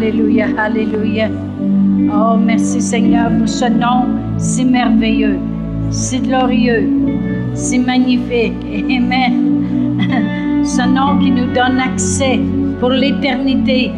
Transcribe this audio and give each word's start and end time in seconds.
Alléluia, 0.00 0.46
Alléluia. 0.56 1.28
Oh, 2.10 2.38
merci 2.42 2.80
Seigneur 2.80 3.28
pour 3.36 3.46
ce 3.46 3.66
nom 3.66 4.06
si 4.38 4.64
merveilleux, 4.64 5.36
si 5.90 6.20
glorieux, 6.20 6.88
si 7.52 7.78
magnifique. 7.78 8.56
Amen. 8.88 10.62
Ce 10.64 10.80
nom 10.88 11.18
qui 11.18 11.30
nous 11.30 11.52
donne 11.52 11.78
accès 11.78 12.40
pour 12.80 12.88
l'éternité 12.88 13.90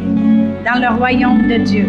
dans 0.67 0.81
le 0.81 0.99
royaume 0.99 1.47
de 1.47 1.59
Dieu. 1.59 1.87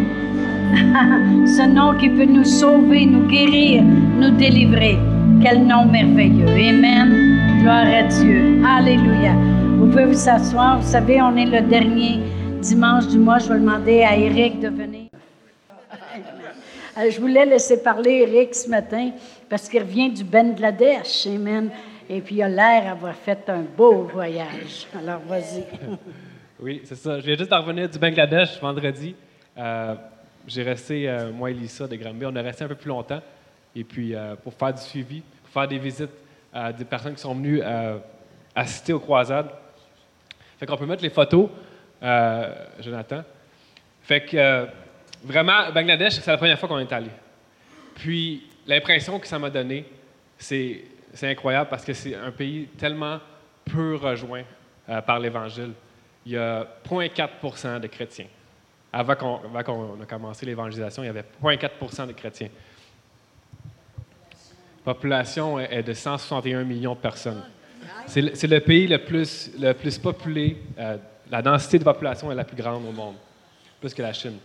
Ce 1.47 1.67
nom 1.67 1.97
qui 1.97 2.09
peut 2.09 2.31
nous 2.31 2.43
sauver, 2.43 3.07
nous 3.07 3.25
guérir, 3.27 3.81
nous 3.81 4.29
délivrer. 4.37 4.99
Quel 5.41 5.65
nom 5.65 5.85
merveilleux. 5.85 6.49
Amen. 6.49 7.61
Gloire 7.63 7.87
à 7.87 8.03
Dieu. 8.03 8.61
Alléluia. 8.63 9.33
Vous 9.79 9.87
pouvez 9.87 10.05
vous 10.05 10.29
asseoir. 10.29 10.81
Vous 10.81 10.87
savez, 10.87 11.19
on 11.19 11.35
est 11.35 11.47
le 11.47 11.67
dernier 11.67 12.19
dimanche 12.63 13.07
du 13.07 13.17
mois. 13.17 13.39
Je 13.39 13.49
vais 13.49 13.59
demander 13.59 14.03
à 14.03 14.15
Eric 14.15 14.59
de 14.59 14.69
venir. 14.69 15.09
Euh, 16.95 17.09
je 17.09 17.19
voulais 17.19 17.43
laisser 17.43 17.81
parler 17.81 18.27
Eric 18.27 18.53
ce 18.53 18.69
matin 18.69 19.09
parce 19.49 19.67
qu'il 19.67 19.81
revient 19.81 20.11
du 20.11 20.23
Bangladesh. 20.23 21.25
Amen. 21.25 21.71
Et 22.07 22.21
puis 22.21 22.35
il 22.35 22.43
a 22.43 22.49
l'air 22.49 22.93
d'avoir 22.93 23.15
fait 23.15 23.49
un 23.49 23.63
beau 23.75 24.03
voyage. 24.03 24.87
Alors, 24.95 25.19
vas-y. 25.27 25.63
Oui, 26.59 26.81
c'est 26.85 26.95
ça. 26.95 27.19
Je 27.19 27.25
viens 27.25 27.35
juste 27.35 27.49
de 27.49 27.55
revenir 27.55 27.89
du 27.89 27.97
Bangladesh 27.97 28.61
vendredi. 28.61 29.15
Euh, 29.57 29.95
j'ai 30.47 30.61
resté, 30.61 31.09
euh, 31.09 31.31
moi 31.31 31.49
et 31.49 31.53
Lisa 31.55 31.87
de 31.87 31.95
Granby, 31.95 32.27
on 32.27 32.35
a 32.35 32.41
resté 32.43 32.63
un 32.63 32.67
peu 32.67 32.75
plus 32.75 32.89
longtemps. 32.89 33.21
Et 33.75 33.83
puis, 33.83 34.13
euh, 34.13 34.35
pour 34.35 34.53
faire 34.53 34.71
du 34.71 34.81
suivi, 34.81 35.21
pour 35.21 35.51
faire 35.51 35.67
des 35.67 35.79
visites 35.79 36.13
à 36.53 36.71
des 36.71 36.85
personnes 36.85 37.15
qui 37.15 37.21
sont 37.21 37.33
venues 37.33 37.61
assister 38.55 38.93
aux 38.93 38.99
croisades. 38.99 39.49
Fait 40.59 40.67
qu'on 40.67 40.77
peut 40.77 40.85
mettre 40.85 41.01
les 41.01 41.09
photos, 41.09 41.49
Jonathan. 42.79 43.23
Fait 44.01 44.25
que, 44.25 44.67
vraiment, 45.23 45.71
Bangladesh, 45.71 46.13
c'est 46.13 46.31
la 46.31 46.37
première 46.37 46.59
fois 46.59 46.67
qu'on 46.67 46.79
est 46.79 46.91
allé. 46.91 47.09
Puis, 47.95 48.49
l'impression 48.67 49.19
que 49.19 49.27
ça 49.27 49.39
m'a 49.39 49.49
donné, 49.49 49.85
c'est, 50.37 50.83
incroyable 51.21 51.69
parce 51.69 51.85
que 51.85 51.93
c'est 51.93 52.15
un 52.15 52.31
pays 52.31 52.67
tellement 52.77 53.19
peu 53.65 53.95
rejoint 53.95 54.43
par 55.05 55.19
l'Évangile 55.19 55.71
il 56.25 56.33
y 56.33 56.37
a 56.37 56.67
0,4% 56.87 57.79
de 57.79 57.87
chrétiens. 57.87 58.27
Avant 58.91 59.15
qu'on, 59.15 59.39
a 59.55 60.05
commencé 60.05 60.45
l'évangélisation, 60.45 61.03
il 61.03 61.07
y 61.07 61.09
avait 61.09 61.25
0,4% 61.41 62.07
de 62.07 62.13
chrétiens. 62.13 62.49
La 64.85 64.93
population 64.93 65.59
est 65.59 65.83
de 65.83 65.93
161 65.93 66.63
millions 66.63 66.93
de 66.93 66.99
personnes. 66.99 67.43
C'est 68.05 68.21
le, 68.21 68.59
pays 68.59 68.87
le 68.87 68.99
plus, 68.99 69.51
le 69.57 69.73
plus 69.73 69.97
populé. 69.97 70.57
Euh, 70.77 70.97
la 71.29 71.41
densité 71.41 71.79
de 71.79 71.83
population 71.83 72.31
est 72.31 72.35
la 72.35 72.43
plus 72.43 72.55
grande 72.55 72.85
au 72.85 72.91
monde, 72.91 73.15
plus 73.79 73.93
que 73.93 74.01
la 74.01 74.13
Chine. 74.13 74.37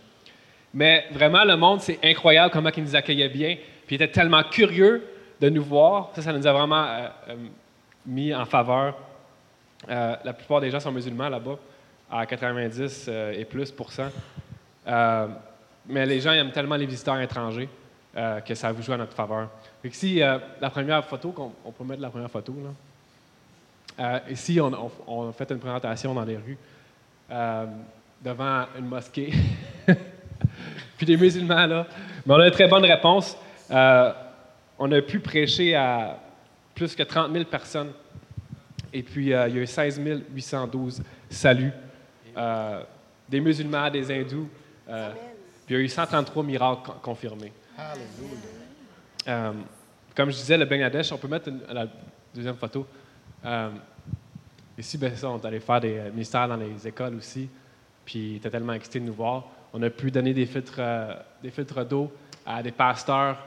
Mais 0.73 1.05
vraiment, 1.11 1.43
le 1.43 1.55
monde, 1.55 1.81
c'est 1.81 1.99
incroyable 2.03 2.51
comment 2.51 2.69
ils 2.75 2.83
nous 2.83 2.95
accueillaient 2.95 3.29
bien. 3.29 3.57
Puis 3.87 3.95
ils 3.95 4.01
étaient 4.01 4.11
tellement 4.11 4.43
curieux 4.43 5.03
de 5.41 5.49
nous 5.49 5.63
voir. 5.63 6.11
Ça, 6.13 6.21
ça 6.21 6.33
nous 6.33 6.45
a 6.45 6.53
vraiment 6.53 6.83
euh, 6.83 7.07
euh, 7.29 7.35
mis 8.05 8.33
en 8.33 8.45
faveur. 8.45 8.95
la 9.87 10.33
plupart 10.33 10.61
des 10.61 10.69
gens 10.69 10.79
sont 10.79 10.91
musulmans 10.91 11.29
là-bas 11.29 11.57
à 12.11 12.25
90 12.25 13.05
euh, 13.07 13.33
et 13.33 13.45
plus 13.45 13.71
pour. 13.71 13.89
Euh, 14.87 15.27
mais 15.87 16.05
les 16.05 16.19
gens 16.19 16.31
aiment 16.31 16.51
tellement 16.51 16.75
les 16.75 16.85
visiteurs 16.85 17.19
étrangers 17.19 17.69
euh, 18.15 18.39
que 18.41 18.55
ça 18.55 18.71
vous 18.71 18.81
joue 18.81 18.93
à 18.93 18.97
notre 18.97 19.13
faveur. 19.13 19.49
Ici, 19.83 20.19
la 20.19 20.69
première 20.69 21.05
photo, 21.05 21.33
on, 21.65 21.71
peut 21.71 21.83
mettre 21.83 22.01
la 22.01 22.09
première 22.09 22.29
photo. 22.29 22.55
Ici, 24.29 24.59
on, 24.59 25.29
a 25.29 25.33
fait 25.33 25.49
une 25.51 25.59
présentation 25.59 26.13
dans 26.13 26.23
les 26.23 26.37
rues 26.37 26.57
devant 27.29 28.65
une 28.77 28.85
mosquée. 28.85 29.31
Puis 30.97 31.05
des 31.05 31.17
musulmans, 31.17 31.65
là. 31.65 31.87
Mais 32.25 32.33
on 32.33 32.39
a 32.39 32.45
une 32.47 32.51
très 32.51 32.67
bonne 32.67 32.85
réponse. 32.85 33.37
on 33.69 34.91
a 34.91 35.01
pu 35.01 35.19
prêcher 35.19 35.75
à 35.75 36.17
plus 36.75 36.95
que 36.95 37.03
30 37.03 37.31
000 37.31 37.45
personnes. 37.45 37.91
Et 38.93 39.03
puis, 39.03 39.25
il 39.25 39.29
y 39.29 39.33
a 39.33 39.47
eu 39.49 39.67
16 39.67 40.01
812 40.33 41.03
saluts 41.29 41.71
euh, 42.37 42.83
des 43.27 43.39
musulmans, 43.39 43.89
des 43.89 44.11
hindous. 44.11 44.49
Euh, 44.87 45.11
puis 45.65 45.75
il 45.75 45.77
y 45.77 45.79
a 45.81 45.83
eu 45.83 45.89
133 45.89 46.43
miracles 46.43 46.91
confirmés. 47.01 47.51
Euh, 49.27 49.51
comme 50.15 50.31
je 50.31 50.37
disais, 50.37 50.57
le 50.57 50.65
Bangladesh, 50.65 51.11
on 51.11 51.17
peut 51.17 51.27
mettre 51.27 51.51
la 51.69 51.87
deuxième 52.33 52.55
photo. 52.55 52.87
Ici, 54.79 54.97
ben, 54.97 55.15
ça, 55.15 55.29
on 55.29 55.39
est 55.39 55.45
allé 55.45 55.59
faire 55.59 55.79
des 55.79 56.01
ministères 56.11 56.47
dans 56.47 56.55
les 56.55 56.87
écoles 56.87 57.15
aussi. 57.15 57.49
Puis, 58.05 58.37
était 58.37 58.49
tellement 58.49 58.73
excité 58.73 58.99
de 58.99 59.05
nous 59.05 59.13
voir. 59.13 59.45
On 59.73 59.81
a 59.83 59.89
pu 59.89 60.11
donner 60.11 60.33
des 60.33 60.45
filtres, 60.45 60.81
des 61.43 61.51
filtres 61.51 61.85
d'eau 61.85 62.11
à 62.45 62.63
des 62.63 62.71
pasteurs, 62.71 63.37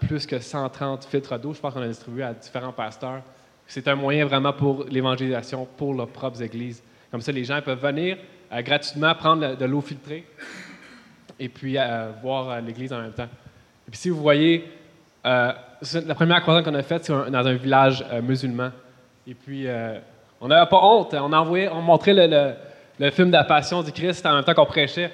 plus 0.00 0.24
que 0.26 0.38
130 0.38 1.04
filtres 1.04 1.38
d'eau. 1.38 1.52
Je 1.52 1.60
pense 1.60 1.74
qu'on 1.74 1.82
a 1.82 1.88
distribué 1.88 2.22
à 2.22 2.32
différents 2.32 2.72
pasteurs. 2.72 3.22
C'est 3.66 3.86
un 3.86 3.94
moyen 3.94 4.24
vraiment 4.24 4.52
pour 4.52 4.84
l'évangélisation, 4.88 5.68
pour 5.76 5.94
leurs 5.94 6.08
propres 6.08 6.42
églises. 6.42 6.82
Comme 7.10 7.20
ça, 7.20 7.30
les 7.30 7.44
gens 7.44 7.60
peuvent 7.62 7.80
venir 7.80 8.16
euh, 8.52 8.62
gratuitement 8.62 9.14
prendre 9.14 9.56
de 9.56 9.64
l'eau 9.64 9.80
filtrée 9.80 10.26
et 11.38 11.48
puis 11.48 11.78
euh, 11.78 12.10
voir 12.20 12.50
euh, 12.50 12.60
l'église 12.60 12.92
en 12.92 13.00
même 13.00 13.12
temps. 13.12 13.28
Et 13.86 13.90
puis 13.90 13.98
si 13.98 14.10
vous 14.10 14.20
voyez, 14.20 14.64
la 15.24 16.14
première 16.16 16.42
croisade 16.42 16.64
qu'on 16.64 16.74
a 16.74 16.82
faite, 16.82 17.04
c'est 17.04 17.12
dans 17.12 17.46
un 17.46 17.54
village 17.54 18.04
musulman. 18.22 18.70
Et 19.26 19.34
puis, 19.34 19.66
on 20.40 20.48
n'avait 20.48 20.68
pas 20.68 20.80
honte. 20.82 21.14
On, 21.14 21.32
a 21.32 21.38
envoyé, 21.38 21.68
on 21.68 21.82
montrait 21.82 22.14
le, 22.14 22.54
le, 22.98 23.10
film 23.10 23.28
de 23.28 23.34
la 23.34 23.44
Passion 23.44 23.82
du 23.82 23.92
Christ 23.92 24.24
en 24.26 24.34
même 24.34 24.44
temps 24.44 24.54
qu'on 24.54 24.66
prêchait, 24.66 25.12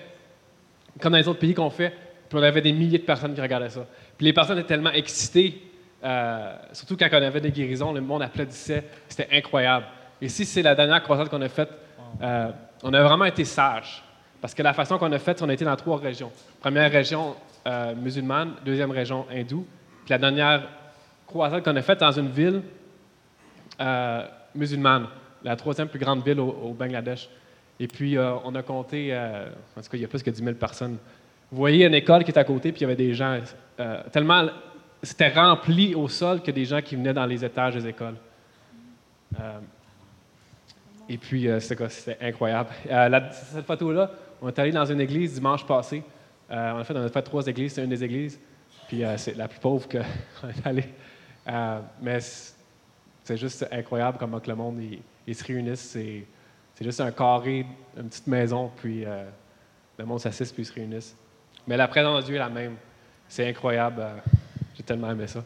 comme 1.01 1.13
dans 1.13 1.19
les 1.19 1.29
autres 1.29 1.41
pays 1.41 1.55
qu'on 1.55 1.71
fait. 1.71 1.93
Puis 2.29 2.39
on 2.39 2.43
avait 2.43 2.61
des 2.61 2.73
milliers 2.73 2.99
de 2.99 3.05
personnes 3.05 3.35
qui 3.35 3.41
regardaient 3.41 3.71
ça. 3.71 3.87
Puis 4.17 4.27
les 4.27 4.33
personnes 4.33 4.59
étaient 4.59 4.69
tellement 4.69 4.93
excitées, 4.93 5.61
surtout 6.73 6.97
quand 6.97 7.09
on 7.13 7.23
avait 7.23 7.41
des 7.41 7.53
guérisons, 7.53 7.93
le 7.93 8.01
monde 8.01 8.23
applaudissait. 8.23 8.85
C'était 9.09 9.29
incroyable. 9.33 9.87
Et 10.21 10.29
si 10.29 10.45
c'est 10.45 10.63
la 10.63 10.75
dernière 10.75 11.03
croisade 11.03 11.29
qu'on 11.29 11.43
a 11.43 11.49
faite, 11.49 11.71
euh, 12.23 12.51
on 12.83 12.93
a 12.93 13.03
vraiment 13.03 13.25
été 13.25 13.45
sages. 13.45 14.03
Parce 14.41 14.55
que 14.55 14.63
la 14.63 14.73
façon 14.73 14.99
qu'on 14.99 15.13
a 15.13 15.19
fait, 15.19 15.41
on 15.43 15.49
a 15.49 15.53
été 15.53 15.65
dans 15.65 15.77
trois 15.77 15.99
régions. 15.99 16.31
Première 16.61 16.91
région 16.91 17.35
euh, 17.67 17.95
musulmane, 17.95 18.53
deuxième 18.65 18.91
région 18.91 19.27
hindoue, 19.31 19.67
puis 20.05 20.11
la 20.11 20.19
dernière 20.19 20.69
croisade 21.27 21.65
qu'on 21.65 21.75
a 21.75 21.83
faite 21.83 22.01
dans 22.01 22.13
une 22.13 22.29
ville 22.29 22.63
euh, 23.81 24.27
musulmane, 24.57 25.07
la 25.43 25.57
troisième 25.57 25.89
plus 25.89 25.99
grande 25.99 26.25
ville 26.25 26.41
au, 26.41 26.75
Bangladesh. 26.79 27.29
Et 27.79 27.87
puis, 27.87 28.17
on 28.19 28.55
a 28.55 28.63
compté, 28.63 29.15
en 29.15 29.81
tout 29.83 29.91
cas, 29.91 29.97
il 29.97 30.01
y 30.01 30.05
a 30.05 30.09
plus 30.09 30.23
que 30.23 30.31
10 30.31 30.43
000 30.43 30.55
personnes. 30.57 30.97
Vous 31.51 31.59
voyez 31.59 31.87
une 31.87 31.95
école 31.95 32.25
qui 32.25 32.31
est 32.31 32.39
à 32.39 32.45
côté, 32.45 32.73
puis 32.73 32.81
il 32.81 32.83
y 32.83 32.87
avait 32.87 32.97
des 32.97 33.15
gens, 33.15 33.39
tellement, 34.11 34.47
c'était 35.03 35.29
rempli 35.29 35.95
au 35.95 36.09
sol 36.09 36.41
que 36.43 36.51
des 36.51 36.65
gens 36.65 36.81
qui 36.81 36.97
venaient 36.97 37.13
dans 37.13 37.27
les 37.27 37.45
étages 37.45 37.75
des 37.75 37.87
écoles. 37.87 38.17
Et 41.09 41.19
puis, 41.19 41.49
euh, 41.49 41.61
c'était 41.61 42.19
incroyable. 42.21 42.71
Euh, 42.91 43.21
cette 43.31 43.67
photo-là, 43.67 44.11
on 44.43 44.49
est 44.49 44.59
allé 44.59 44.73
dans 44.73 44.85
une 44.85 45.01
église 45.01 45.35
dimanche 45.35 45.65
passé. 45.65 46.03
Euh, 46.51 46.81
a 46.81 46.85
fait, 46.85 46.95
on 46.95 47.05
a 47.05 47.09
fait 47.09 47.23
trois 47.23 47.47
églises, 47.47 47.75
c'est 47.75 47.85
une 47.85 47.91
des 47.91 48.03
églises. 48.03 48.41
Puis 48.89 49.03
c'est 49.17 49.37
la 49.37 49.49
plus 49.49 49.59
pauvre 49.59 49.89
qu'on 49.89 50.49
est 50.49 50.67
allé. 50.67 50.85
mais 52.01 52.19
c'est 53.27 53.37
juste 53.37 53.67
incroyable 53.73 54.19
comment 54.19 54.39
que 54.39 54.49
le 54.49 54.55
monde 54.55 54.81
se 55.27 55.45
réunisse. 55.45 55.81
C'est, 55.81 56.27
juste 56.81 57.01
un 57.01 57.11
carré, 57.11 57.67
une 57.97 58.09
petite 58.09 58.29
maison, 58.29 58.71
puis 58.77 59.05
le 59.99 60.05
monde 60.05 60.21
s'assiste 60.21 60.55
puis 60.55 60.63
ils 60.63 60.67
se 60.67 60.73
réunissent. 60.73 61.17
Mais 61.67 61.77
la 61.77 61.89
présence 61.89 62.21
de 62.21 62.27
Dieu 62.27 62.37
est 62.37 62.39
la 62.39 62.49
même. 62.49 62.77
C'est 63.29 63.49
incroyable. 63.49 64.07
j'ai 64.77 64.85
tellement 64.85 65.11
aimé 65.11 65.27
ça. 65.27 65.43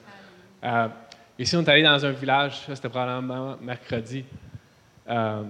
ici, 1.39 1.57
on 1.57 1.63
est 1.63 1.69
allé 1.71 1.83
dans 1.83 2.05
un 2.05 2.13
village, 2.13 2.67
c'était 2.67 2.91
probablement 2.91 3.57
mercredi. 3.63 4.27
Euh, 5.09 5.43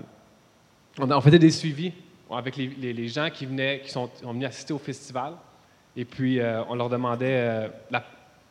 on, 1.00 1.20
faisait 1.20 1.40
des 1.40 1.50
suivis 1.50 1.93
avec 2.31 2.56
les, 2.56 3.08
gens 3.08 3.28
qui 3.28 3.44
venaient, 3.44 3.81
qui 3.81 3.90
sont, 3.90 4.08
venus 4.22 4.46
assister 4.46 4.72
au 4.72 4.78
festival. 4.78 5.32
Et 5.96 6.04
puis, 6.04 6.38
euh, 6.38 6.62
on 6.69 6.76
leur 6.76 6.88
demandait, 6.88 7.69
euh, 7.93 7.99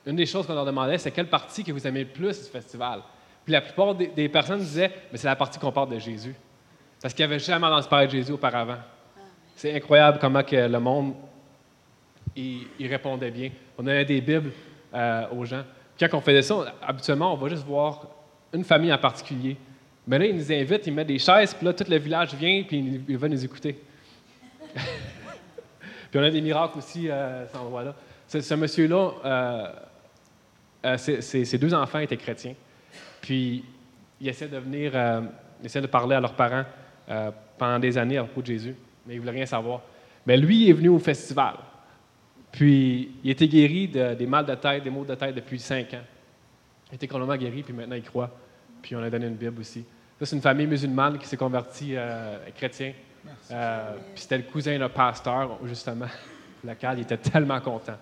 une 0.06 0.18
des 0.18 0.26
choses 0.26 0.46
qu'on 0.46 0.54
leur 0.54 0.66
demandait, 0.66 0.98
c'est 0.98 1.12
quelle 1.12 1.30
partie 1.30 1.64
que 1.64 1.72
vous 1.72 1.88
aimez 1.88 2.04
le 2.04 2.10
plus 2.10 2.44
du 2.44 2.50
festival? 2.50 3.02
Puis 3.50 3.54
la 3.56 3.62
plupart 3.62 3.96
des, 3.96 4.30
personnes 4.30 4.60
disaient, 4.60 4.92
mais 5.12 5.18
c'est 5.18 5.26
la 5.26 5.36
partie 5.36 5.58
qu'on 5.58 5.72
parle 5.72 5.90
de 5.90 5.98
Jésus. 5.98 6.36
Parce 7.02 7.16
qu'ils 7.16 7.26
n'avaient 7.26 7.40
jamais 7.40 7.66
entendu 7.66 7.88
parler 7.88 8.06
de 8.06 8.12
Jésus 8.12 8.32
auparavant. 8.32 8.78
C'est 9.56 9.74
incroyable 9.74 10.20
comment 10.22 10.44
que 10.44 10.56
le 10.56 10.80
monde, 10.80 11.16
il, 12.36 12.68
répondait 12.82 13.32
bien. 13.32 13.50
On 13.76 13.82
donnait 13.82 14.06
des 14.06 14.22
Bibles 14.22 14.52
aux 15.32 15.46
gens. 15.46 15.64
Quand 16.00 16.14
on 16.14 16.22
faisait 16.22 16.44
ça, 16.44 16.76
habituellement, 16.80 17.34
on 17.34 17.38
va 17.38 17.50
juste 17.50 17.66
voir 17.66 18.06
une 18.54 18.64
famille 18.64 18.94
en 18.94 19.00
particulier. 19.00 19.58
Mais 20.06 20.20
là, 20.20 20.28
il 20.28 20.36
nous 20.36 20.52
invite, 20.52 20.86
il 20.86 20.94
met 20.94 21.04
des 21.04 21.18
chaises, 21.18 21.56
puis 21.56 21.66
là, 21.66 21.74
tout 21.74 21.86
le 21.90 21.98
village 21.98 22.36
vient, 22.36 22.62
puis 22.62 23.02
il, 23.08 23.18
va 23.18 23.28
nous 23.28 23.44
écouter. 23.44 23.82
puis 24.76 26.20
on 26.20 26.22
a 26.22 26.30
des 26.30 26.42
miracles 26.42 26.78
aussi 26.78 27.10
euh, 27.10 27.46
à 27.46 27.48
cet 27.48 27.56
endroit-là. 27.56 27.96
Ce, 28.28 28.54
monsieur-là, 28.54 29.12
euh, 29.26 29.68
euh, 30.86 30.98
ses, 30.98 31.58
deux 31.58 31.74
enfants 31.74 31.98
étaient 31.98 32.16
chrétiens. 32.16 32.54
Puis 33.22 33.64
il 34.22 34.28
essaie 34.28 34.48
de 34.48 34.58
venir, 34.58 34.92
il 35.62 35.66
essaie 35.66 35.82
de 35.82 35.88
parler 35.88 36.16
à 36.16 36.20
leurs 36.20 36.34
parents 36.36 36.64
pendant 37.58 37.80
des 37.80 37.98
années 37.98 38.18
à 38.18 38.24
propos 38.24 38.42
de 38.42 38.48
Jésus, 38.48 38.76
mais 39.06 39.14
ils 39.14 39.18
ne 39.18 39.22
voulaient 39.22 39.34
rien 39.38 39.46
savoir. 39.46 39.82
Mais 40.26 40.38
lui 40.38 40.64
il 40.66 40.70
est 40.70 40.74
venu 40.74 40.90
au 40.90 41.00
festival. 41.00 41.56
Puis 42.52 43.12
il 43.24 43.30
était 43.32 43.48
guéri 43.48 43.88
de- 43.88 44.14
des 44.16 44.26
mal 44.26 44.46
de 44.46 44.56
tête, 44.56 44.84
des 44.84 44.90
maux 44.90 45.06
de 45.06 45.16
tête 45.16 45.36
depuis 45.36 45.60
cinq 45.60 45.94
ans. 45.94 46.04
Il 46.92 46.96
était 46.96 47.08
complètement 47.08 47.36
guéri, 47.38 47.62
puis 47.64 47.74
maintenant 47.74 47.96
il 47.96 48.04
croit. 48.04 48.32
Puis 48.82 48.96
on 48.96 49.04
a 49.04 49.10
donné 49.10 49.28
une 49.28 49.36
Bible 49.36 49.62
aussi. 49.62 49.84
Ça, 50.20 50.26
c'est 50.26 50.36
une 50.36 50.42
famille 50.42 50.66
musulmane 50.68 51.18
qui 51.20 51.28
s'est 51.28 51.38
convertie 51.38 51.94
euh, 51.96 52.38
chrétien. 52.56 52.94
Euh, 53.52 53.94
puis 54.14 54.22
c'était 54.24 54.38
le 54.38 54.44
cousin 54.44 54.78
d'un 54.80 54.90
pasteur, 54.90 55.60
justement, 55.66 56.08
local. 56.66 56.98
Il 56.98 57.02
était 57.04 57.18
tellement 57.18 57.60
content. 57.62 57.96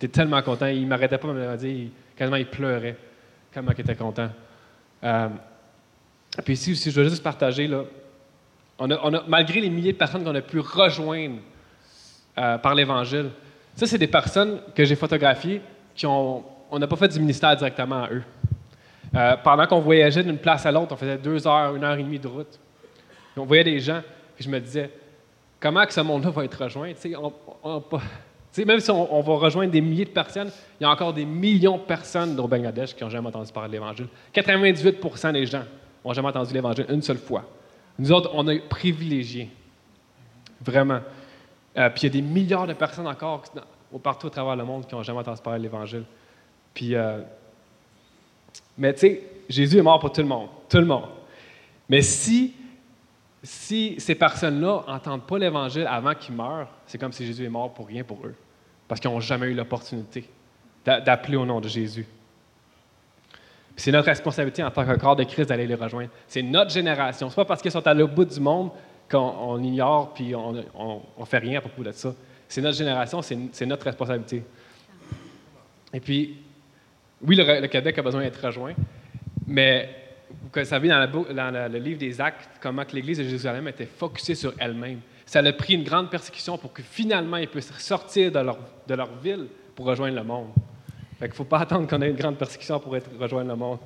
Il 0.00 0.04
était 0.06 0.08
tellement 0.20 0.42
content. 0.42 0.66
Il 0.66 0.82
ne 0.82 0.88
m'arrêtait 0.88 1.18
pas 1.18 1.28
de 1.28 1.32
me 1.34 1.50
le 1.50 1.56
dire. 1.56 1.68
Il- 1.70 1.90
quasiment, 2.16 2.36
il 2.36 2.46
pleurait. 2.46 2.96
Comment 3.54 3.70
il 3.72 3.80
était 3.80 3.94
content. 3.94 4.28
Euh, 5.04 5.28
puis 6.44 6.54
ici 6.54 6.74
je 6.74 6.90
veux 6.90 7.08
juste 7.08 7.22
partager, 7.22 7.66
là, 7.66 7.84
on 8.78 8.90
a, 8.90 9.22
malgré 9.28 9.60
les 9.60 9.70
milliers 9.70 9.92
de 9.92 9.98
personnes 9.98 10.24
qu'on 10.24 10.34
a 10.34 10.40
pu 10.40 10.58
rejoindre 10.60 11.36
euh, 12.38 12.58
par 12.58 12.74
l'Évangile, 12.74 13.30
ça, 13.76 13.86
c'est 13.86 13.98
des 13.98 14.06
personnes 14.06 14.60
que 14.74 14.84
j'ai 14.84 14.96
photographiées 14.96 15.62
qui 15.94 16.06
ont. 16.06 16.44
On 16.70 16.78
n'a 16.78 16.86
pas 16.86 16.96
fait 16.96 17.08
du 17.08 17.20
ministère 17.20 17.54
directement 17.56 18.04
à 18.04 18.10
eux. 18.10 18.22
Euh, 19.14 19.36
pendant 19.42 19.66
qu'on 19.66 19.80
voyageait 19.80 20.22
d'une 20.22 20.38
place 20.38 20.64
à 20.64 20.72
l'autre, 20.72 20.92
on 20.92 20.96
faisait 20.96 21.18
deux 21.18 21.46
heures, 21.46 21.74
une 21.76 21.84
heure 21.84 21.98
et 21.98 22.02
demie 22.02 22.18
de 22.18 22.28
route. 22.28 22.58
On 23.36 23.44
voyait 23.44 23.64
des 23.64 23.78
gens, 23.78 24.02
puis 24.34 24.44
je 24.44 24.50
me 24.50 24.58
disais, 24.58 24.90
comment 25.60 25.84
que 25.84 25.92
ce 25.92 26.00
monde-là 26.00 26.30
va 26.30 26.44
être 26.44 26.64
rejoint? 26.64 26.92
On- 27.62 27.82
pas- 28.52 28.54
tu 28.54 28.60
sais, 28.60 28.64
même 28.66 28.80
si 28.80 28.90
on, 28.90 29.20
va 29.20 29.34
rejoindre 29.34 29.72
des 29.72 29.80
milliers 29.80 30.04
de 30.04 30.10
personnes, 30.10 30.50
il 30.80 30.84
y 30.84 30.86
a 30.86 30.90
encore 30.90 31.12
des 31.12 31.24
millions 31.24 31.78
de 31.78 31.82
personnes 31.82 32.38
au 32.38 32.46
Bangladesh 32.46 32.94
qui 32.94 33.02
n'ont 33.02 33.10
jamais 33.10 33.28
entendu 33.28 33.52
parler 33.52 33.68
de 33.68 33.72
l'Évangile. 33.74 34.08
98% 34.34 35.32
des 35.32 35.46
gens 35.46 35.64
n'ont 36.04 36.12
jamais 36.12 36.28
entendu 36.28 36.52
l'Évangile 36.52 36.86
une 36.88 37.02
seule 37.02 37.18
fois. 37.18 37.44
Nous 37.98 38.12
autres, 38.12 38.30
on 38.34 38.46
est 38.48 38.60
privilégiés. 38.60 39.48
Vraiment. 40.60 41.00
Euh, 41.76 41.88
puis 41.90 42.02
il 42.02 42.04
y 42.04 42.06
a 42.06 42.10
des 42.10 42.22
milliards 42.22 42.66
de 42.66 42.74
personnes 42.74 43.06
encore 43.06 43.44
partout 44.02 44.26
à 44.26 44.30
travers 44.30 44.56
le 44.56 44.64
monde 44.64 44.86
qui 44.86 44.94
n'ont 44.94 45.02
jamais 45.02 45.20
entendu 45.20 45.40
parler 45.42 45.58
de 45.58 45.64
l'Évangile. 45.64 46.04
Puis, 46.74 46.94
euh, 46.94 47.20
mais 48.76 48.92
tu 48.94 49.00
sais, 49.00 49.22
Jésus 49.48 49.78
est 49.78 49.82
mort 49.82 49.98
pour 49.98 50.12
tout 50.12 50.20
le 50.20 50.26
monde. 50.26 50.48
Tout 50.68 50.78
le 50.78 50.86
monde. 50.86 51.04
Mais 51.88 52.02
si, 52.02 52.54
si 53.42 53.96
ces 53.98 54.14
personnes-là 54.14 54.84
n'entendent 54.86 55.26
pas 55.26 55.38
l'Évangile 55.38 55.86
avant 55.88 56.14
qu'ils 56.14 56.34
meurent, 56.34 56.68
c'est 56.86 56.98
comme 56.98 57.12
si 57.12 57.26
Jésus 57.26 57.44
est 57.44 57.48
mort 57.48 57.72
pour 57.74 57.86
rien 57.88 58.04
pour 58.04 58.24
eux. 58.24 58.34
Parce 58.86 59.00
qu'ils 59.00 59.10
n'ont 59.10 59.20
jamais 59.20 59.46
eu 59.46 59.54
l'opportunité 59.54 60.28
d'a- 60.84 61.00
d'appeler 61.00 61.36
au 61.36 61.44
nom 61.46 61.60
de 61.60 61.68
Jésus. 61.68 62.06
C'est 63.76 63.90
notre 63.90 64.06
responsabilité 64.06 64.62
en 64.62 64.70
tant 64.70 64.84
que 64.84 64.92
corps 64.98 65.16
de 65.16 65.24
Christ 65.24 65.46
d'aller 65.48 65.66
les 65.66 65.74
rejoindre. 65.74 66.10
C'est 66.28 66.42
notre 66.42 66.70
génération. 66.70 67.28
Ce 67.30 67.32
n'est 67.32 67.36
pas 67.36 67.44
parce 67.46 67.62
qu'ils 67.62 67.70
sont 67.70 67.86
à 67.86 67.94
l'autre 67.94 68.14
bout 68.14 68.24
du 68.26 68.38
monde 68.38 68.70
qu'on 69.10 69.18
on 69.18 69.62
ignore 69.62 70.12
puis 70.14 70.34
on 70.34 70.52
ne 70.52 71.24
fait 71.24 71.38
rien 71.38 71.58
à 71.58 71.60
propos 71.62 71.82
de 71.82 71.90
ça. 71.92 72.14
C'est 72.48 72.60
notre 72.60 72.76
génération, 72.76 73.22
c'est 73.22 73.38
c'est 73.52 73.64
notre 73.66 73.84
responsabilité. 73.86 74.44
Et 75.94 76.00
puis, 76.00 76.36
oui, 77.22 77.34
le, 77.36 77.60
le 77.62 77.66
Québec 77.68 77.98
a 77.98 78.02
besoin 78.02 78.20
d'être 78.22 78.44
rejoint, 78.44 78.74
mais 79.46 79.88
vous 80.52 80.64
savez, 80.64 80.88
dans, 80.88 80.98
la 80.98 81.06
dans 81.06 81.72
le, 81.72 81.78
livre 81.78 81.98
des 81.98 82.20
Actes, 82.20 82.50
comment 82.60 82.84
l'Église 82.92 83.18
de 83.18 83.24
Jérusalem 83.24 83.68
était 83.68 83.86
focusée 83.86 84.34
sur 84.34 84.52
elle-même. 84.58 85.00
Ça 85.24 85.40
a 85.40 85.52
pris 85.52 85.74
une 85.74 85.84
grande 85.84 86.10
persécution 86.10 86.58
pour 86.58 86.72
que 86.72 86.82
finalement 86.82 87.36
ils 87.36 87.48
puissent 87.48 87.72
sortir 87.78 88.30
de 88.30 88.38
leur, 88.94 89.16
ville 89.22 89.46
pour 89.74 89.86
rejoindre 89.86 90.16
le 90.16 90.24
monde. 90.24 90.50
Fait 91.18 91.26
qu'il 91.26 91.30
ne 91.30 91.34
faut 91.34 91.44
pas 91.44 91.58
attendre 91.60 91.88
qu'on 91.88 92.02
ait 92.02 92.10
une 92.10 92.16
grande 92.16 92.36
persécution 92.36 92.78
pour 92.80 92.96
rejoindre 93.18 93.48
le 93.48 93.56
monde. 93.56 93.78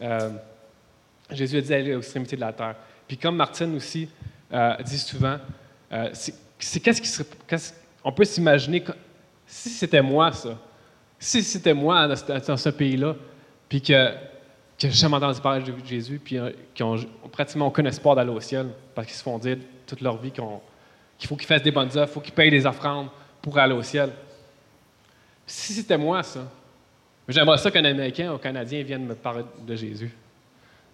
Euh, 0.00 0.30
Jésus 1.30 1.58
a 1.58 1.60
dit 1.60 1.74
aller 1.74 1.94
aux 1.94 1.98
extrémités 1.98 2.36
de 2.36 2.40
la 2.40 2.52
terre. 2.52 2.74
Puis 3.06 3.16
comme 3.16 3.36
Martine 3.36 3.74
aussi 3.76 4.08
euh, 4.52 4.74
dit 4.84 4.98
souvent, 4.98 5.38
euh, 5.92 6.10
c'est 6.12 6.80
qu'est-ce 6.80 7.02
qui 7.02 7.72
on 8.02 8.12
peut 8.12 8.24
s'imaginer 8.24 8.84
si 9.46 9.70
c'était 9.70 10.02
moi 10.02 10.32
ça, 10.32 10.58
si 11.18 11.42
c'était 11.42 11.74
moi 11.74 12.06
dans 12.08 12.16
ce, 12.16 12.56
ce 12.56 12.68
pays-là, 12.68 13.16
puis 13.68 13.82
que 13.82 14.14
que 14.78 14.88
j'ai 14.88 15.00
jamais 15.00 15.16
entendu 15.16 15.40
parler 15.40 15.62
de 15.64 15.72
Jésus, 15.84 16.20
puis 16.22 16.38
euh, 16.38 16.50
qui 16.74 16.82
ont 16.82 16.96
pratiquement 17.32 17.66
aucun 17.66 17.84
espoir 17.84 18.14
d'aller 18.14 18.30
au 18.30 18.40
ciel, 18.40 18.68
parce 18.94 19.06
qu'ils 19.08 19.16
se 19.16 19.22
font 19.22 19.38
dire 19.38 19.58
toute 19.86 20.00
leur 20.00 20.16
vie 20.18 20.30
qu'on- 20.30 20.60
qu'il 21.18 21.28
faut 21.28 21.36
qu'ils 21.36 21.46
fassent 21.48 21.62
des 21.62 21.72
bonnes 21.72 21.90
œuvres, 21.96 22.08
il 22.08 22.14
faut 22.14 22.20
qu'ils 22.20 22.34
payent 22.34 22.50
des 22.50 22.64
offrandes 22.64 23.08
pour 23.42 23.58
aller 23.58 23.74
au 23.74 23.82
ciel. 23.82 24.10
Si 25.46 25.72
c'était 25.72 25.98
moi, 25.98 26.22
ça, 26.22 26.40
j'aimerais 27.26 27.58
ça 27.58 27.70
qu'un 27.70 27.84
Américain 27.84 28.30
ou 28.30 28.34
un 28.36 28.38
Canadien 28.38 28.82
vienne 28.82 29.04
me 29.04 29.14
parler 29.14 29.44
de 29.66 29.74
Jésus. 29.74 30.12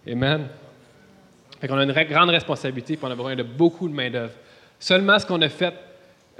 Amen. 0.07 0.47
Fait 1.59 1.67
qu'on 1.67 1.77
a 1.77 1.83
une 1.83 1.91
grande 1.91 2.29
responsabilité, 2.29 2.95
puis 2.97 3.05
on 3.05 3.11
a 3.11 3.15
besoin 3.15 3.35
de 3.35 3.43
beaucoup 3.43 3.87
de 3.87 3.93
main-d'œuvre. 3.93 4.33
Seulement 4.79 5.19
ce 5.19 5.25
qu'on 5.25 5.41
a 5.41 5.49
fait, 5.49 5.73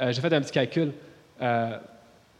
euh, 0.02 0.12
j'ai 0.12 0.22
fait 0.22 0.34
un 0.34 0.42
petit 0.42 0.52
calcul, 0.52 0.94
euh, 1.42 1.78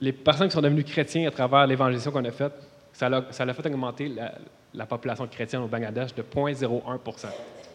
les 0.02 0.12
personnes 0.14 0.48
qui 0.48 0.54
sont 0.54 0.62
devenues 0.62 0.84
chrétiens 0.84 1.28
à 1.28 1.32
travers 1.32 1.68
l'évangélisation 1.68 2.12
qu'on 2.12 2.26
a 2.26 2.32
faite, 2.32 2.54
ça 2.92 3.10
l'a 3.10 3.54
fait 3.54 3.66
augmenter 3.68 4.10
la, 4.10 4.34
la 4.76 4.86
population 4.86 5.28
chrétienne 5.28 5.62
au 5.62 5.68
Bangladesh 5.68 6.14
de 6.14 6.24
0,01 6.24 7.00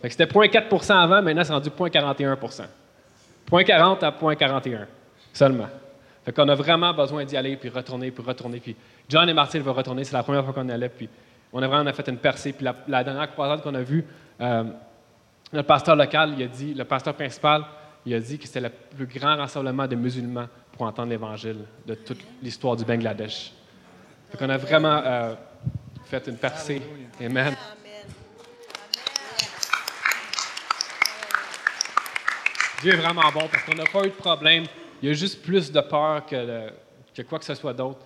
Fait 0.02 0.08
que 0.08 0.10
C'était 0.10 0.24
0,4% 0.24 0.92
avant, 0.92 1.22
maintenant 1.22 1.44
c'est 1.44 1.52
rendu 1.52 1.70
0,41% 1.70 2.64
0,40 3.50 4.04
à 4.04 4.10
0,41 4.10 4.86
seulement. 5.32 5.68
Fait 6.24 6.32
qu'on 6.32 6.48
a 6.48 6.54
vraiment 6.54 6.92
besoin 6.92 7.24
d'y 7.24 7.36
aller, 7.36 7.56
puis 7.56 7.68
retourner, 7.68 8.10
puis 8.10 8.22
retourner. 8.22 8.60
Puis 8.60 8.76
John 9.08 9.28
et 9.28 9.34
Martin 9.34 9.60
vont 9.60 9.72
retourner, 9.72 10.04
c'est 10.04 10.12
la 10.16 10.22
première 10.22 10.44
fois 10.44 10.52
qu'on 10.52 10.68
allait, 10.68 10.88
puis 10.88 11.08
on 11.52 11.62
a 11.62 11.66
vraiment 11.66 11.92
fait 11.92 12.08
une 12.08 12.18
percée. 12.18 12.52
Puis 12.52 12.64
la, 12.64 12.74
la 12.86 13.02
dernière 13.02 13.30
croisade 13.32 13.62
qu'on 13.62 13.74
a 13.74 13.82
vue, 13.82 14.04
euh, 14.40 14.64
notre 15.52 15.66
pasteur 15.66 15.96
local, 15.96 16.34
il 16.36 16.44
a 16.44 16.46
dit, 16.46 16.74
le 16.74 16.84
pasteur 16.84 17.14
principal, 17.14 17.64
il 18.06 18.14
a 18.14 18.20
dit 18.20 18.38
que 18.38 18.46
c'était 18.46 18.60
le 18.60 18.70
plus 18.70 19.06
grand 19.06 19.36
rassemblement 19.36 19.86
de 19.86 19.96
musulmans 19.96 20.46
pour 20.72 20.86
entendre 20.86 21.10
l'Évangile 21.10 21.64
de 21.86 21.94
toute 21.94 22.20
l'histoire 22.42 22.76
du 22.76 22.84
Bangladesh. 22.84 23.52
Fait 24.30 24.38
qu'on 24.38 24.48
a 24.48 24.56
vraiment 24.56 25.02
euh, 25.04 25.34
fait 26.10 26.26
une 26.26 26.36
percée. 26.36 26.82
Amen. 27.20 27.56
Dieu 32.82 32.92
est 32.94 32.96
vraiment 32.96 33.30
bon 33.32 33.46
parce 33.50 33.62
qu'on 33.64 33.74
n'a 33.74 33.84
pas 33.84 34.04
eu 34.06 34.10
de 34.10 34.14
problème. 34.14 34.64
Il 35.02 35.08
y 35.08 35.12
a 35.12 35.14
juste 35.14 35.42
plus 35.42 35.70
de 35.70 35.80
peur 35.80 36.24
que, 36.26 36.36
le- 36.36 36.70
que 37.14 37.22
quoi 37.22 37.38
que 37.38 37.44
ce 37.44 37.54
soit 37.54 37.74
d'autre. 37.74 38.00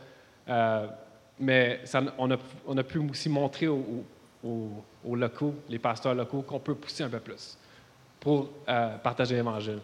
Euh, 0.49 0.87
mais 1.38 1.80
ça- 1.84 2.02
on, 2.18 2.30
a, 2.30 2.37
on 2.66 2.76
a 2.76 2.82
pu 2.82 2.99
aussi 2.99 3.28
montrer 3.28 3.68
aux, 3.68 4.04
aux- 4.44 4.84
aux 5.04 5.16
locaux, 5.16 5.54
les 5.68 5.78
pasteurs 5.78 6.14
locaux, 6.14 6.42
qu'on 6.42 6.58
peut 6.61 6.75
pousser 6.75 7.04
un 7.04 7.08
peu 7.08 7.20
plus 7.20 7.56
pour 8.20 8.50
euh, 8.68 8.96
partager 8.99 9.34
l'Évangile. 9.37 9.78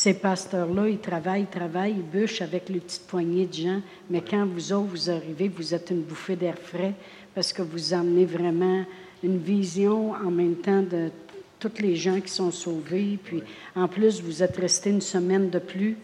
Ces 0.00 0.14
pasteurs-là, 0.14 0.88
ils 0.88 0.98
travaillent, 0.98 1.42
ils 1.42 1.58
travaillent, 1.58 1.92
ils 1.92 2.02
bûchent 2.02 2.40
avec 2.40 2.70
les 2.70 2.80
petites 2.80 3.06
poignées 3.06 3.44
de 3.44 3.52
gens, 3.52 3.82
mais 4.08 4.22
quand 4.22 4.46
vous 4.46 4.72
autres, 4.72 4.88
vous 4.88 5.10
arrivez, 5.10 5.48
vous 5.48 5.74
êtes 5.74 5.90
une 5.90 6.00
bouffée 6.00 6.36
d'air 6.36 6.54
frais 6.56 6.94
parce 7.34 7.52
que 7.52 7.60
vous 7.60 7.92
emmenez 7.92 8.24
vraiment 8.24 8.86
une 9.22 9.36
vision 9.36 10.12
en 10.12 10.30
même 10.30 10.54
temps 10.54 10.80
de 10.80 11.10
tous 11.58 11.82
les 11.82 11.96
gens 11.96 12.18
qui 12.18 12.30
sont 12.30 12.50
sauvés. 12.50 13.18
Puis 13.22 13.42
en 13.76 13.88
plus, 13.88 14.22
vous 14.22 14.42
êtes 14.42 14.56
resté 14.56 14.88
une 14.88 15.02
semaine 15.02 15.50
de 15.50 15.58
plus, 15.58 15.98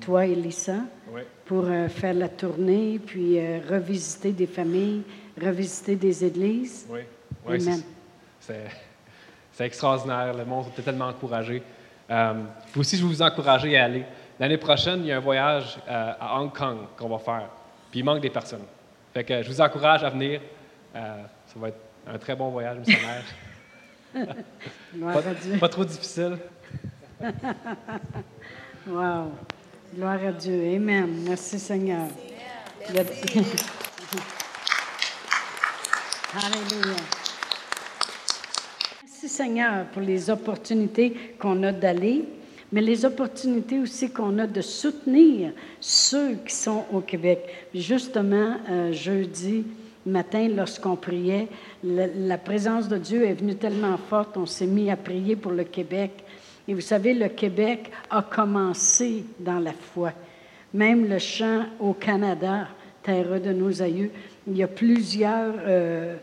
toi 0.00 0.24
et 0.24 0.34
Lisa, 0.34 0.78
pour 1.44 1.66
euh, 1.66 1.88
faire 1.88 2.14
la 2.14 2.30
tournée, 2.30 2.98
puis 2.98 3.38
euh, 3.38 3.60
revisiter 3.68 4.32
des 4.32 4.46
familles, 4.46 5.02
revisiter 5.38 5.96
des 5.96 6.24
églises. 6.24 6.86
Oui, 6.88 7.00
oui 7.46 7.58
c'est 8.40 9.66
extraordinaire. 9.66 10.32
Le 10.34 10.46
monde 10.46 10.68
était 10.72 10.82
tellement 10.82 11.08
encouragé. 11.08 11.62
Euh, 12.10 12.34
puis 12.70 12.80
aussi, 12.80 12.96
je 12.96 13.02
veux 13.02 13.08
vous 13.08 13.22
encourager 13.22 13.76
à 13.78 13.84
aller. 13.84 14.04
L'année 14.38 14.58
prochaine, 14.58 15.00
il 15.00 15.06
y 15.06 15.12
a 15.12 15.16
un 15.16 15.20
voyage 15.20 15.78
euh, 15.88 16.12
à 16.20 16.38
Hong 16.40 16.52
Kong 16.52 16.78
qu'on 16.96 17.08
va 17.08 17.18
faire. 17.18 17.48
Puis 17.90 18.00
il 18.00 18.04
manque 18.04 18.20
des 18.20 18.30
personnes. 18.30 18.64
Fait 19.12 19.24
que 19.24 19.42
je 19.42 19.48
vous 19.48 19.60
encourage 19.60 20.02
à 20.04 20.10
venir. 20.10 20.40
Euh, 20.94 21.22
ça 21.46 21.58
va 21.58 21.68
être 21.68 21.78
un 22.06 22.18
très 22.18 22.34
bon 22.34 22.50
voyage 22.50 22.78
missionnaire. 22.78 23.24
Gloire 24.94 25.16
à 25.18 25.34
Dieu. 25.34 25.52
pas, 25.54 25.58
pas 25.60 25.68
trop 25.68 25.84
difficile. 25.84 26.38
Wow. 28.86 29.32
Gloire 29.94 30.18
à 30.28 30.32
Dieu. 30.32 30.74
Amen. 30.76 31.24
Merci 31.26 31.58
Seigneur. 31.58 32.06
Y 32.92 32.98
a- 32.98 33.02
Alléluia. 36.46 36.96
Seigneur 39.28 39.86
pour 39.86 40.02
les 40.02 40.30
opportunités 40.30 41.14
qu'on 41.38 41.62
a 41.62 41.72
d'aller, 41.72 42.24
mais 42.72 42.80
les 42.80 43.04
opportunités 43.04 43.78
aussi 43.78 44.10
qu'on 44.10 44.38
a 44.38 44.46
de 44.46 44.60
soutenir 44.60 45.52
ceux 45.80 46.34
qui 46.46 46.54
sont 46.54 46.84
au 46.92 47.00
Québec. 47.00 47.40
Justement, 47.74 48.56
euh, 48.68 48.92
jeudi 48.92 49.64
matin, 50.06 50.48
lorsqu'on 50.48 50.96
priait, 50.96 51.48
la, 51.82 52.06
la 52.06 52.38
présence 52.38 52.88
de 52.88 52.98
Dieu 52.98 53.24
est 53.24 53.34
venue 53.34 53.54
tellement 53.54 53.96
forte, 53.96 54.36
on 54.36 54.46
s'est 54.46 54.66
mis 54.66 54.90
à 54.90 54.96
prier 54.96 55.36
pour 55.36 55.52
le 55.52 55.64
Québec. 55.64 56.10
Et 56.66 56.74
vous 56.74 56.80
savez, 56.80 57.14
le 57.14 57.28
Québec 57.28 57.90
a 58.10 58.22
commencé 58.22 59.24
dans 59.38 59.58
la 59.58 59.72
foi. 59.72 60.12
Même 60.72 61.08
le 61.08 61.18
chant 61.18 61.66
au 61.78 61.92
Canada, 61.92 62.68
terre 63.02 63.40
de 63.40 63.52
nos 63.52 63.82
aïeux, 63.82 64.10
il 64.46 64.56
y 64.56 64.62
a 64.62 64.68
plusieurs 64.68 65.54
euh, 65.66 66.16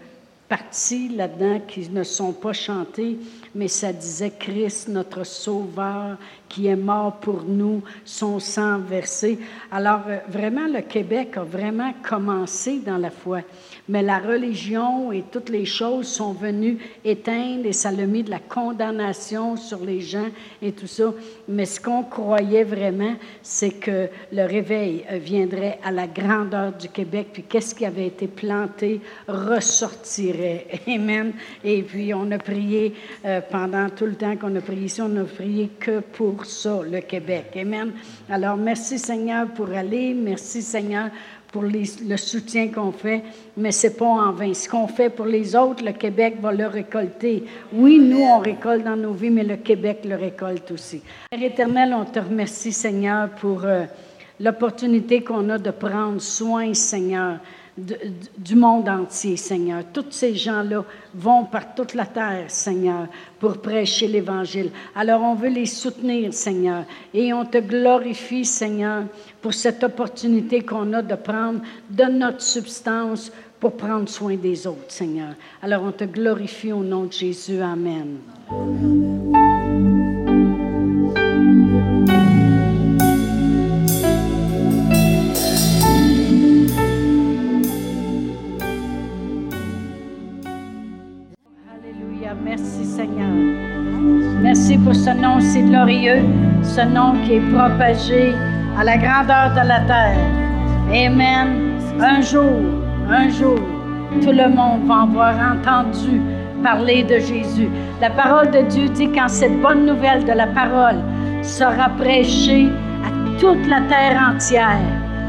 parties 0.51 1.07
là-dedans 1.07 1.61
qui 1.65 1.89
ne 1.91 2.03
sont 2.03 2.33
pas 2.33 2.51
chantées 2.51 3.17
mais 3.55 3.67
ça 3.67 3.93
disait 3.93 4.33
Christ, 4.37 4.87
notre 4.87 5.23
Sauveur, 5.25 6.17
qui 6.49 6.67
est 6.67 6.75
mort 6.75 7.17
pour 7.17 7.43
nous, 7.43 7.81
son 8.05 8.39
sang 8.39 8.79
versé. 8.79 9.39
Alors, 9.71 10.01
euh, 10.07 10.17
vraiment, 10.27 10.67
le 10.67 10.81
Québec 10.81 11.37
a 11.37 11.43
vraiment 11.43 11.93
commencé 12.03 12.79
dans 12.79 12.97
la 12.97 13.09
foi 13.09 13.41
mais 13.91 14.03
la 14.03 14.19
religion 14.19 15.11
et 15.11 15.23
toutes 15.31 15.49
les 15.49 15.65
choses 15.65 16.07
sont 16.07 16.31
venues 16.31 16.77
éteindre 17.03 17.65
et 17.65 17.73
ça 17.73 17.89
a 17.89 17.91
mis 17.91 18.23
de 18.23 18.29
la 18.29 18.39
condamnation 18.39 19.57
sur 19.57 19.83
les 19.83 19.99
gens 19.99 20.29
et 20.61 20.71
tout 20.71 20.87
ça. 20.87 21.13
Mais 21.49 21.65
ce 21.65 21.81
qu'on 21.81 22.03
croyait 22.03 22.63
vraiment, 22.63 23.15
c'est 23.41 23.71
que 23.71 24.07
le 24.31 24.45
réveil 24.45 25.03
viendrait 25.11 25.77
à 25.83 25.91
la 25.91 26.07
grandeur 26.07 26.71
du 26.71 26.87
Québec, 26.87 27.27
puis 27.33 27.43
qu'est-ce 27.43 27.75
qui 27.75 27.85
avait 27.85 28.07
été 28.07 28.27
planté 28.27 29.01
ressortirait. 29.27 30.67
Amen. 30.87 31.33
Et 31.65 31.83
puis 31.83 32.13
on 32.13 32.31
a 32.31 32.37
prié 32.37 32.93
euh, 33.25 33.40
pendant 33.49 33.89
tout 33.89 34.05
le 34.05 34.15
temps 34.15 34.35
qu'on 34.35 34.55
a 34.55 34.61
prié 34.61 34.85
ici, 34.85 35.01
on 35.01 35.09
n'a 35.09 35.23
prié 35.23 35.69
que 35.79 35.99
pour 35.99 36.45
ça, 36.45 36.81
le 36.89 36.99
Québec. 36.99 37.57
Amen. 37.59 37.91
Alors 38.29 38.57
merci 38.57 38.99
Seigneur 38.99 39.47
pour 39.47 39.69
aller, 39.71 40.13
merci 40.13 40.61
Seigneur 40.61 41.09
pour 41.51 41.63
le 41.63 42.17
soutien 42.17 42.69
qu'on 42.69 42.93
fait, 42.93 43.23
mais 43.57 43.71
c'est 43.71 43.97
pas 43.97 44.05
en 44.05 44.31
vain. 44.31 44.53
Ce 44.53 44.69
qu'on 44.69 44.87
fait 44.87 45.09
pour 45.09 45.25
les 45.25 45.55
autres, 45.55 45.83
le 45.83 45.91
Québec 45.91 46.37
va 46.41 46.53
le 46.53 46.65
récolter. 46.65 47.43
Oui, 47.73 47.99
nous, 47.99 48.21
on 48.21 48.39
récolte 48.39 48.85
dans 48.85 48.95
nos 48.95 49.11
vies, 49.11 49.29
mais 49.29 49.43
le 49.43 49.57
Québec 49.57 49.99
le 50.05 50.15
récolte 50.15 50.71
aussi. 50.71 51.01
Père 51.29 51.43
éternel, 51.43 51.93
on 51.93 52.05
te 52.05 52.19
remercie, 52.19 52.71
Seigneur, 52.71 53.29
pour 53.31 53.65
euh, 53.65 53.83
l'opportunité 54.39 55.23
qu'on 55.23 55.49
a 55.49 55.57
de 55.57 55.71
prendre 55.71 56.21
soin, 56.21 56.73
Seigneur, 56.73 57.39
du 57.77 58.55
monde 58.55 58.89
entier, 58.89 59.37
Seigneur. 59.37 59.83
Tous 59.93 60.05
ces 60.09 60.35
gens-là 60.35 60.83
vont 61.13 61.45
par 61.45 61.73
toute 61.73 61.93
la 61.93 62.05
terre, 62.05 62.45
Seigneur, 62.49 63.07
pour 63.39 63.57
prêcher 63.57 64.07
l'Évangile. 64.07 64.71
Alors 64.95 65.21
on 65.21 65.35
veut 65.35 65.49
les 65.49 65.65
soutenir, 65.65 66.33
Seigneur, 66.33 66.83
et 67.13 67.33
on 67.33 67.45
te 67.45 67.59
glorifie, 67.59 68.45
Seigneur, 68.45 69.03
pour 69.41 69.53
cette 69.53 69.83
opportunité 69.83 70.61
qu'on 70.61 70.91
a 70.93 71.01
de 71.01 71.15
prendre 71.15 71.61
de 71.89 72.03
notre 72.03 72.41
substance 72.41 73.31
pour 73.59 73.77
prendre 73.77 74.09
soin 74.09 74.35
des 74.35 74.67
autres, 74.67 74.89
Seigneur. 74.89 75.35
Alors 75.61 75.83
on 75.83 75.91
te 75.91 76.03
glorifie 76.03 76.73
au 76.73 76.83
nom 76.83 77.05
de 77.05 77.13
Jésus. 77.13 77.61
Amen. 77.61 78.17
Merci 94.41 94.77
pour 94.77 94.95
ce 94.95 95.09
nom 95.09 95.39
si 95.41 95.63
glorieux, 95.63 96.23
ce 96.63 96.81
nom 96.81 97.13
qui 97.23 97.33
est 97.33 97.51
propagé 97.51 98.33
à 98.79 98.85
la 98.85 98.97
grandeur 98.97 99.51
de 99.51 99.67
la 99.67 99.81
terre. 99.81 100.17
Amen. 100.93 101.77
Un 101.99 102.21
jour, 102.21 102.61
un 103.09 103.27
jour, 103.29 103.59
tout 104.21 104.31
le 104.31 104.47
monde 104.47 104.87
va 104.87 105.01
avoir 105.01 105.35
entendu 105.53 106.21
parler 106.63 107.03
de 107.03 107.15
Jésus. 107.19 107.69
La 107.99 108.09
parole 108.09 108.49
de 108.51 108.61
Dieu 108.61 108.87
dit 108.87 109.09
quand 109.11 109.27
cette 109.27 109.59
bonne 109.61 109.85
nouvelle 109.85 110.23
de 110.23 110.31
la 110.31 110.47
parole 110.47 111.01
sera 111.41 111.89
prêchée 111.89 112.69
à 113.03 113.39
toute 113.39 113.67
la 113.67 113.81
terre 113.81 114.33
entière, 114.33 114.79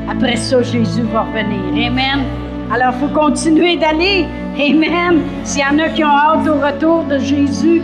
après 0.09 0.37
ça, 0.37 0.63
Jésus 0.63 1.03
va 1.13 1.23
revenir. 1.23 1.89
Amen. 1.89 2.25
Alors, 2.73 2.95
il 2.95 3.01
faut 3.01 3.15
continuer 3.15 3.77
d'aller. 3.77 4.27
Amen. 4.59 5.23
S'il 5.45 5.63
y 5.63 5.65
en 5.65 5.79
a 5.79 5.89
qui 5.89 6.05
ont 6.05 6.09
hâte 6.09 6.47
au 6.47 6.55
retour 6.61 7.05
de 7.05 7.19
Jésus, 7.19 7.81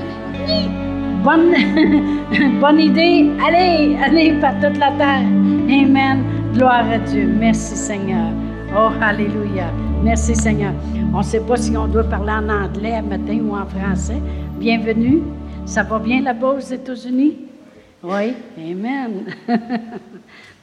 bonne, 1.25 1.55
bonne 2.61 2.81
idée. 2.81 3.31
Allez, 3.43 3.97
allez 4.03 4.33
par 4.35 4.55
toute 4.61 4.77
la 4.77 4.93
terre. 4.93 5.23
Amen. 5.23 6.23
Gloire 6.53 6.85
à 6.91 6.99
Dieu. 6.99 7.27
Merci 7.27 7.75
Seigneur. 7.75 8.33
Oh, 8.77 8.91
Alléluia. 9.01 9.73
Merci 10.03 10.35
Seigneur. 10.35 10.75
On 11.15 11.19
ne 11.19 11.23
sait 11.23 11.41
pas 11.41 11.57
si 11.57 11.75
on 11.75 11.89
doit 11.89 12.05
parler 12.05 12.33
en 12.33 12.49
anglais 12.51 13.01
matin 13.01 13.39
ou 13.43 13.57
en 13.57 13.65
français. 13.65 14.21
Bienvenue. 14.59 15.23
Ça 15.65 15.83
va 15.83 15.99
bien 15.99 16.21
là-bas 16.21 16.55
aux 16.57 16.61
États-Unis? 16.61 17.39
Oui. 18.03 18.35
Amen. 18.59 19.25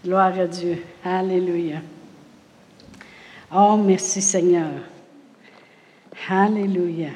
Gloire 0.05 0.39
à 0.39 0.45
Dieu. 0.45 0.83
Alléluia. 1.03 1.77
Oh, 3.55 3.75
merci 3.83 4.21
Seigneur. 4.21 4.69
Alléluia. 6.29 7.09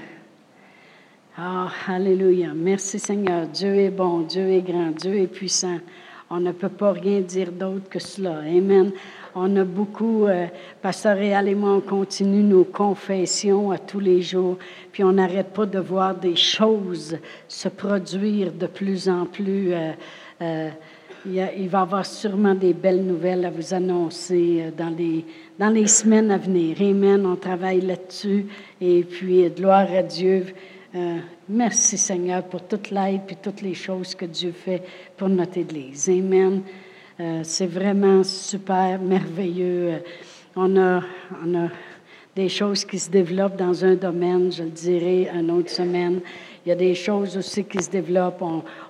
Ah, 1.35 1.71
Alléluia. 1.87 2.53
Merci 2.53 2.99
Seigneur. 2.99 3.47
Dieu 3.47 3.73
est 3.75 3.89
bon, 3.89 4.19
Dieu 4.19 4.49
est 4.49 4.61
grand, 4.61 4.91
Dieu 4.91 5.15
est 5.15 5.27
puissant. 5.27 5.79
On 6.29 6.39
ne 6.39 6.51
peut 6.51 6.69
pas 6.69 6.91
rien 6.91 7.21
dire 7.21 7.51
d'autre 7.51 7.89
que 7.89 7.97
cela. 7.97 8.39
Amen. 8.39 8.91
On 9.33 9.55
a 9.55 9.63
beaucoup, 9.63 10.27
euh, 10.27 10.45
Pasteur 10.81 11.17
Réal 11.17 11.47
et 11.47 11.55
moi, 11.55 11.71
on 11.71 11.81
continue 11.81 12.43
nos 12.43 12.65
confessions 12.65 13.71
à 13.71 13.79
tous 13.79 13.99
les 13.99 14.21
jours, 14.21 14.57
puis 14.91 15.03
on 15.03 15.13
n'arrête 15.13 15.53
pas 15.53 15.65
de 15.65 15.79
voir 15.79 16.13
des 16.13 16.35
choses 16.35 17.17
se 17.47 17.69
produire 17.69 18.51
de 18.51 18.67
plus 18.67 19.09
en 19.09 19.25
plus. 19.25 19.73
Euh, 19.73 19.93
euh, 20.41 20.69
il, 21.25 21.69
va 21.69 21.79
y 21.79 21.81
avoir 21.81 22.05
sûrement 22.05 22.55
des 22.55 22.73
belles 22.73 23.03
nouvelles 23.03 23.45
à 23.45 23.49
vous 23.49 23.73
annoncer 23.73 24.61
euh, 24.61 24.71
dans 24.75 24.95
les, 24.95 25.25
dans 25.57 25.69
les 25.69 25.87
semaines 25.87 26.31
à 26.31 26.37
venir. 26.37 26.77
Amen. 26.81 27.25
On 27.25 27.35
travaille 27.35 27.81
là-dessus. 27.81 28.45
Et 28.79 29.03
puis, 29.03 29.49
gloire 29.49 29.91
à 29.93 30.03
Dieu. 30.03 30.45
Euh, 30.95 31.17
merci 31.47 31.99
Seigneur 31.99 32.43
pour 32.43 32.63
toute 32.63 32.89
l'aide 32.89 33.21
et 33.29 33.35
toutes 33.35 33.61
les 33.61 33.75
choses 33.75 34.15
que 34.15 34.25
Dieu 34.25 34.51
fait 34.51 34.81
pour 35.15 35.29
notre 35.29 35.59
Église. 35.59 36.09
Amen. 36.09 36.63
Euh, 37.19 37.41
c'est 37.43 37.67
vraiment 37.67 38.23
super, 38.23 38.99
merveilleux. 38.99 39.89
Euh, 39.89 39.99
on 40.55 40.75
a, 40.77 41.01
on 41.45 41.65
a 41.65 41.67
des 42.35 42.49
choses 42.49 42.85
qui 42.85 42.97
se 42.97 43.11
développent 43.11 43.57
dans 43.57 43.85
un 43.85 43.93
domaine, 43.93 44.51
je 44.51 44.63
le 44.63 44.69
dirai 44.69 45.29
une 45.31 45.51
autre 45.51 45.69
semaine. 45.69 46.21
Il 46.65 46.69
y 46.69 46.71
a 46.71 46.75
des 46.75 46.95
choses 46.95 47.37
aussi 47.37 47.63
qui 47.63 47.81
se 47.81 47.89
développent. 47.89 48.43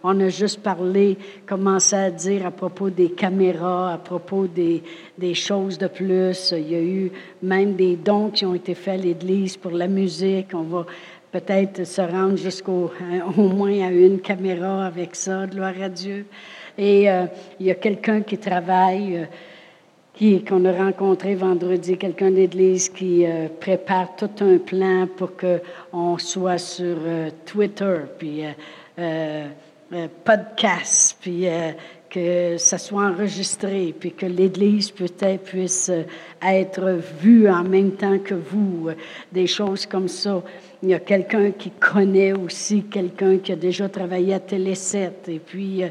On, 0.04 0.20
a 0.20 0.30
juste 0.30 0.62
parlé, 0.62 1.18
commencé 1.46 1.96
à 1.96 2.12
dire 2.12 2.46
à 2.46 2.52
propos 2.52 2.90
des 2.90 3.12
caméras, 3.12 3.94
à 3.94 3.98
propos 3.98 4.48
des, 4.48 4.84
des, 5.18 5.34
choses 5.34 5.78
de 5.78 5.88
plus. 5.88 6.54
Il 6.58 6.72
y 6.72 6.76
a 6.76 6.82
eu 6.82 7.12
même 7.42 7.76
des 7.76 7.96
dons 7.96 8.30
qui 8.30 8.46
ont 8.46 8.56
été 8.56 8.74
faits 8.74 9.00
à 9.00 9.04
l'Église 9.04 9.56
pour 9.56 9.72
la 9.72 9.88
musique. 9.88 10.48
On 10.54 10.64
va 10.64 10.86
peut-être 11.32 11.86
se 11.86 12.02
rendre 12.02 12.38
jusqu'au 12.38 12.92
hein, 13.02 13.22
au 13.38 13.50
moins 13.50 13.88
à 13.88 13.92
une 13.92 14.20
caméra 14.20 14.86
avec 14.86 15.16
ça, 15.16 15.46
gloire 15.46 15.80
à 15.82 15.90
Dieu. 15.90 16.26
Et 16.78 17.10
euh, 17.10 17.26
il 17.60 17.68
y 17.68 17.72
a 17.72 17.76
quelqu'un 17.76 18.22
qui 18.22 18.38
travaille, 18.38 19.18
euh, 19.18 19.26
qu'on 20.20 20.66
a 20.66 20.74
rencontré 20.74 21.34
vendredi, 21.34 21.98
quelqu'un 21.98 22.32
d'Église 22.32 22.90
qui 22.90 23.26
euh, 23.26 23.48
prépare 23.60 24.16
tout 24.18 24.30
un 24.42 24.58
plan 24.58 25.08
pour 25.08 25.32
qu'on 25.38 26.18
soit 26.18 26.58
sur 26.58 26.98
Twitter, 27.46 28.00
puis 28.18 28.44
podcast, 30.26 31.18
puis 31.22 31.46
que 32.10 32.58
ça 32.58 32.78
soit 32.78 33.06
enregistré, 33.06 33.96
puis 33.98 34.12
que 34.12 34.26
l'Église 34.26 34.92
peut-être 34.92 35.44
puisse 35.44 35.90
être 36.46 37.00
vue 37.22 37.50
en 37.50 37.64
même 37.64 37.92
temps 37.92 38.20
que 38.20 38.36
vous, 38.36 38.90
des 39.32 39.48
choses 39.48 39.86
comme 39.86 40.10
ça. 40.10 40.44
Il 40.82 40.90
y 40.90 40.94
a 40.94 41.00
quelqu'un 41.00 41.52
qui 41.52 41.72
connaît 41.72 42.32
aussi 42.32 42.84
quelqu'un 42.84 43.38
qui 43.40 43.52
a 43.52 43.58
déjà 43.58 43.90
travaillé 43.90 44.34
à 44.34 44.40
Télé 44.40 44.76
7 44.76 45.28
et 45.28 45.40
puis 45.40 45.84
euh, 45.84 45.90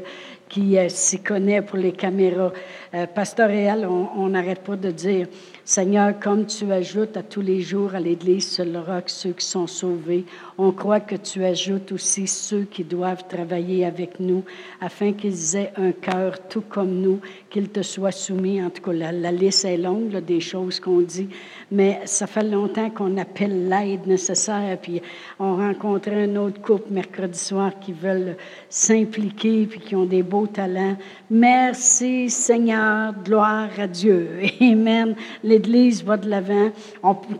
qui 0.49 0.79
euh, 0.79 0.89
s'y 0.89 1.19
connaît 1.19 1.61
pour 1.61 1.77
les 1.77 1.91
caméras. 1.91 2.51
Euh, 2.93 3.05
Pasteur 3.05 3.49
Réal, 3.49 3.85
on 3.85 4.29
n'arrête 4.29 4.61
pas 4.61 4.75
de 4.75 4.89
dire 4.89 5.27
Seigneur, 5.69 6.19
comme 6.19 6.47
tu 6.47 6.71
ajoutes 6.71 7.15
à 7.15 7.21
tous 7.21 7.41
les 7.41 7.61
jours 7.61 7.93
à 7.93 7.99
l'Église 7.99 8.49
sur 8.53 8.65
le 8.65 8.79
ceux 9.05 9.33
qui 9.33 9.45
sont 9.45 9.67
sauvés, 9.67 10.25
on 10.57 10.71
croit 10.71 10.99
que 10.99 11.15
tu 11.15 11.43
ajoutes 11.43 11.91
aussi 11.91 12.25
ceux 12.25 12.63
qui 12.63 12.83
doivent 12.83 13.27
travailler 13.27 13.85
avec 13.85 14.19
nous 14.19 14.43
afin 14.81 15.13
qu'ils 15.13 15.55
aient 15.55 15.71
un 15.77 15.91
cœur 15.91 16.47
tout 16.47 16.63
comme 16.67 16.99
nous, 16.99 17.19
qu'ils 17.51 17.69
te 17.69 17.83
soient 17.83 18.11
soumis. 18.11 18.63
En 18.63 18.71
tout 18.71 18.81
cas, 18.81 18.93
la, 18.93 19.31
liste 19.31 19.65
est 19.65 19.77
longue 19.77 20.25
des 20.25 20.39
choses 20.39 20.79
qu'on 20.79 21.01
dit, 21.01 21.29
mais 21.71 21.99
ça 22.05 22.25
fait 22.25 22.41
longtemps 22.41 22.89
qu'on 22.89 23.15
appelle 23.17 23.69
l'aide 23.69 24.07
nécessaire. 24.07 24.75
Puis 24.81 25.03
on 25.37 25.55
rencontrait 25.55 26.23
un 26.23 26.35
autre 26.37 26.59
couple 26.63 26.91
mercredi 26.91 27.37
soir 27.37 27.73
qui 27.79 27.93
veulent 27.93 28.37
s'impliquer 28.69 29.67
puis 29.67 29.81
qui 29.81 29.95
ont 29.95 30.05
des 30.05 30.23
beaux 30.23 30.47
talents. 30.47 30.97
Merci 31.29 32.31
Seigneur, 32.31 32.78
gloire 33.23 33.69
à 33.77 33.87
Dieu. 33.87 34.29
Amen. 34.61 35.15
L'Église 35.43 36.03
va 36.03 36.17
de 36.17 36.29
l'avant. 36.29 36.71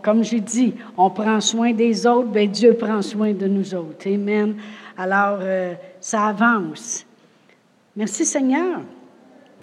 Comme 0.02 0.24
j'ai 0.24 0.40
dit, 0.40 0.74
on 0.96 1.10
prend 1.10 1.40
soin 1.40 1.72
des 1.72 2.06
autres, 2.06 2.28
bien 2.28 2.46
Dieu 2.46 2.74
prend 2.74 3.02
soin 3.02 3.32
de 3.32 3.46
nous 3.46 3.74
autres. 3.74 4.06
Amen. 4.06 4.56
Alors, 4.96 5.38
euh, 5.40 5.74
ça 6.00 6.26
avance. 6.26 7.06
Merci 7.96 8.24
Seigneur. 8.24 8.80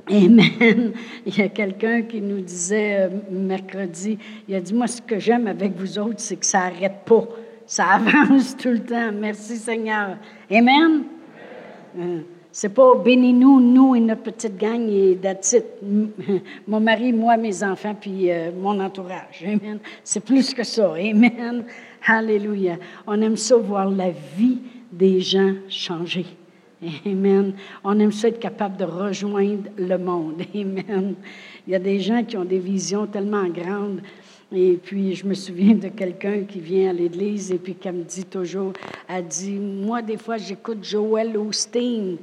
Amen. 0.10 0.94
Il 1.26 1.38
y 1.38 1.42
a 1.42 1.50
quelqu'un 1.50 2.02
qui 2.04 2.22
nous 2.22 2.42
disait 2.42 3.08
euh, 3.08 3.10
mercredi, 3.30 4.18
il 4.48 4.56
a 4.56 4.62
dit, 4.62 4.74
moi, 4.74 4.88
ce 4.88 5.02
que 5.02 5.20
j'aime 5.20 5.48
avec 5.48 5.74
vous 5.76 6.00
autres, 6.00 6.20
c'est 6.20 6.38
que 6.38 6.46
ça 6.46 6.70
n'arrête 6.70 7.00
pas 7.06 7.28
Ça 7.66 7.86
avance 7.94 8.56
tout 8.56 8.70
le 8.70 8.80
temps. 8.80 9.12
Merci 9.12 9.58
Seigneur. 9.58 10.18
Amen. 10.50 11.04
Euh, 12.00 12.22
c'est 12.60 12.70
pas 12.70 12.96
bénis-nous, 12.96 13.60
nous 13.60 13.96
et 13.96 14.00
notre 14.00 14.24
petite 14.24 14.58
gang 14.58 14.90
et 14.90 15.16
that's 15.22 15.56
Mon 16.68 16.80
mari, 16.80 17.14
moi, 17.14 17.38
mes 17.38 17.64
enfants, 17.64 17.94
puis 17.94 18.32
euh, 18.32 18.50
mon 18.52 18.80
entourage. 18.80 19.44
Amen. 19.46 19.78
C'est 20.04 20.26
plus 20.26 20.56
que 20.56 20.64
ça. 20.64 20.92
Amen. 20.96 21.66
Alléluia. 22.08 22.78
On 23.06 23.22
aime 23.22 23.38
ça 23.38 23.58
voir 23.58 23.92
la 23.92 24.10
vie 24.10 24.58
des 24.92 25.22
gens 25.22 25.54
changer. 25.70 26.26
Amen. 27.06 27.54
On 27.84 28.00
aime 28.00 28.12
ça 28.12 28.30
être 28.30 28.40
capable 28.40 28.78
de 28.78 28.86
rejoindre 28.86 29.70
le 29.78 29.98
monde. 30.00 30.42
Amen. 30.56 31.14
Il 31.68 31.74
y 31.74 31.76
a 31.76 31.80
des 31.80 32.00
gens 32.00 32.24
qui 32.24 32.38
ont 32.38 32.46
des 32.46 32.58
visions 32.58 33.06
tellement 33.06 33.48
grandes. 33.50 34.02
Et 34.52 34.80
puis, 34.84 35.14
je 35.14 35.28
me 35.28 35.36
souviens 35.36 35.76
de 35.76 35.90
quelqu'un 35.90 36.42
qui 36.42 36.60
vient 36.60 36.90
à 36.90 36.94
l'église 36.94 37.52
et 37.52 37.60
puis 37.60 37.76
qui 37.76 37.92
me 37.92 38.02
dit 38.02 38.26
toujours, 38.26 38.74
a 39.08 39.22
dit, 39.22 39.60
moi, 39.60 40.02
des 40.02 40.18
fois, 40.18 40.38
j'écoute 40.38 40.80
Joel 40.84 41.38
Osteen. 41.38 42.18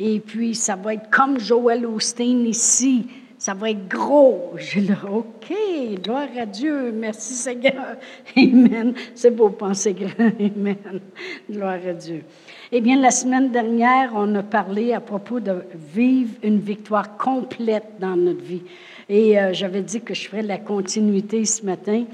Et 0.00 0.20
puis, 0.20 0.54
ça 0.54 0.76
va 0.76 0.94
être 0.94 1.10
comme 1.10 1.38
Joel 1.40 1.86
Osteen 1.86 2.46
ici. 2.46 3.06
Ça 3.36 3.54
va 3.54 3.70
être 3.70 3.86
gros. 3.88 4.54
Je 4.56 4.80
dis, 4.80 4.92
OK, 5.08 5.54
gloire 6.02 6.28
à 6.36 6.44
Dieu. 6.44 6.90
Merci 6.92 7.34
Seigneur. 7.34 7.96
Amen. 8.36 8.94
C'est 9.14 9.30
beau 9.30 9.50
penser 9.50 9.94
grand. 9.94 10.10
Amen. 10.40 11.00
Gloire 11.48 11.78
à 11.88 11.92
Dieu. 11.92 12.24
Eh 12.72 12.80
bien, 12.80 13.00
la 13.00 13.12
semaine 13.12 13.50
dernière, 13.50 14.10
on 14.14 14.34
a 14.34 14.42
parlé 14.42 14.92
à 14.92 15.00
propos 15.00 15.38
de 15.38 15.54
vivre 15.94 16.32
une 16.42 16.58
victoire 16.58 17.16
complète 17.16 17.92
dans 18.00 18.16
notre 18.16 18.42
vie. 18.42 18.62
Et 19.08 19.38
euh, 19.38 19.52
j'avais 19.52 19.82
dit 19.82 20.00
que 20.00 20.14
je 20.14 20.28
ferais 20.28 20.42
la 20.42 20.58
continuité 20.58 21.44
ce 21.44 21.64
matin. 21.64 22.04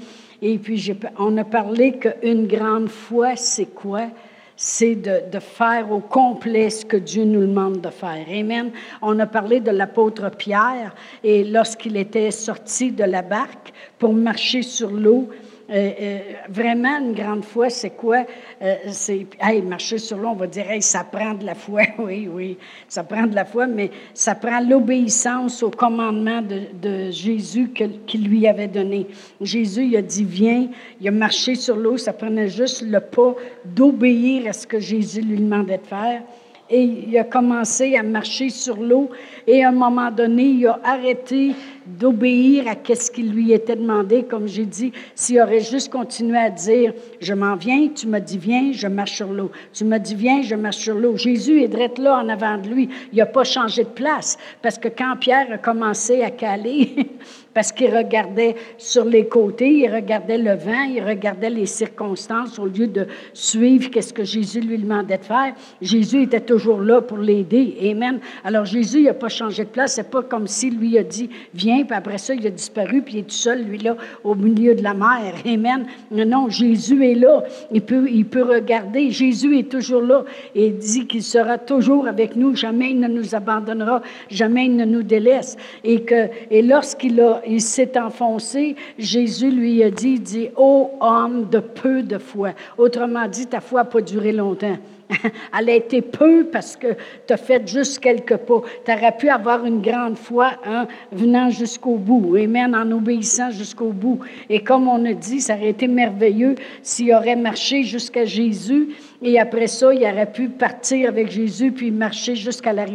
Et 0.43 0.59
puis, 0.59 0.93
on 1.17 1.35
a 1.37 1.43
parlé 1.43 1.97
qu'une 1.97 2.45
grande 2.45 2.89
foi, 2.89 3.35
c'est 3.35 3.73
quoi? 3.73 4.09
C'est 4.57 4.95
de, 4.95 5.39
faire 5.39 5.91
au 5.91 5.99
complet 5.99 6.69
ce 6.69 6.85
que 6.85 6.97
Dieu 6.97 7.25
nous 7.25 7.41
demande 7.41 7.81
de 7.81 7.89
faire. 7.89 8.25
Amen. 8.29 8.71
On 9.01 9.19
a 9.19 9.25
parlé 9.25 9.59
de 9.59 9.71
l'apôtre 9.71 10.29
Pierre 10.31 10.95
et 11.23 11.43
lorsqu'il 11.43 11.97
était 11.97 12.31
sorti 12.31 12.91
de 12.91 13.03
la 13.03 13.21
barque 13.21 13.73
pour 13.99 14.13
marcher 14.13 14.61
sur 14.61 14.91
l'eau, 14.91 15.29
euh, 15.69 15.91
euh, 15.99 16.19
vraiment, 16.49 16.99
une 16.99 17.13
grande 17.13 17.43
foi, 17.43 17.69
c'est 17.69 17.91
quoi? 17.91 18.23
Euh, 18.61 18.75
c'est, 18.89 19.25
hey, 19.41 19.63
marcher 19.63 19.97
sur 19.97 20.17
l'eau, 20.17 20.29
on 20.29 20.35
va 20.35 20.45
dire, 20.45 20.69
hey, 20.69 20.81
ça 20.81 21.03
prend 21.03 21.33
de 21.33 21.43
la 21.43 21.55
foi. 21.55 21.81
oui, 21.97 22.29
oui, 22.31 22.57
ça 22.87 23.03
prend 23.03 23.25
de 23.25 23.33
la 23.33 23.45
foi, 23.45 23.65
mais 23.65 23.89
ça 24.13 24.35
prend 24.35 24.59
l'obéissance 24.59 25.63
au 25.63 25.71
commandement 25.71 26.41
de, 26.41 26.61
de 26.79 27.09
Jésus 27.11 27.71
qu'il 28.05 28.27
lui 28.27 28.47
avait 28.47 28.67
donné. 28.67 29.07
Jésus, 29.41 29.85
il 29.85 29.97
a 29.97 30.03
dit, 30.03 30.23
viens, 30.23 30.67
il 31.01 31.07
a 31.07 31.11
marché 31.11 31.55
sur 31.55 31.75
l'eau, 31.75 31.97
ça 31.97 32.13
prenait 32.13 32.49
juste 32.49 32.83
le 32.83 32.99
pas 32.99 33.35
d'obéir 33.63 34.47
à 34.47 34.53
ce 34.53 34.67
que 34.67 34.79
Jésus 34.79 35.21
lui 35.21 35.37
demandait 35.37 35.79
de 35.79 35.87
faire 35.87 36.21
et 36.69 36.81
il 36.81 37.17
a 37.17 37.23
commencé 37.23 37.95
à 37.95 38.03
marcher 38.03 38.49
sur 38.49 38.77
l'eau 38.77 39.09
et 39.47 39.63
à 39.63 39.69
un 39.69 39.71
moment 39.71 40.09
donné, 40.09 40.43
il 40.43 40.67
a 40.67 40.79
arrêté 40.83 41.51
d'obéir 41.85 42.65
à 42.67 42.95
ce 42.95 43.11
qui 43.11 43.21
lui 43.21 43.51
était 43.53 43.75
demandé. 43.75 44.23
Comme 44.23 44.47
j'ai 44.47 44.65
dit, 44.65 44.91
s'il 45.13 45.39
aurait 45.39 45.59
juste 45.59 45.91
continué 45.91 46.37
à 46.37 46.49
dire, 46.49 46.93
je 47.21 47.33
m'en 47.33 47.55
viens, 47.55 47.89
tu 47.89 48.07
m'as 48.07 48.19
dit 48.19 48.39
viens, 48.39 48.71
je 48.71 48.87
marche 48.87 49.17
sur 49.17 49.31
l'eau. 49.31 49.51
Tu 49.71 49.85
m'as 49.85 49.99
dit 49.99 50.15
viens, 50.15 50.41
je 50.41 50.55
marche 50.55 50.77
sur 50.77 50.95
l'eau. 50.95 51.15
Jésus 51.15 51.61
est 51.61 51.67
direct 51.67 51.99
là 51.99 52.17
en 52.17 52.29
avant 52.29 52.57
de 52.57 52.67
lui. 52.67 52.89
Il 53.11 53.19
n'a 53.19 53.27
pas 53.27 53.43
changé 53.43 53.83
de 53.83 53.89
place 53.89 54.37
parce 54.63 54.79
que 54.79 54.87
quand 54.87 55.15
Pierre 55.19 55.51
a 55.51 55.57
commencé 55.59 56.23
à 56.23 56.31
caler, 56.31 56.95
parce 57.55 57.71
qu'il 57.71 57.95
regardait 57.95 58.55
sur 58.77 59.05
les 59.05 59.27
côtés, 59.27 59.71
il 59.71 59.89
regardait 59.89 60.37
le 60.37 60.55
vent, 60.55 60.83
il 60.93 61.01
regardait 61.01 61.49
les 61.49 61.65
circonstances 61.65 62.59
au 62.59 62.65
lieu 62.65 62.85
de 62.85 63.07
suivre 63.33 63.89
qu'est-ce 63.89 64.13
que 64.13 64.25
Jésus 64.25 64.59
lui 64.59 64.77
demandait 64.77 65.17
de 65.17 65.23
faire. 65.23 65.53
Jésus 65.81 66.23
était 66.23 66.41
toujours 66.41 66.81
là 66.81 67.01
pour 67.01 67.17
l'aider. 67.17 67.77
Amen. 67.89 68.19
Alors 68.43 68.65
Jésus 68.65 69.03
n'a 69.03 69.13
pas 69.13 69.29
changé 69.29 69.63
de 69.63 69.69
place. 69.69 69.93
C'est 69.93 70.11
pas 70.11 70.21
comme 70.21 70.47
s'il 70.47 70.77
lui 70.77 70.97
a 70.97 71.03
dit 71.03 71.29
viens, 71.53 71.85
puis 71.85 71.95
après 71.95 72.17
ça 72.17 72.33
il 72.33 72.45
a 72.45 72.49
disparu, 72.49 73.01
puis 73.01 73.13
il 73.13 73.19
est 73.19 73.23
tout 73.23 73.29
seul 73.29 73.63
lui 73.63 73.77
là 73.77 73.95
au 74.25 74.35
milieu 74.35 74.75
de 74.75 74.83
la 74.83 74.93
mer. 74.93 75.35
Amen. 75.45 75.85
Non, 76.11 76.49
Jésus 76.49 77.05
est 77.05 77.15
là. 77.15 77.41
Il 77.71 77.83
peut, 77.83 78.05
il 78.09 78.25
peut 78.25 78.43
regarder. 78.43 79.11
Jésus 79.11 79.57
est 79.57 79.71
toujours 79.71 80.01
là 80.01 80.25
et 80.55 80.71
dit 80.71 81.07
qu'il 81.07 81.23
sera 81.23 81.57
toujours 81.57 82.05
avec 82.05 82.35
nous. 82.35 82.53
Jamais 82.53 82.91
il 82.91 82.99
ne 82.99 83.07
nous 83.07 83.33
abandonnera. 83.33 84.01
Jamais 84.29 84.65
il 84.65 84.75
ne 84.75 84.83
nous 84.83 85.03
délaisse. 85.03 85.55
Et 85.85 86.01
que 86.01 86.27
et 86.51 86.61
lorsqu'il 86.61 87.21
a 87.21 87.44
il 87.47 87.61
s'est 87.61 87.97
enfoncé. 87.99 88.75
Jésus 88.97 89.51
lui 89.51 89.83
a 89.83 89.91
dit, 89.91 90.19
dit, 90.19 90.49
ô 90.55 90.91
homme 90.99 91.49
de 91.49 91.59
peu 91.59 92.03
de 92.03 92.17
foi. 92.17 92.51
Autrement 92.77 93.27
dit, 93.27 93.47
ta 93.47 93.61
foi 93.61 93.81
n'a 93.81 93.85
pas 93.85 94.01
duré 94.01 94.31
longtemps. 94.31 94.77
Elle 95.57 95.69
a 95.69 95.75
été 95.75 96.01
peu 96.01 96.45
parce 96.51 96.75
que 96.75 96.87
tu 97.27 97.33
as 97.33 97.37
fait 97.37 97.67
juste 97.67 97.99
quelques 97.99 98.37
pas. 98.37 98.61
Tu 98.85 98.91
aurais 98.91 99.15
pu 99.15 99.29
avoir 99.29 99.65
une 99.65 99.81
grande 99.81 100.17
foi 100.17 100.51
en 100.65 100.85
venant 101.11 101.49
jusqu'au 101.49 101.97
bout, 101.97 102.37
même 102.47 102.73
en 102.73 102.89
obéissant 102.91 103.51
jusqu'au 103.51 103.89
bout. 103.89 104.19
Et 104.49 104.63
comme 104.63 104.87
on 104.87 105.05
a 105.05 105.13
dit, 105.13 105.41
ça 105.41 105.55
aurait 105.55 105.69
été 105.69 105.87
merveilleux 105.87 106.55
s'il 106.81 107.13
aurait 107.13 107.35
marché 107.35 107.83
jusqu'à 107.83 108.25
Jésus 108.25 108.89
et 109.25 109.39
après 109.39 109.65
ça, 109.65 109.91
il 109.91 110.03
aurait 110.03 110.31
pu 110.31 110.49
partir 110.49 111.09
avec 111.09 111.31
Jésus, 111.31 111.71
puis 111.71 111.89
marcher 111.89 112.35
jusqu'à 112.35 112.71
la 112.71 112.85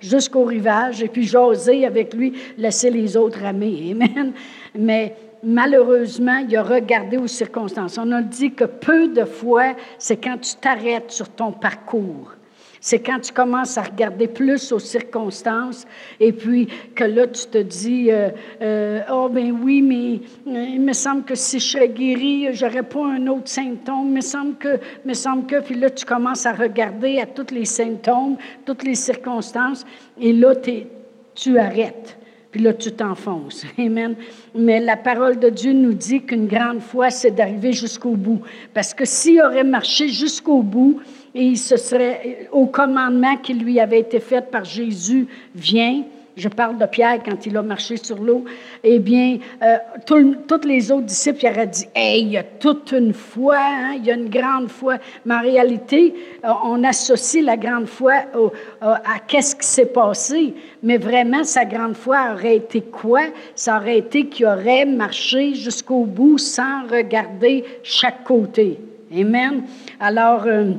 jusqu'au 0.00 0.44
rivage, 0.44 1.02
et 1.02 1.08
puis 1.08 1.24
jaser 1.24 1.84
avec 1.84 2.14
lui, 2.14 2.34
laisser 2.56 2.88
les 2.88 3.16
autres 3.16 3.40
ramer. 3.40 3.90
Amen. 4.00 4.32
Mais 4.78 5.16
malheureusement, 5.42 6.38
il 6.48 6.56
a 6.56 6.62
regardé 6.62 7.16
aux 7.16 7.26
circonstances. 7.26 7.98
On 7.98 8.12
a 8.12 8.22
dit 8.22 8.52
que 8.52 8.62
peu 8.64 9.08
de 9.08 9.24
fois, 9.24 9.74
c'est 9.98 10.18
quand 10.18 10.38
tu 10.38 10.54
t'arrêtes 10.54 11.10
sur 11.10 11.28
ton 11.28 11.50
parcours. 11.50 12.36
C'est 12.80 13.00
quand 13.00 13.20
tu 13.20 13.32
commences 13.32 13.76
à 13.76 13.82
regarder 13.82 14.26
plus 14.26 14.72
aux 14.72 14.78
circonstances 14.78 15.86
et 16.18 16.32
puis 16.32 16.66
que 16.94 17.04
là, 17.04 17.26
tu 17.26 17.46
te 17.46 17.58
dis, 17.58 18.10
euh, 18.10 18.30
euh, 18.62 19.00
oh 19.12 19.28
ben 19.30 19.54
oui, 19.62 19.82
mais 19.82 20.20
euh, 20.50 20.64
il 20.64 20.80
me 20.80 20.94
semble 20.94 21.24
que 21.24 21.34
si 21.34 21.60
je 21.60 21.66
serais 21.72 21.90
guéri, 21.90 22.48
j'aurais 22.52 22.82
pas 22.82 23.04
un 23.04 23.26
autre 23.26 23.48
symptôme. 23.48 24.06
Il 24.08 24.14
me 24.14 24.20
semble 24.22 24.56
que, 24.56 24.80
me 25.04 25.12
semble 25.12 25.46
que, 25.46 25.60
puis 25.60 25.74
là, 25.74 25.90
tu 25.90 26.06
commences 26.06 26.46
à 26.46 26.52
regarder 26.52 27.20
à 27.20 27.26
tous 27.26 27.54
les 27.54 27.66
symptômes, 27.66 28.38
toutes 28.64 28.82
les 28.82 28.94
circonstances 28.94 29.84
et 30.18 30.32
là, 30.32 30.54
tu 31.34 31.58
arrêtes. 31.58 32.16
Puis 32.50 32.62
là, 32.62 32.72
tu 32.72 32.90
t'enfonces. 32.92 33.64
Amen. 33.78 34.16
Mais 34.54 34.80
la 34.80 34.96
parole 34.96 35.38
de 35.38 35.50
Dieu 35.50 35.72
nous 35.72 35.92
dit 35.92 36.22
qu'une 36.22 36.46
grande 36.46 36.80
foi, 36.80 37.10
c'est 37.10 37.30
d'arriver 37.30 37.72
jusqu'au 37.72 38.16
bout. 38.16 38.40
Parce 38.74 38.92
que 38.92 39.04
s'il 39.04 39.40
aurait 39.40 39.64
marché 39.64 40.08
jusqu'au 40.08 40.62
bout, 40.62 41.00
et 41.34 41.44
il 41.44 41.58
se 41.58 41.76
serait 41.76 42.48
au 42.52 42.66
commandement 42.66 43.36
qui 43.36 43.54
lui 43.54 43.80
avait 43.80 44.00
été 44.00 44.20
fait 44.20 44.50
par 44.50 44.64
Jésus, 44.64 45.26
viens, 45.54 46.02
je 46.36 46.48
parle 46.48 46.78
de 46.78 46.86
Pierre 46.86 47.22
quand 47.24 47.44
il 47.46 47.56
a 47.56 47.62
marché 47.62 47.96
sur 47.96 48.18
l'eau, 48.18 48.44
eh 48.82 48.98
bien, 48.98 49.38
euh, 49.62 49.76
tous 50.06 50.66
les 50.66 50.90
autres 50.90 51.06
disciples 51.06 51.46
auraient 51.46 51.66
dit 51.66 51.86
Hey, 51.94 52.22
il 52.22 52.28
y 52.30 52.38
a 52.38 52.42
toute 52.42 52.92
une 52.92 53.12
foi, 53.12 53.58
hein, 53.58 53.94
il 53.96 54.06
y 54.06 54.10
a 54.10 54.14
une 54.14 54.30
grande 54.30 54.70
foi. 54.70 54.96
Mais 55.24 55.34
en 55.34 55.42
réalité, 55.42 56.14
euh, 56.44 56.48
on 56.64 56.82
associe 56.84 57.44
la 57.44 57.56
grande 57.56 57.86
foi 57.86 58.12
à 58.80 59.18
qu'est-ce 59.26 59.54
qui 59.54 59.66
s'est 59.66 59.86
passé. 59.86 60.54
Mais 60.82 60.96
vraiment, 60.96 61.44
sa 61.44 61.64
grande 61.64 61.96
foi 61.96 62.32
aurait 62.32 62.56
été 62.56 62.80
quoi? 62.80 63.22
Ça 63.54 63.76
aurait 63.76 63.98
été 63.98 64.26
qu'il 64.26 64.46
aurait 64.46 64.86
marché 64.86 65.54
jusqu'au 65.54 66.04
bout 66.04 66.38
sans 66.38 66.86
regarder 66.90 67.64
chaque 67.82 68.24
côté. 68.24 68.78
Amen. 69.12 69.64
Alors, 69.98 70.44
euh, 70.46 70.72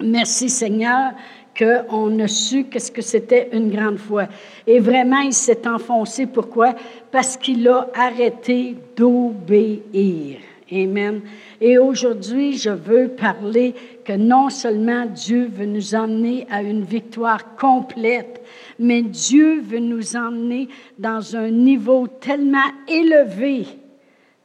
merci 0.00 0.48
Seigneur 0.48 1.12
qu'on 1.58 2.18
a 2.20 2.28
su 2.28 2.64
qu'est-ce 2.64 2.92
que 2.92 3.02
c'était 3.02 3.48
une 3.52 3.70
grande 3.70 3.98
foi. 3.98 4.26
Et 4.66 4.78
vraiment, 4.78 5.20
il 5.20 5.32
s'est 5.32 5.66
enfoncé. 5.66 6.26
Pourquoi? 6.26 6.74
Parce 7.10 7.36
qu'il 7.36 7.66
a 7.68 7.88
arrêté 7.94 8.76
d'obéir. 8.96 10.38
Amen. 10.70 11.20
Et 11.60 11.78
aujourd'hui, 11.78 12.58
je 12.58 12.70
veux 12.70 13.08
parler 13.08 13.74
que 14.04 14.12
non 14.12 14.50
seulement 14.50 15.06
Dieu 15.06 15.48
veut 15.50 15.66
nous 15.66 15.94
emmener 15.94 16.46
à 16.50 16.60
une 16.60 16.82
victoire 16.82 17.54
complète, 17.54 18.42
mais 18.78 19.02
Dieu 19.02 19.60
veut 19.60 19.78
nous 19.78 20.16
emmener 20.16 20.68
dans 20.98 21.36
un 21.36 21.50
niveau 21.50 22.08
tellement 22.08 22.58
élevé 22.88 23.66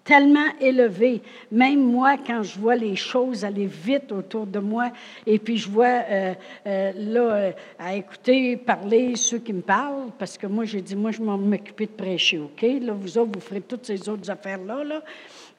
tellement 0.03 0.47
élevé. 0.59 1.21
Même 1.51 1.83
moi, 1.83 2.15
quand 2.17 2.43
je 2.43 2.59
vois 2.59 2.75
les 2.75 2.95
choses 2.95 3.45
aller 3.45 3.67
vite 3.67 4.11
autour 4.11 4.45
de 4.45 4.59
moi, 4.59 4.91
et 5.25 5.39
puis 5.39 5.57
je 5.57 5.69
vois 5.69 5.85
euh, 5.85 6.33
euh, 6.65 6.91
là, 6.95 7.21
euh, 7.21 7.51
à 7.79 7.95
écouter 7.95 8.57
parler 8.57 9.15
ceux 9.15 9.39
qui 9.39 9.53
me 9.53 9.61
parlent, 9.61 10.09
parce 10.17 10.37
que 10.37 10.47
moi, 10.47 10.65
j'ai 10.65 10.81
dit, 10.81 10.95
moi, 10.95 11.11
je 11.11 11.21
vais 11.21 11.25
m'occuper 11.25 11.85
de 11.85 11.91
prêcher, 11.91 12.39
OK? 12.39 12.61
Là, 12.61 12.93
vous 12.93 13.17
autres, 13.17 13.31
vous 13.33 13.41
ferez 13.41 13.61
toutes 13.61 13.85
ces 13.85 14.09
autres 14.09 14.29
affaires-là, 14.29 14.83
là. 14.83 15.01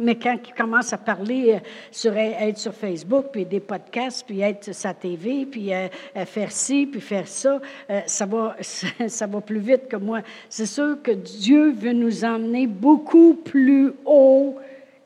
Mais 0.02 0.16
quand 0.16 0.36
ils 0.46 0.54
commencent 0.54 0.92
à 0.92 0.98
parler 0.98 1.60
sur 1.90 2.16
être 2.16 2.58
sur 2.58 2.74
Facebook, 2.74 3.26
puis 3.32 3.44
des 3.44 3.60
podcasts, 3.60 4.26
puis 4.26 4.40
être 4.40 4.64
sur 4.64 4.74
sa 4.74 4.94
TV, 4.94 5.46
puis 5.46 5.70
faire 6.26 6.50
ci, 6.52 6.86
puis 6.86 7.00
faire 7.00 7.28
ça, 7.28 7.60
ça 8.06 8.26
va, 8.26 8.56
ça 9.08 9.26
va 9.26 9.40
plus 9.40 9.60
vite 9.60 9.88
que 9.88 9.96
moi. 9.96 10.20
C'est 10.48 10.66
sûr 10.66 10.96
que 11.02 11.12
Dieu 11.12 11.72
veut 11.72 11.92
nous 11.92 12.24
emmener 12.24 12.66
beaucoup 12.66 13.34
plus 13.34 13.92
haut 14.04 14.56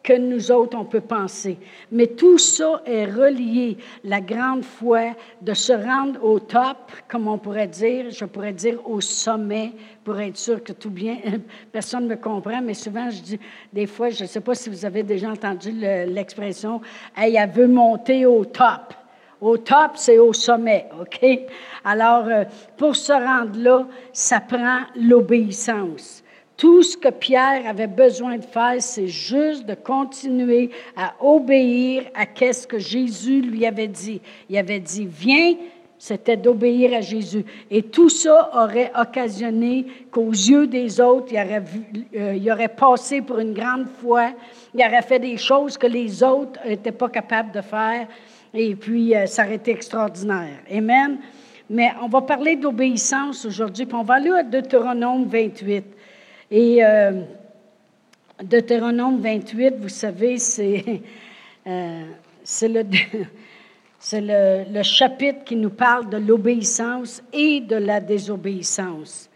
que 0.06 0.16
nous 0.16 0.52
autres, 0.52 0.78
on 0.78 0.84
peut 0.84 1.00
penser. 1.00 1.58
Mais 1.90 2.06
tout 2.06 2.38
ça 2.38 2.80
est 2.86 3.06
relié, 3.06 3.76
la 4.04 4.20
grande 4.20 4.64
foi 4.64 5.16
de 5.42 5.52
se 5.52 5.72
rendre 5.72 6.24
au 6.24 6.38
top, 6.38 6.92
comme 7.08 7.26
on 7.26 7.38
pourrait 7.38 7.66
dire, 7.66 8.10
je 8.10 8.24
pourrais 8.24 8.52
dire 8.52 8.78
au 8.88 9.00
sommet, 9.00 9.72
pour 10.04 10.20
être 10.20 10.36
sûr 10.36 10.62
que 10.62 10.72
tout 10.72 10.90
bien, 10.90 11.16
personne 11.72 12.04
ne 12.04 12.10
me 12.10 12.16
comprend, 12.16 12.62
mais 12.62 12.74
souvent 12.74 13.10
je 13.10 13.20
dis, 13.20 13.40
des 13.72 13.88
fois, 13.88 14.10
je 14.10 14.22
ne 14.22 14.28
sais 14.28 14.40
pas 14.40 14.54
si 14.54 14.70
vous 14.70 14.84
avez 14.84 15.02
déjà 15.02 15.28
entendu 15.28 15.72
l'expression, 15.72 16.80
hey, 17.16 17.34
elle 17.34 17.50
veut 17.50 17.66
monter 17.66 18.26
au 18.26 18.44
top. 18.44 18.94
Au 19.40 19.58
top, 19.58 19.92
c'est 19.96 20.18
au 20.18 20.32
sommet, 20.32 20.88
OK? 21.00 21.26
Alors, 21.84 22.26
euh, 22.26 22.44
pour 22.76 22.94
se 22.94 23.12
rendre 23.12 23.58
là, 23.58 23.86
ça 24.12 24.40
prend 24.40 24.82
l'obéissance. 24.94 26.22
Tout 26.56 26.82
ce 26.82 26.96
que 26.96 27.08
Pierre 27.08 27.66
avait 27.66 27.86
besoin 27.86 28.38
de 28.38 28.44
faire, 28.44 28.76
c'est 28.78 29.08
juste 29.08 29.66
de 29.66 29.74
continuer 29.74 30.70
à 30.96 31.14
obéir 31.20 32.04
à 32.14 32.24
ce 32.52 32.66
que 32.66 32.78
Jésus 32.78 33.42
lui 33.42 33.66
avait 33.66 33.88
dit. 33.88 34.22
Il 34.48 34.56
avait 34.56 34.80
dit, 34.80 35.06
viens, 35.06 35.54
c'était 35.98 36.36
d'obéir 36.36 36.94
à 36.94 37.00
Jésus. 37.00 37.44
Et 37.70 37.82
tout 37.82 38.08
ça 38.08 38.50
aurait 38.54 38.92
occasionné 38.98 39.86
qu'aux 40.10 40.30
yeux 40.30 40.66
des 40.66 41.00
autres, 41.00 41.28
il 41.32 41.38
aurait, 41.38 41.62
euh, 42.16 42.52
aurait 42.52 42.68
passé 42.68 43.22
pour 43.22 43.38
une 43.38 43.54
grande 43.54 43.86
foi, 44.00 44.30
il 44.74 44.80
aurait 44.80 45.02
fait 45.02 45.18
des 45.18 45.36
choses 45.36 45.76
que 45.76 45.86
les 45.86 46.22
autres 46.22 46.60
n'étaient 46.66 46.92
pas 46.92 47.08
capables 47.08 47.52
de 47.52 47.60
faire, 47.60 48.06
et 48.52 48.74
puis 48.74 49.14
euh, 49.14 49.26
ça 49.26 49.44
aurait 49.44 49.56
été 49.56 49.72
extraordinaire. 49.72 50.58
Amen. 50.70 51.18
Mais 51.68 51.90
on 52.00 52.08
va 52.08 52.20
parler 52.22 52.56
d'obéissance 52.56 53.44
aujourd'hui, 53.44 53.86
puis 53.86 53.96
on 53.96 54.04
va 54.04 54.14
aller 54.14 54.30
à 54.30 54.42
Deutéronome 54.42 55.24
28. 55.26 55.84
Et 56.50 56.84
euh, 56.84 57.22
Deutéronome 58.42 59.20
28, 59.20 59.74
vous 59.80 59.88
savez, 59.88 60.38
c'est 60.38 61.02
euh, 61.66 62.04
le, 62.62 62.82
le, 64.12 64.72
le 64.72 64.82
chapitre 64.84 65.42
qui 65.44 65.56
nous 65.56 65.70
parle 65.70 66.08
de 66.08 66.18
l'obéissance 66.18 67.20
et 67.32 67.60
de 67.60 67.76
la 67.76 68.00
désobéissance. 68.00 69.28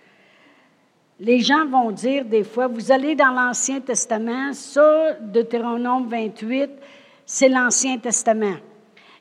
Les 1.19 1.41
gens 1.41 1.67
vont 1.67 1.91
dire 1.91 2.25
des 2.25 2.45
fois, 2.45 2.69
vous 2.69 2.93
allez 2.93 3.17
dans 3.17 3.33
l'Ancien 3.33 3.81
Testament, 3.81 4.53
ça, 4.53 5.15
Deutéronome 5.21 6.09
28, 6.09 6.71
c'est 7.27 7.49
l'Ancien 7.49 7.99
Testament. 7.99 8.57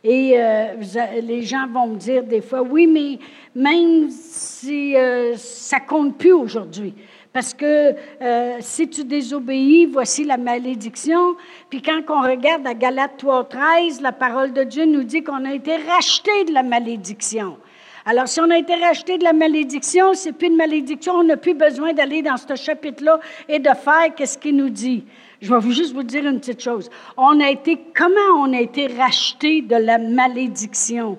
Et 0.03 0.33
euh, 0.37 0.75
les 1.21 1.41
gens 1.41 1.67
vont 1.67 1.87
me 1.87 1.97
dire 1.97 2.23
des 2.23 2.41
fois, 2.41 2.61
oui, 2.61 2.87
mais 2.87 3.19
même 3.53 4.09
si 4.09 4.95
euh, 4.95 5.35
ça 5.35 5.81
compte 5.81 6.17
plus 6.17 6.31
aujourd'hui, 6.31 6.93
parce 7.39 7.53
que 7.53 7.95
euh, 8.21 8.57
si 8.59 8.89
tu 8.89 9.05
désobéis, 9.05 9.85
voici 9.85 10.25
la 10.25 10.35
malédiction. 10.35 11.37
Puis 11.69 11.81
quand 11.81 12.01
on 12.09 12.21
regarde 12.21 12.67
à 12.67 12.73
Galates 12.73 13.23
3.13, 13.23 14.01
la 14.01 14.11
parole 14.11 14.51
de 14.51 14.63
Dieu 14.63 14.83
nous 14.83 15.05
dit 15.05 15.23
qu'on 15.23 15.45
a 15.45 15.53
été 15.53 15.77
racheté 15.77 16.43
de 16.43 16.53
la 16.53 16.63
malédiction. 16.63 17.57
Alors, 18.05 18.27
si 18.27 18.41
on 18.41 18.49
a 18.49 18.57
été 18.57 18.75
racheté 18.75 19.17
de 19.17 19.23
la 19.23 19.31
malédiction, 19.31 20.13
c'est 20.15 20.33
plus 20.33 20.47
une 20.47 20.57
malédiction, 20.57 21.13
on 21.13 21.23
n'a 21.23 21.37
plus 21.37 21.53
besoin 21.53 21.93
d'aller 21.93 22.21
dans 22.21 22.35
ce 22.35 22.53
chapitre-là 22.57 23.21
et 23.47 23.59
de 23.59 23.69
faire 23.69 24.13
qu'est-ce 24.17 24.37
qu'il 24.37 24.57
nous 24.57 24.69
dit. 24.69 25.05
Je 25.41 25.55
vais 25.55 25.71
juste 25.71 25.93
vous 25.93 26.03
dire 26.03 26.25
une 26.25 26.41
petite 26.41 26.61
chose. 26.61 26.89
On 27.15 27.39
a 27.39 27.49
été, 27.49 27.79
comment 27.95 28.35
on 28.35 28.51
a 28.51 28.59
été 28.59 28.87
racheté 28.87 29.61
de 29.61 29.77
la 29.77 29.97
malédiction? 29.97 31.17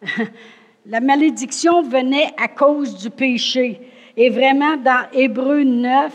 la 0.86 1.00
malédiction 1.00 1.82
venait 1.82 2.30
à 2.40 2.46
cause 2.46 2.94
du 2.94 3.10
péché. 3.10 3.80
Et 4.22 4.28
vraiment, 4.28 4.76
dans 4.76 5.06
Hébreu 5.14 5.62
9, 5.62 6.12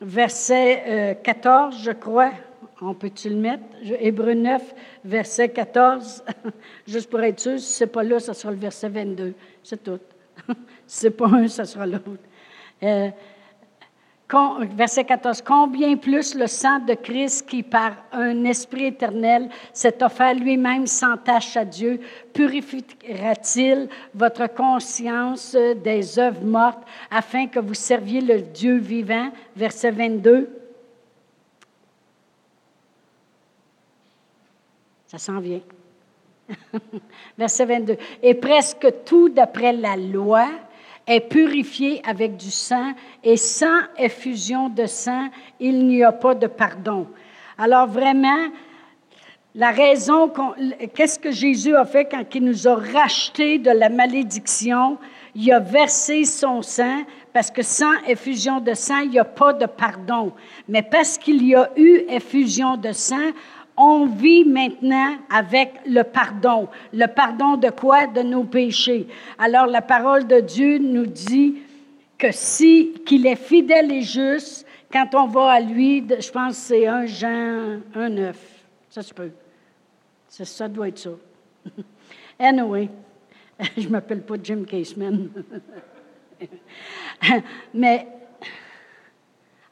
verset 0.00 1.20
14, 1.22 1.72
euh, 1.72 1.78
je 1.84 1.92
crois, 1.92 2.32
on 2.80 2.94
peut-tu 2.94 3.28
le 3.28 3.36
mettre? 3.36 3.62
Hébreu 4.00 4.34
9, 4.34 4.60
verset 5.04 5.50
14, 5.50 6.24
juste 6.88 7.08
pour 7.08 7.20
être 7.20 7.38
sûr, 7.38 7.60
si 7.60 7.74
ce 7.74 7.84
n'est 7.84 7.90
pas 7.90 8.02
là, 8.02 8.18
ça 8.18 8.34
sera 8.34 8.52
le 8.52 8.58
verset 8.58 8.88
22. 8.88 9.34
C'est 9.62 9.84
tout. 9.84 10.00
si 10.48 10.98
ce 10.98 11.06
n'est 11.06 11.12
pas 11.12 11.28
un, 11.28 11.46
ça 11.46 11.64
sera 11.64 11.86
l'autre. 11.86 12.10
Euh, 12.82 13.08
verset 14.30 15.04
14, 15.04 15.42
combien 15.42 15.96
plus 15.96 16.34
le 16.34 16.46
sang 16.46 16.80
de 16.80 16.94
Christ 16.94 17.48
qui, 17.48 17.62
par 17.62 17.92
un 18.12 18.44
esprit 18.44 18.86
éternel, 18.86 19.48
s'est 19.72 20.02
offert 20.02 20.34
lui-même 20.34 20.86
sans 20.86 21.16
tâche 21.16 21.56
à 21.56 21.64
Dieu, 21.64 22.00
purifiera-t-il 22.34 23.88
votre 24.14 24.46
conscience 24.52 25.56
des 25.82 26.18
œuvres 26.18 26.44
mortes 26.44 26.82
afin 27.10 27.46
que 27.46 27.58
vous 27.58 27.74
serviez 27.74 28.20
le 28.20 28.42
Dieu 28.42 28.76
vivant? 28.76 29.30
Verset 29.56 29.92
22. 29.92 30.50
Ça 35.06 35.16
s'en 35.16 35.40
vient. 35.40 35.60
verset 37.38 37.64
22. 37.64 37.96
Et 38.22 38.34
presque 38.34 38.86
tout 39.06 39.30
d'après 39.30 39.72
la 39.72 39.96
loi, 39.96 40.48
est 41.08 41.20
purifié 41.20 42.02
avec 42.06 42.36
du 42.36 42.50
sang 42.50 42.92
et 43.24 43.36
sans 43.36 43.80
effusion 43.96 44.68
de 44.68 44.86
sang, 44.86 45.28
il 45.58 45.86
n'y 45.86 46.04
a 46.04 46.12
pas 46.12 46.34
de 46.34 46.46
pardon. 46.46 47.06
Alors 47.56 47.88
vraiment, 47.88 48.48
la 49.54 49.70
raison, 49.70 50.30
qu'est-ce 50.94 51.18
que 51.18 51.32
Jésus 51.32 51.74
a 51.74 51.84
fait 51.84 52.04
quand 52.04 52.22
il 52.34 52.44
nous 52.44 52.68
a 52.68 52.76
rachetés 52.76 53.58
de 53.58 53.70
la 53.70 53.88
malédiction? 53.88 54.98
Il 55.34 55.50
a 55.50 55.58
versé 55.58 56.24
son 56.24 56.62
sang 56.62 57.04
parce 57.32 57.50
que 57.50 57.62
sans 57.62 57.92
effusion 58.06 58.60
de 58.60 58.74
sang, 58.74 58.98
il 59.00 59.10
n'y 59.10 59.18
a 59.18 59.24
pas 59.24 59.52
de 59.52 59.66
pardon. 59.66 60.32
Mais 60.68 60.82
parce 60.82 61.16
qu'il 61.16 61.44
y 61.46 61.54
a 61.54 61.70
eu 61.76 62.02
effusion 62.08 62.76
de 62.76 62.92
sang, 62.92 63.32
on 63.78 64.06
vit 64.06 64.44
maintenant 64.44 65.16
avec 65.30 65.74
le 65.86 66.02
pardon. 66.02 66.68
Le 66.92 67.06
pardon 67.06 67.56
de 67.56 67.70
quoi? 67.70 68.06
De 68.06 68.22
nos 68.22 68.44
péchés. 68.44 69.06
Alors 69.38 69.66
la 69.66 69.82
parole 69.82 70.26
de 70.26 70.40
Dieu 70.40 70.78
nous 70.78 71.06
dit 71.06 71.58
que 72.18 72.32
si, 72.32 72.94
qu'il 73.06 73.26
est 73.26 73.36
fidèle 73.36 73.92
et 73.92 74.02
juste, 74.02 74.66
quand 74.92 75.14
on 75.14 75.26
va 75.26 75.52
à 75.52 75.60
lui, 75.60 76.04
je 76.08 76.30
pense 76.30 76.56
c'est 76.56 76.86
un 76.86 77.06
Jean 77.06 77.78
1,9. 77.94 78.34
Ça 78.90 79.02
se 79.02 79.14
peut. 79.14 79.30
Ça, 80.28 80.44
ça 80.44 80.68
doit 80.68 80.88
être 80.88 80.98
ça. 80.98 81.10
anyway, 82.38 82.90
je 83.76 83.88
m'appelle 83.88 84.22
pas 84.22 84.34
Jim 84.42 84.64
Caseman. 84.64 85.30
Mais, 87.74 88.06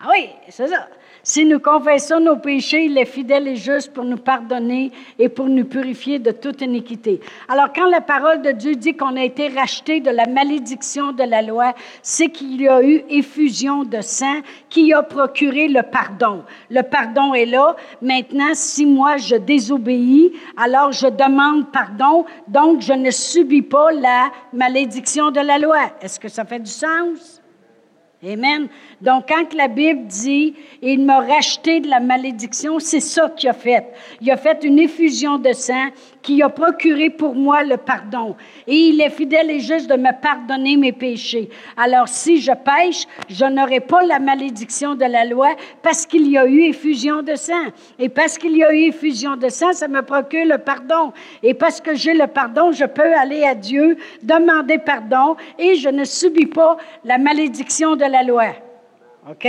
ah 0.01 0.09
oui, 0.11 0.31
c'est 0.49 0.69
ça. 0.69 0.89
Si 1.29 1.45
nous 1.45 1.59
confessons 1.59 2.21
nos 2.21 2.37
péchés, 2.37 2.85
il 2.85 2.97
est 2.97 3.05
fidèle 3.05 3.49
et 3.49 3.57
juste 3.57 3.93
pour 3.93 4.05
nous 4.05 4.17
pardonner 4.17 4.93
et 5.19 5.29
pour 5.29 5.47
nous 5.47 5.65
purifier 5.65 6.21
de 6.21 6.31
toute 6.31 6.61
iniquité. 6.61 7.19
Alors, 7.49 7.73
quand 7.75 7.89
la 7.89 8.01
parole 8.01 8.43
de 8.43 8.53
Dieu 8.53 8.77
dit 8.77 8.97
qu'on 8.97 9.17
a 9.17 9.25
été 9.25 9.49
racheté 9.49 9.99
de 9.99 10.11
la 10.11 10.27
malédiction 10.27 11.11
de 11.11 11.25
la 11.25 11.43
loi, 11.43 11.75
c'est 12.01 12.29
qu'il 12.29 12.63
y 12.63 12.69
a 12.69 12.81
eu 12.81 13.03
effusion 13.11 13.83
de 13.83 14.01
sang 14.03 14.41
qui 14.69 14.93
a 14.93 15.03
procuré 15.03 15.67
le 15.67 15.83
pardon. 15.83 16.45
Le 16.71 16.83
pardon 16.83 17.35
est 17.35 17.47
là. 17.47 17.75
Maintenant, 18.01 18.55
si 18.55 18.87
moi 18.87 19.17
je 19.17 19.35
désobéis, 19.35 20.33
alors 20.57 20.93
je 20.93 21.09
demande 21.09 21.73
pardon, 21.73 22.25
donc 22.47 22.83
je 22.83 22.93
ne 22.93 23.11
subis 23.11 23.63
pas 23.63 23.91
la 23.91 24.31
malédiction 24.53 25.33
de 25.33 25.41
la 25.41 25.59
loi. 25.59 25.91
Est-ce 26.01 26.21
que 26.21 26.29
ça 26.29 26.45
fait 26.45 26.61
du 26.61 26.71
sens? 26.71 27.43
Amen. 28.27 28.69
Donc, 29.01 29.27
quand 29.29 29.55
la 29.55 29.69
Bible 29.69 30.07
dit 30.07 30.55
il 30.83 31.05
m'a 31.05 31.21
racheté 31.21 31.81
de 31.81 31.89
la 31.89 32.01
malédiction, 32.01 32.81
c'est 32.81 33.01
ça 33.01 33.31
qu'il 33.31 33.49
a 33.49 33.53
fait. 33.53 33.87
Il 34.21 34.29
a 34.31 34.37
fait 34.37 34.65
une 34.65 34.81
effusion 34.81 35.39
de 35.39 35.53
sang 35.53 35.91
qui 36.27 36.43
a 36.43 36.49
procuré 36.49 37.09
pour 37.09 37.37
moi 37.37 37.63
le 37.63 37.77
pardon. 37.77 38.35
Et 38.67 38.75
il 38.75 39.01
est 39.01 39.11
fidèle 39.11 39.49
et 39.49 39.61
juste 39.61 39.89
de 39.89 39.95
me 39.95 40.11
pardonner 40.21 40.77
mes 40.77 40.91
péchés. 40.91 41.49
Alors, 41.77 42.09
si 42.09 42.41
je 42.41 42.51
pêche, 42.51 43.07
je 43.29 43.45
n'aurai 43.45 43.79
pas 43.79 44.03
la 44.03 44.19
malédiction 44.19 44.97
de 44.97 45.05
la 45.05 45.25
loi 45.25 45.51
parce 45.85 46.05
qu'il 46.05 46.29
y 46.29 46.37
a 46.37 46.45
eu 46.45 46.63
effusion 46.63 47.23
de 47.23 47.37
sang. 47.37 47.67
Et 48.01 48.09
parce 48.09 48.39
qu'il 48.39 48.57
y 48.57 48.65
a 48.65 48.75
eu 48.75 48.89
effusion 48.89 49.37
de 49.37 49.49
sang, 49.49 49.73
ça 49.73 49.87
me 49.87 50.03
procure 50.03 50.47
le 50.47 50.59
pardon. 50.59 51.13
Et 51.45 51.55
parce 51.55 51.81
que 51.81 51.95
j'ai 51.95 52.13
le 52.13 52.27
pardon, 52.27 52.73
je 52.73 52.87
peux 52.87 53.15
aller 53.15 53.45
à 53.45 53.55
Dieu, 53.55 53.97
demander 54.21 54.79
pardon 54.79 55.37
et 55.61 55.77
je 55.77 55.89
ne 55.89 56.03
subis 56.03 56.47
pas 56.47 56.77
la 57.05 57.19
malédiction 57.19 57.95
de 57.95 58.05
la 58.05 58.25
loi. 58.25 58.47
OK? 59.31 59.47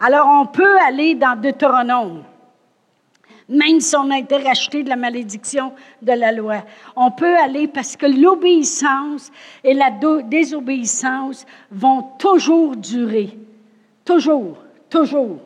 Alors, 0.00 0.26
on 0.40 0.46
peut 0.46 0.78
aller 0.88 1.14
dans 1.16 1.38
Deutéronome, 1.38 2.22
même 3.48 3.80
si 3.80 3.96
on 3.96 4.10
a 4.10 4.18
été 4.18 4.36
racheté 4.36 4.82
de 4.82 4.88
la 4.88 4.96
malédiction 4.96 5.72
de 6.02 6.12
la 6.12 6.32
loi. 6.32 6.64
On 6.96 7.10
peut 7.10 7.36
aller 7.36 7.68
parce 7.68 7.96
que 7.96 8.06
l'obéissance 8.06 9.30
et 9.62 9.74
la 9.74 9.90
désobéissance 10.24 11.44
vont 11.70 12.02
toujours 12.18 12.76
durer. 12.76 13.36
Toujours, 14.04 14.58
toujours. 14.88 15.38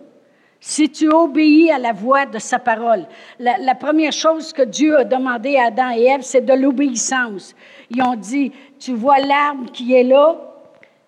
Si 0.60 0.90
tu 0.90 1.08
obéis 1.08 1.70
à 1.70 1.78
la 1.78 1.92
voix 1.92 2.26
de 2.26 2.38
sa 2.38 2.58
parole, 2.58 3.06
la, 3.38 3.74
première 3.76 4.12
chose 4.12 4.52
que 4.52 4.62
Dieu 4.62 4.98
a 4.98 5.04
demandé 5.04 5.56
à 5.56 5.66
Adam 5.66 5.90
et 5.90 6.04
Ève, 6.04 6.22
c'est 6.22 6.44
de 6.44 6.52
l'obéissance. 6.52 7.54
Ils 7.90 8.02
ont 8.02 8.16
dit, 8.16 8.50
tu 8.80 8.94
vois 8.94 9.20
l'arbre 9.20 9.70
qui 9.70 9.94
est 9.94 10.02
là, 10.02 10.36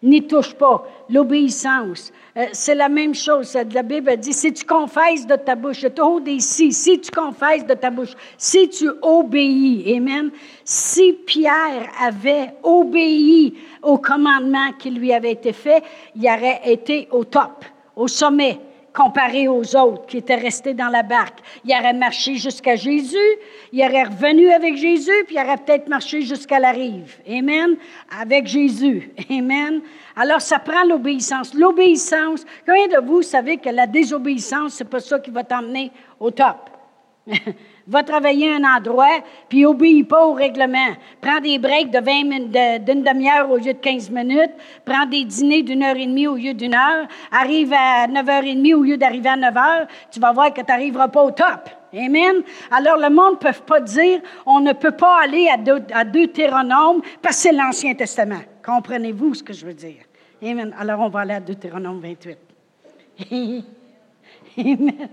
n'y 0.03 0.25
touche 0.25 0.55
pas. 0.55 0.87
L'obéissance, 1.09 2.13
euh, 2.37 2.47
c'est 2.53 2.75
la 2.75 2.89
même 2.89 3.15
chose. 3.15 3.57
La 3.73 3.83
Bible 3.83 4.17
dit, 4.17 4.33
si 4.33 4.53
tu 4.53 4.65
confesses 4.65 5.27
de 5.27 5.37
ta 5.37 5.55
bouche, 5.55 5.81
je 5.81 5.89
te 5.89 6.21
des 6.21 6.41
si, 6.41 6.73
si 6.73 7.01
tu 7.01 7.11
confesses 7.11 7.67
de 7.67 7.75
ta 7.75 7.91
bouche, 7.91 8.15
si 8.39 8.69
tu 8.69 8.89
obéis, 9.03 9.97
Amen. 9.97 10.31
Si 10.65 11.13
Pierre 11.13 11.91
avait 12.01 12.55
obéi 12.63 13.55
au 13.83 13.99
commandement 13.99 14.73
qui 14.79 14.91
lui 14.91 15.13
avait 15.13 15.33
été 15.33 15.53
fait, 15.53 15.83
il 16.15 16.25
aurait 16.25 16.61
été 16.65 17.09
au 17.11 17.25
top, 17.25 17.65
au 17.97 18.07
sommet 18.09 18.59
comparé 18.93 19.49
aux 19.49 19.77
autres 19.77 20.07
qui 20.07 20.19
étaient 20.19 20.35
restés 20.35 20.75
dans 20.75 20.89
la 20.89 21.03
barque. 21.03 21.39
Il 21.65 21.73
aurait 21.73 21.93
marché 21.93 22.37
jusqu'à 22.37 22.77
Jésus, 22.77 23.17
il 23.73 23.81
aurait 23.83 24.05
revenu 24.05 24.51
avec 24.51 24.77
Jésus, 24.77 25.25
puis 25.27 25.37
il 25.37 25.43
aurait 25.43 25.57
peut-être 25.57 25.89
marché 25.89 26.23
jusqu'à 26.23 26.59
la 26.59 26.71
rive. 26.73 27.17
Amen. 27.29 27.77
Avec 28.21 28.47
Jésus. 28.47 29.13
Amen. 29.31 29.81
Alors, 30.17 30.41
ça 30.41 30.59
prend 30.59 30.85
l'obéissance. 30.85 31.55
L'obéissance, 31.55 32.45
combien 32.67 32.89
de 32.89 33.05
vous 33.07 33.23
savez 33.23 33.57
que 33.57 33.71
la 33.71 33.87
désobéissance, 33.87 34.75
c'est 34.75 34.85
pas 34.89 35.01
ça 35.01 35.19
qui 35.19 35.31
va 35.31 35.45
t'emmener 35.45 35.91
au 36.19 36.31
top? 36.31 36.71
va 37.91 38.05
travailler 38.05 38.55
un 38.55 38.63
endroit, 38.63 39.19
puis 39.49 39.67
obéit 39.67 40.07
pas 40.07 40.25
au 40.25 40.33
règlement. 40.33 40.95
Prends 41.21 41.41
des 41.41 41.59
breaks 41.59 41.91
de 41.91 41.99
20 41.99 42.85
d'une 42.85 43.03
demi-heure 43.03 43.51
au 43.51 43.57
lieu 43.57 43.73
de 43.75 43.79
15 43.79 44.11
minutes. 44.11 44.53
Prends 44.85 45.07
des 45.07 45.25
dîners 45.25 45.63
d'une 45.63 45.83
heure 45.83 45.97
et 45.97 46.07
demie 46.07 46.29
au 46.29 46.37
lieu 46.37 46.55
d'une 46.55 46.75
heure. 46.75 47.09
Arrive 47.33 47.73
à 47.73 48.07
9h30 48.07 48.75
au 48.75 48.83
lieu 48.83 48.97
d'arriver 48.97 49.31
à 49.31 49.37
9h. 49.37 49.89
Tu 50.13 50.21
vas 50.21 50.33
voir 50.33 50.55
que 50.55 50.61
tu 50.61 50.67
n'arriveras 50.69 51.09
pas 51.09 51.25
au 51.25 51.33
top. 51.33 51.69
Amen? 51.93 52.43
Alors, 52.71 52.97
le 52.97 53.11
monde 53.11 53.33
ne 53.33 53.51
peut 53.51 53.59
pas 53.67 53.81
dire 53.81 54.21
on 54.47 54.61
ne 54.61 54.73
peut 54.73 54.93
pas 54.93 55.23
aller 55.25 55.49
à, 55.49 55.57
deux, 55.57 55.83
à 55.93 56.05
Deutéronome 56.05 57.03
parce 57.21 57.37
que 57.37 57.43
c'est 57.43 57.53
l'Ancien 57.53 57.95
Testament. 57.95 58.43
Comprenez-vous 58.65 59.35
ce 59.35 59.43
que 59.43 59.53
je 59.53 59.67
veux 59.67 59.75
dire? 59.75 60.05
Amen? 60.41 60.73
Alors, 60.79 61.01
on 61.01 61.09
va 61.09 61.21
aller 61.21 61.35
à 61.35 61.41
Deutéronome 61.41 62.01
28. 62.01 62.39
Amen. 64.59 65.09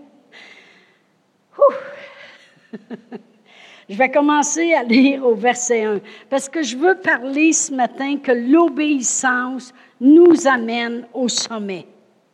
je 3.90 3.96
vais 3.96 4.12
commencer 4.12 4.74
à 4.74 4.84
lire 4.84 5.26
au 5.26 5.36
verset 5.36 5.84
1 5.84 6.00
parce 6.30 6.50
que 6.50 6.62
je 6.62 6.78
veux 6.78 6.96
parler 6.96 7.54
ce 7.54 7.74
matin 7.74 8.18
que 8.18 8.32
l'obéissance 8.32 9.74
nous 10.00 10.48
amène 10.48 11.08
au 11.14 11.28
sommet. 11.28 11.88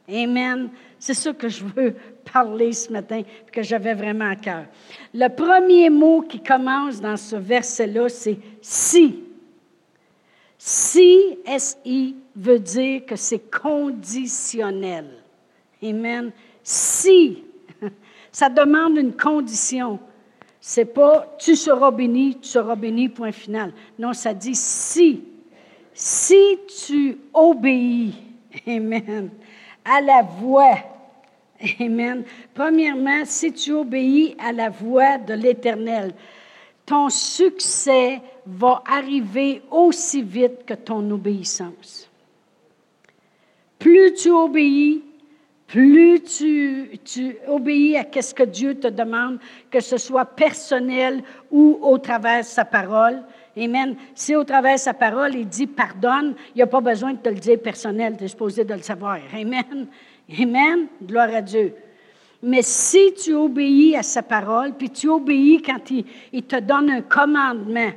Amen. 0.10 0.69
C'est 1.00 1.13
ça 1.13 1.34
que 1.34 1.50
je 1.50 1.63
veux 1.63 1.96
parler 2.32 2.72
ce 2.72 2.91
matin, 2.91 3.24
que 3.52 3.62
j'avais 3.62 3.93
vraiment 3.93 4.30
à 4.30 4.36
cœur. 4.36 4.65
Le 5.13 5.28
premier 5.28 5.89
mot 5.89 6.22
qui 6.22 6.41
commence 6.41 7.02
dans 7.02 7.17
ce 7.17 7.36
verset-là, 7.36 8.08
c'est 8.10 8.38
si. 8.62 9.24
Si, 10.58 11.38
S-I, 11.46 12.15
veut 12.36 12.60
dire 12.60 13.06
que 13.06 13.17
c'est 13.17 13.52
conditionnel. 13.52 15.08
Amen. 15.84 16.32
Si, 16.63 17.43
ça 18.32 18.48
demande 18.50 18.98
une 18.98 19.15
condition. 19.15 20.00
C'est 20.65 20.86
pas 20.86 21.36
tu 21.38 21.58
seras 21.58 21.91
béni, 21.91 22.38
tu 22.39 22.47
seras 22.47 22.78
béni, 22.78 23.10
point 23.10 23.34
final. 23.34 23.73
Non, 23.99 24.13
ça 24.13 24.34
dit 24.34 24.56
si. 24.56 25.21
Si 25.93 26.58
tu 26.88 27.17
obéis, 27.34 28.13
Amen, 28.65 29.30
à 29.84 29.99
la 29.99 30.21
voix, 30.21 30.78
Amen. 31.82 32.23
Premièrement, 32.54 33.26
si 33.26 33.52
tu 33.52 33.73
obéis 33.73 34.38
à 34.39 34.54
la 34.54 34.69
voix 34.69 35.17
de 35.17 35.34
l'Éternel, 35.34 36.13
ton 36.86 37.10
succès 37.10 38.21
va 38.45 38.82
arriver 38.86 39.63
aussi 39.69 40.21
vite 40.21 40.63
que 40.65 40.76
ton 40.76 41.12
obéissance. 41.12 42.10
Plus 43.80 44.13
tu 44.13 44.30
obéis, 44.30 45.04
plus 45.73 46.21
tu, 46.21 47.36
obéis 47.47 47.97
à 47.97 48.21
ce 48.21 48.31
que 48.31 48.43
Dieu 48.43 48.75
te 48.75 48.88
demande, 48.88 49.39
que 49.71 49.79
ce 49.79 49.97
soit 49.97 50.23
personnel 50.23 51.23
ou 51.49 51.79
au 51.81 51.97
travers 51.97 52.41
de 52.41 52.45
sa 52.45 52.63
parole. 52.63 53.23
Amen. 53.57 53.95
Si 54.13 54.36
au 54.36 54.43
travers 54.43 54.75
de 54.75 54.79
sa 54.79 54.93
parole, 54.93 55.33
il 55.33 55.47
dit 55.47 55.65
pardonne, 55.65 56.36
il 56.53 56.57
n'y 56.57 56.62
a 56.62 56.67
pas 56.67 56.79
besoin 56.79 57.13
de 57.13 57.17
te 57.17 57.29
le 57.29 57.39
dire 57.39 57.59
personnel, 57.59 58.15
tu 58.17 58.25
es 58.25 58.65
de 58.65 58.73
le 58.75 58.83
savoir. 58.83 59.17
Amen. 59.33 59.88
Amen. 60.39 60.86
Gloire 61.01 61.33
à 61.33 61.41
Dieu. 61.41 61.73
Mais 62.43 62.62
si 62.62 63.12
tu 63.15 63.33
obéis 63.33 63.95
à 63.95 64.03
sa 64.03 64.21
parole, 64.21 64.73
puis 64.73 64.91
tu 64.91 65.09
obéis 65.09 65.59
quand 65.63 65.89
il 65.89 66.43
te 66.43 66.59
donne 66.59 66.91
un 66.91 67.01
commandement, 67.01 67.93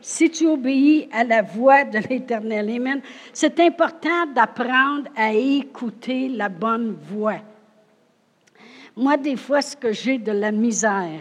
si 0.00 0.30
tu 0.30 0.46
obéis 0.46 1.08
à 1.12 1.24
la 1.24 1.42
voix 1.42 1.84
de 1.84 1.98
l'Éternel. 1.98 2.70
Amen. 2.70 3.00
C'est 3.32 3.60
important 3.60 4.26
d'apprendre 4.34 5.10
à 5.16 5.32
écouter 5.32 6.28
la 6.28 6.48
bonne 6.48 6.96
voix. 7.10 7.40
Moi, 8.96 9.16
des 9.16 9.36
fois, 9.36 9.62
ce 9.62 9.76
que 9.76 9.92
j'ai 9.92 10.18
de 10.18 10.32
la 10.32 10.52
misère, 10.52 11.20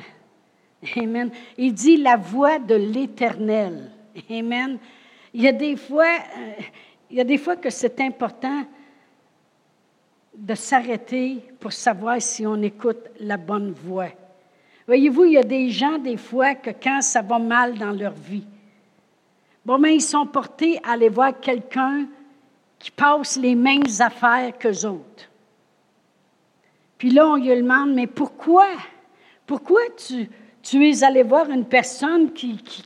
Amen. 0.96 1.30
Il 1.58 1.74
dit 1.74 1.98
la 1.98 2.16
voix 2.16 2.60
de 2.60 2.76
l'Éternel. 2.76 3.92
Amen. 4.30 4.78
Il 5.34 5.42
y 5.44 5.48
a 5.48 5.52
des 5.52 5.76
fois, 5.76 6.06
euh, 6.06 6.52
il 7.12 7.18
y 7.18 7.22
a 7.22 7.26
des 7.26 7.38
fois 7.38 7.56
que 7.56 7.70
c'est 7.70 8.00
important 8.02 8.64
de 10.36 10.56
s'arrêter 10.56 11.44
pour 11.60 11.74
savoir 11.74 12.22
si 12.22 12.48
on 12.48 12.62
écoute 12.62 13.10
la 13.20 13.38
bonne 13.38 13.72
voix. 13.72 14.10
Voyez-vous, 14.88 15.26
il 15.26 15.34
y 15.34 15.38
a 15.38 15.44
des 15.44 15.70
gens, 15.70 15.98
des 15.98 16.18
fois, 16.18 16.56
que 16.56 16.72
quand 16.72 17.02
ça 17.02 17.22
va 17.22 17.38
mal 17.38 17.78
dans 17.78 17.92
leur 17.92 18.14
vie, 18.14 18.48
Bon, 19.70 19.84
ils 19.84 20.02
sont 20.02 20.26
portés 20.26 20.80
à 20.84 20.94
aller 20.94 21.10
voir 21.10 21.40
quelqu'un 21.40 22.08
qui 22.80 22.90
passe 22.90 23.38
les 23.38 23.54
mêmes 23.54 23.84
affaires 24.00 24.58
qu'eux 24.58 24.88
autres. 24.88 25.30
Puis 26.98 27.12
là, 27.12 27.28
on 27.28 27.36
lui 27.36 27.56
demande, 27.56 27.94
mais 27.94 28.08
pourquoi? 28.08 28.66
Pourquoi 29.46 29.82
tu, 29.96 30.28
es 30.84 31.04
allé 31.04 31.22
voir 31.22 31.52
une 31.52 31.66
personne 31.66 32.34
qui, 32.34 32.58
qui, 32.58 32.84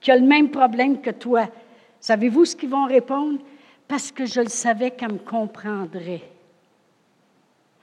qui, 0.00 0.10
a 0.10 0.16
le 0.16 0.26
même 0.26 0.50
problème 0.50 1.00
que 1.00 1.10
toi? 1.10 1.46
Savez-vous 2.00 2.46
ce 2.46 2.56
qu'ils 2.56 2.70
vont 2.70 2.86
répondre? 2.86 3.38
Parce 3.86 4.10
que 4.10 4.26
je 4.26 4.40
le 4.40 4.48
savais 4.48 4.90
qu'elle 4.90 5.12
me 5.12 5.18
comprendrait. 5.18 6.28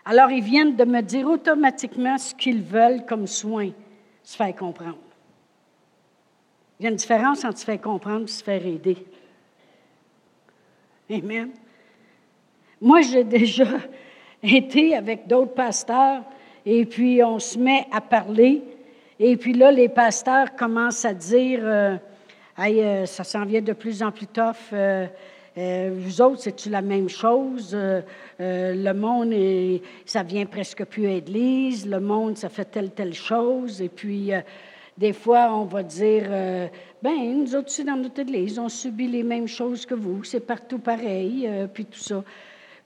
Alors, 0.03 0.29
ils 0.29 0.43
viennent 0.43 0.75
de 0.75 0.83
me 0.83 0.99
dire 0.99 1.29
automatiquement 1.29 2.17
ce 2.17 2.35
qu'ils 2.35 2.61
veulent 2.61 3.05
comme 3.05 3.27
soin, 3.27 3.69
se 4.23 4.35
faire 4.35 4.53
comprendre. 4.53 5.04
Il 6.79 6.83
y 6.83 6.87
a 6.87 6.89
une 6.89 6.97
différence 6.97 7.45
entre 7.45 7.57
se 7.57 7.65
faire 7.65 7.79
comprendre 7.79 8.25
et 8.25 8.27
se 8.27 8.43
faire 8.43 8.65
aider. 8.65 8.97
Amen. 11.09 11.51
Moi, 12.81 13.01
j'ai 13.01 13.23
déjà 13.23 13.65
été 14.43 14.95
avec 14.95 15.27
d'autres 15.27 15.53
pasteurs 15.53 16.23
et 16.65 16.85
puis 16.85 17.23
on 17.23 17.39
se 17.39 17.57
met 17.57 17.85
à 17.91 18.01
parler. 18.01 18.61
Et 19.19 19.37
puis 19.37 19.53
là, 19.53 19.71
les 19.71 19.87
pasteurs 19.87 20.55
commencent 20.55 21.05
à 21.05 21.13
dire 21.13 21.61
euh, 21.63 21.95
euh, 22.59 23.05
ça 23.05 23.23
s'en 23.23 23.45
vient 23.45 23.61
de 23.61 23.73
plus 23.73 24.03
en 24.03 24.11
plus 24.11 24.27
tough. 24.27 24.73
Euh, 24.73 25.07
vous 25.57 26.21
autres, 26.21 26.41
c'est-tu 26.41 26.69
la 26.69 26.81
même 26.81 27.07
chose? 27.07 27.77
le 28.37 28.91
monde, 28.91 29.33
ça 30.05 30.23
vient 30.23 30.45
presque 30.45 30.83
plus 30.83 31.05
à 31.05 31.11
l'Église. 31.11 31.87
Le 31.87 32.01
monde, 32.01 32.37
ça 32.37 32.49
fait 32.49 32.65
telle, 32.65 32.91
telle 32.91 33.13
chose. 33.13 33.81
Et 33.81 33.87
puis, 33.87 34.33
des 34.97 35.13
fois, 35.13 35.49
on 35.51 35.65
va 35.65 35.83
dire, 35.83 36.23
euh, 36.29 36.67
ben, 37.01 37.41
nous 37.41 37.55
autres, 37.55 37.83
dans 37.83 37.97
notre 37.97 38.21
église, 38.21 38.57
on 38.57 38.69
subit 38.69 39.07
les 39.07 39.23
mêmes 39.23 39.47
choses 39.47 39.85
que 39.85 39.93
vous, 39.93 40.23
c'est 40.23 40.39
partout 40.39 40.79
pareil, 40.79 41.45
euh, 41.47 41.67
puis 41.67 41.85
tout 41.85 41.99
ça. 41.99 42.23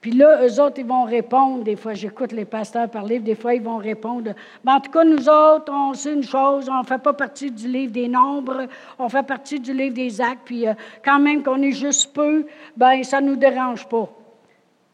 Puis 0.01 0.11
là, 0.11 0.47
eux 0.47 0.61
autres, 0.61 0.79
ils 0.79 0.85
vont 0.85 1.03
répondre. 1.03 1.63
Des 1.63 1.75
fois, 1.75 1.93
j'écoute 1.93 2.31
les 2.31 2.45
pasteurs 2.45 2.89
parler, 2.89 3.19
des 3.19 3.35
fois, 3.35 3.53
ils 3.53 3.61
vont 3.61 3.77
répondre. 3.77 4.33
Ben, 4.63 4.75
en 4.75 4.79
tout 4.79 4.91
cas, 4.91 5.03
nous 5.03 5.27
autres, 5.29 5.71
on 5.71 5.93
sait 5.93 6.13
une 6.13 6.23
chose, 6.23 6.69
on 6.69 6.79
ne 6.79 6.85
fait 6.85 6.97
pas 6.97 7.13
partie 7.13 7.51
du 7.51 7.67
livre 7.67 7.91
des 7.91 8.07
nombres, 8.07 8.67
on 8.97 9.09
fait 9.09 9.23
partie 9.25 9.59
du 9.59 9.73
livre 9.73 9.93
des 9.93 10.21
actes, 10.21 10.43
puis 10.45 10.67
euh, 10.67 10.73
quand 11.03 11.19
même 11.19 11.43
qu'on 11.43 11.61
est 11.61 11.73
juste 11.73 12.13
peu, 12.13 12.45
ben, 12.75 13.03
ça 13.03 13.19
ne 13.21 13.29
nous 13.29 13.35
dérange 13.35 13.87
pas. 13.87 14.09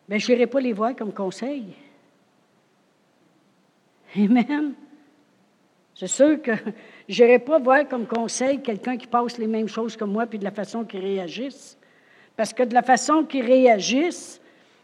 Ben, 0.10 0.20
je 0.20 0.32
n'irai 0.32 0.48
pas 0.48 0.60
les 0.60 0.74
voir 0.74 0.96
comme 0.96 1.14
conseil. 1.14 1.66
Amen. 4.18 4.74
C'est 5.94 6.08
sûr 6.08 6.42
que 6.42 6.52
je 7.08 7.24
n'irai 7.24 7.40
pas 7.40 7.60
voir 7.60 7.88
comme 7.88 8.06
conseil 8.06 8.60
quelqu'un 8.62 8.98
qui 8.98 9.08
passe 9.08 9.38
les 9.38 9.48
mêmes 9.48 9.68
choses 9.68 9.96
que 9.96 10.06
moi, 10.06 10.26
puis 10.26 10.40
de 10.40 10.44
la 10.44 10.52
façon 10.52 10.84
qu'il 10.84 11.02
réagisse. 11.02 11.78
Parce 12.36 12.54
que 12.54 12.64
de 12.64 12.74
la 12.74 12.82
façon 12.82 13.24
qu'il 13.24 13.46
réagisse, 13.46 14.42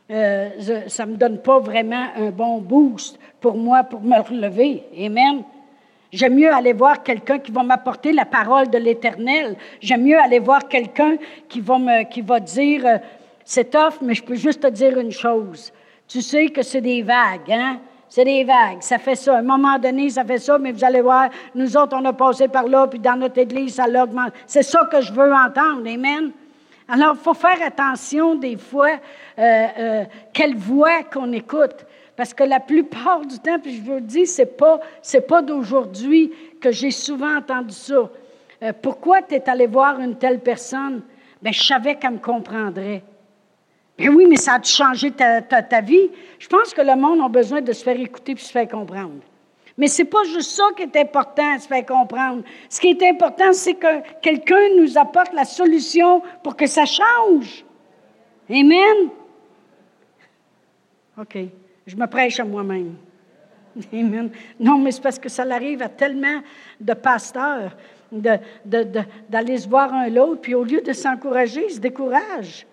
euh, 0.09 0.49
ça 0.87 1.05
ne 1.05 1.13
me 1.13 1.17
donne 1.17 1.41
pas 1.41 1.59
vraiment 1.59 2.07
un 2.15 2.31
bon 2.31 2.59
boost 2.59 3.19
pour 3.39 3.55
moi 3.55 3.83
pour 3.83 4.01
me 4.01 4.19
relever. 4.19 4.83
Amen. 4.97 5.43
J'aime 6.11 6.35
mieux 6.35 6.53
aller 6.53 6.73
voir 6.73 7.03
quelqu'un 7.03 7.39
qui 7.39 7.51
va 7.51 7.63
m'apporter 7.63 8.11
la 8.11 8.25
parole 8.25 8.69
de 8.69 8.77
l'Éternel. 8.77 9.55
J'aime 9.79 10.03
mieux 10.03 10.19
aller 10.19 10.39
voir 10.39 10.67
quelqu'un 10.67 11.15
qui 11.47 11.61
va 11.61 11.79
me, 11.79 12.03
qui 12.03 12.21
va 12.21 12.39
dire, 12.39 12.85
euh, 12.85 12.97
c'est 13.45 13.71
tough, 13.71 14.01
mais 14.01 14.13
je 14.13 14.23
peux 14.23 14.35
juste 14.35 14.61
te 14.61 14.67
dire 14.67 14.99
une 14.99 15.11
chose. 15.11 15.71
Tu 16.07 16.21
sais 16.21 16.49
que 16.49 16.61
c'est 16.61 16.81
des 16.81 17.01
vagues, 17.01 17.51
hein? 17.51 17.79
C'est 18.11 18.25
des 18.25 18.43
vagues. 18.43 18.81
Ça 18.81 18.97
fait 18.97 19.15
ça. 19.15 19.37
À 19.37 19.39
un 19.39 19.41
moment 19.41 19.79
donné, 19.79 20.09
ça 20.09 20.25
fait 20.25 20.37
ça, 20.37 20.57
mais 20.57 20.73
vous 20.73 20.83
allez 20.83 20.99
voir, 20.99 21.29
nous 21.55 21.77
autres, 21.77 21.95
on 21.97 22.03
a 22.03 22.11
passé 22.11 22.49
par 22.49 22.67
là, 22.67 22.85
puis 22.85 22.99
dans 22.99 23.15
notre 23.15 23.37
église, 23.37 23.75
ça 23.75 23.87
l'augmente. 23.87 24.33
C'est 24.45 24.63
ça 24.63 24.85
que 24.91 24.99
je 24.99 25.13
veux 25.13 25.33
entendre. 25.33 25.87
Amen. 25.87 26.31
Alors, 26.89 27.15
il 27.17 27.23
faut 27.23 27.33
faire 27.33 27.65
attention 27.65 28.35
des 28.35 28.57
fois 28.57 28.99
euh, 29.39 29.67
euh, 29.79 30.03
quelle 30.33 30.57
voix 30.57 31.03
qu'on 31.03 31.31
écoute. 31.31 31.85
Parce 32.17 32.33
que 32.33 32.43
la 32.43 32.59
plupart 32.59 33.21
du 33.21 33.39
temps, 33.39 33.59
puis 33.59 33.77
je 33.77 33.81
vous 33.81 34.01
dis, 34.01 34.27
ce 34.27 34.41
n'est 34.41 34.45
pas, 34.45 34.81
pas 35.29 35.41
d'aujourd'hui 35.41 36.33
que 36.59 36.69
j'ai 36.69 36.91
souvent 36.91 37.37
entendu 37.37 37.73
ça. 37.73 38.09
Euh, 38.61 38.73
pourquoi 38.81 39.21
tu 39.21 39.35
es 39.35 39.49
allé 39.49 39.67
voir 39.67 40.01
une 40.01 40.17
telle 40.17 40.41
personne? 40.41 41.01
Bien, 41.41 41.53
je 41.53 41.63
savais 41.63 41.95
qu'elle 41.95 42.11
me 42.11 42.17
comprendrait. 42.17 43.03
Bien 44.01 44.15
oui, 44.15 44.25
mais 44.27 44.37
ça 44.37 44.55
a 44.55 44.63
changé 44.63 45.11
ta, 45.11 45.43
ta, 45.43 45.79
vie. 45.79 46.09
Je 46.39 46.47
pense 46.47 46.73
que 46.73 46.81
le 46.81 46.95
monde 46.95 47.21
a 47.23 47.29
besoin 47.29 47.61
de 47.61 47.71
se 47.71 47.83
faire 47.83 47.99
écouter 47.99 48.31
et 48.31 48.35
se 48.35 48.51
faire 48.51 48.67
comprendre. 48.67 49.21
Mais 49.77 49.87
ce 49.87 50.01
n'est 50.01 50.09
pas 50.09 50.23
juste 50.23 50.49
ça 50.49 50.63
qui 50.75 50.81
est 50.81 50.95
important, 50.95 51.59
se 51.59 51.67
faire 51.67 51.85
comprendre. 51.85 52.43
Ce 52.67 52.81
qui 52.81 52.87
est 52.87 53.03
important, 53.03 53.53
c'est 53.53 53.75
que 53.75 54.01
quelqu'un 54.19 54.75
nous 54.75 54.97
apporte 54.97 55.33
la 55.33 55.45
solution 55.45 56.23
pour 56.43 56.55
que 56.55 56.65
ça 56.65 56.85
change. 56.85 57.63
Amen? 58.49 59.09
OK. 61.19 61.37
Je 61.85 61.95
me 61.95 62.07
prêche 62.07 62.39
à 62.39 62.43
moi-même. 62.43 62.95
Amen. 63.93 64.31
Non, 64.59 64.79
mais 64.79 64.91
c'est 64.91 65.03
parce 65.03 65.19
que 65.19 65.29
ça 65.29 65.43
arrive 65.43 65.83
à 65.83 65.89
tellement 65.89 66.41
de 66.79 66.93
pasteurs 66.95 67.77
d'aller 68.11 69.57
se 69.59 69.69
voir 69.69 69.93
un 69.93 70.09
l'autre, 70.09 70.41
puis 70.41 70.55
au 70.55 70.63
lieu 70.63 70.81
de 70.81 70.91
s'encourager, 70.91 71.65
ils 71.69 71.75
se 71.75 71.79
découragent. 71.79 72.65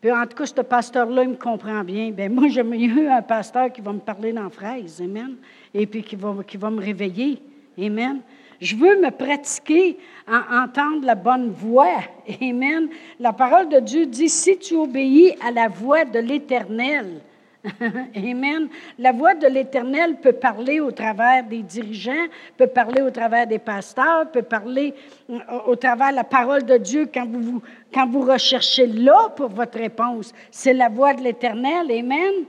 Puis 0.00 0.10
en 0.10 0.26
tout 0.26 0.36
cas, 0.36 0.46
ce 0.46 0.54
pasteur-là, 0.54 1.24
il 1.24 1.30
me 1.30 1.36
comprend 1.36 1.84
bien. 1.84 2.10
Bien, 2.10 2.28
moi, 2.30 2.48
j'aime 2.48 2.70
mieux 2.70 3.10
un 3.10 3.22
pasteur 3.22 3.70
qui 3.70 3.80
va 3.82 3.92
me 3.92 3.98
parler 3.98 4.32
dans 4.32 4.48
fraise, 4.48 5.00
amen, 5.02 5.36
et 5.74 5.86
puis 5.86 6.02
qui 6.02 6.16
va, 6.16 6.34
qui 6.46 6.56
va 6.56 6.70
me 6.70 6.80
réveiller, 6.80 7.42
amen. 7.78 8.20
Je 8.60 8.76
veux 8.76 9.00
me 9.00 9.10
pratiquer 9.10 9.98
à 10.26 10.64
entendre 10.64 11.06
la 11.06 11.14
bonne 11.14 11.50
voix, 11.50 12.00
amen. 12.40 12.88
La 13.18 13.32
parole 13.32 13.68
de 13.68 13.80
Dieu 13.80 14.06
dit, 14.06 14.28
si 14.28 14.58
tu 14.58 14.74
obéis 14.74 15.34
à 15.46 15.50
la 15.50 15.68
voix 15.68 16.04
de 16.04 16.18
l'Éternel, 16.18 17.20
Amen. 18.16 18.68
La 18.98 19.12
voix 19.12 19.34
de 19.34 19.46
l'Éternel 19.46 20.16
peut 20.20 20.32
parler 20.32 20.80
au 20.80 20.90
travers 20.92 21.44
des 21.44 21.62
dirigeants, 21.62 22.26
peut 22.56 22.66
parler 22.66 23.02
au 23.02 23.10
travers 23.10 23.46
des 23.46 23.58
pasteurs, 23.58 24.30
peut 24.30 24.42
parler 24.42 24.94
euh, 25.28 25.38
au 25.66 25.76
travers 25.76 26.12
la 26.12 26.24
parole 26.24 26.64
de 26.64 26.78
Dieu 26.78 27.08
quand 27.12 27.26
vous, 27.28 28.22
recherchez 28.22 28.86
là 28.86 29.28
pour 29.36 29.48
votre 29.48 29.78
réponse. 29.78 30.32
C'est 30.50 30.72
la 30.72 30.88
voix 30.88 31.12
de 31.12 31.22
l'Éternel. 31.22 31.90
Amen. 31.90 32.44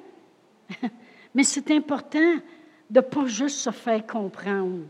Mais 1.36 1.44
c'est 1.44 1.70
important 1.72 2.36
de 2.90 3.00
ne 3.00 3.02
pas 3.02 3.26
juste 3.26 3.58
se 3.58 3.72
faire 3.72 4.06
comprendre. 4.06 4.86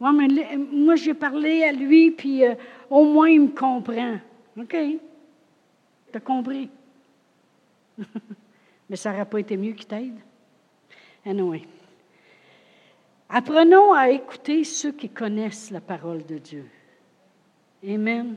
moi, 0.00 0.96
j'ai 0.96 1.14
parlé 1.14 1.64
à 1.64 1.72
lui, 1.72 2.10
puis 2.10 2.44
euh, 2.44 2.54
au 2.90 3.04
moins 3.04 3.30
il 3.30 3.40
me 3.42 3.48
comprend. 3.48 4.16
OK? 4.58 4.76
Tu 6.10 6.16
as 6.16 6.20
compris? 6.20 6.68
Mais 8.88 8.96
ça 8.96 9.12
n'aurait 9.12 9.24
pas 9.24 9.40
été 9.40 9.56
mieux 9.56 9.72
qu'il 9.72 9.86
t'aide? 9.86 10.18
Anyway. 11.24 11.62
Apprenons 13.28 13.92
à 13.92 14.08
écouter 14.08 14.64
ceux 14.64 14.92
qui 14.92 15.10
connaissent 15.10 15.70
la 15.70 15.82
parole 15.82 16.24
de 16.24 16.38
Dieu. 16.38 16.64
Amen. 17.86 18.36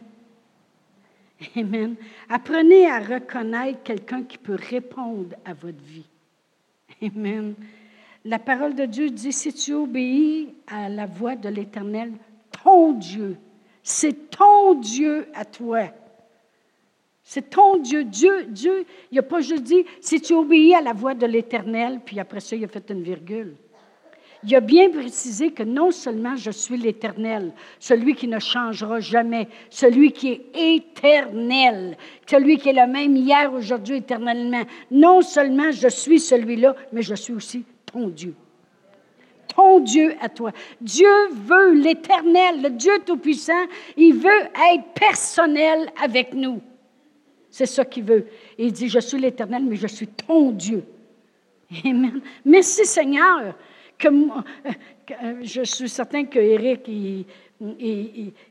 Amen. 1.55 1.95
Apprenez 2.29 2.89
à 2.89 2.99
reconnaître 2.99 3.81
quelqu'un 3.83 4.23
qui 4.23 4.37
peut 4.37 4.57
répondre 4.69 5.35
à 5.45 5.53
votre 5.53 5.81
vie. 5.81 6.07
Amen. 7.01 7.55
La 8.25 8.37
parole 8.37 8.75
de 8.75 8.85
Dieu 8.85 9.09
dit, 9.09 9.31
si 9.31 9.53
tu 9.53 9.73
obéis 9.73 10.53
à 10.67 10.89
la 10.89 11.07
voix 11.07 11.35
de 11.35 11.49
l'Éternel, 11.49 12.11
ton 12.63 12.91
Dieu, 12.93 13.37
c'est 13.81 14.29
ton 14.29 14.75
Dieu 14.75 15.27
à 15.33 15.45
toi. 15.45 15.85
C'est 17.23 17.49
ton 17.49 17.77
Dieu. 17.77 18.03
Dieu, 18.03 18.45
Dieu, 18.49 18.85
il 19.11 19.15
n'a 19.15 19.21
pas 19.21 19.41
juste 19.41 19.63
dit, 19.63 19.85
si 19.99 20.21
tu 20.21 20.33
obéis 20.33 20.73
à 20.73 20.81
la 20.81 20.93
voix 20.93 21.13
de 21.13 21.25
l'Éternel, 21.25 21.99
puis 22.03 22.19
après 22.19 22.39
ça, 22.39 22.55
il 22.55 22.63
a 22.63 22.67
fait 22.67 22.89
une 22.89 23.03
virgule. 23.03 23.55
Il 24.43 24.55
a 24.55 24.59
bien 24.59 24.89
précisé 24.89 25.51
que 25.51 25.61
non 25.61 25.91
seulement 25.91 26.35
je 26.35 26.49
suis 26.49 26.75
l'Éternel, 26.75 27.53
celui 27.79 28.15
qui 28.15 28.27
ne 28.27 28.39
changera 28.39 28.99
jamais, 28.99 29.47
celui 29.69 30.11
qui 30.13 30.29
est 30.31 30.75
éternel, 30.75 31.95
celui 32.25 32.57
qui 32.57 32.69
est 32.69 32.73
le 32.73 32.91
même 32.91 33.15
hier, 33.15 33.53
aujourd'hui, 33.53 33.97
éternellement. 33.97 34.63
Non 34.89 35.21
seulement 35.21 35.71
je 35.71 35.87
suis 35.87 36.19
celui-là, 36.19 36.75
mais 36.91 37.03
je 37.03 37.13
suis 37.13 37.33
aussi 37.33 37.63
ton 37.85 38.07
Dieu. 38.07 38.33
Ton 39.55 39.79
Dieu 39.79 40.15
à 40.21 40.29
toi. 40.29 40.51
Dieu 40.79 41.29
veut 41.31 41.73
l'Éternel, 41.73 42.63
le 42.63 42.69
Dieu 42.71 42.93
Tout-Puissant, 43.05 43.67
il 43.95 44.13
veut 44.13 44.43
être 44.73 44.85
personnel 44.95 45.91
avec 46.01 46.33
nous. 46.33 46.61
C'est 47.51 47.65
ça 47.65 47.83
qu'il 47.83 48.05
veut. 48.05 48.25
il 48.57 48.71
dit, 48.71 48.87
je 48.87 48.99
suis 48.99 49.19
l'Éternel, 49.19 49.63
mais 49.65 49.75
je 49.75 49.87
suis 49.87 50.07
ton 50.07 50.51
Dieu. 50.51 50.83
Amen. 51.85 52.21
Merci 52.45 52.85
Seigneur. 52.85 53.55
Que, 53.97 54.07
euh, 54.07 55.41
je 55.43 55.61
suis 55.63 55.89
certain 55.89 56.25
qu'Éric, 56.25 56.87
il, 56.87 57.25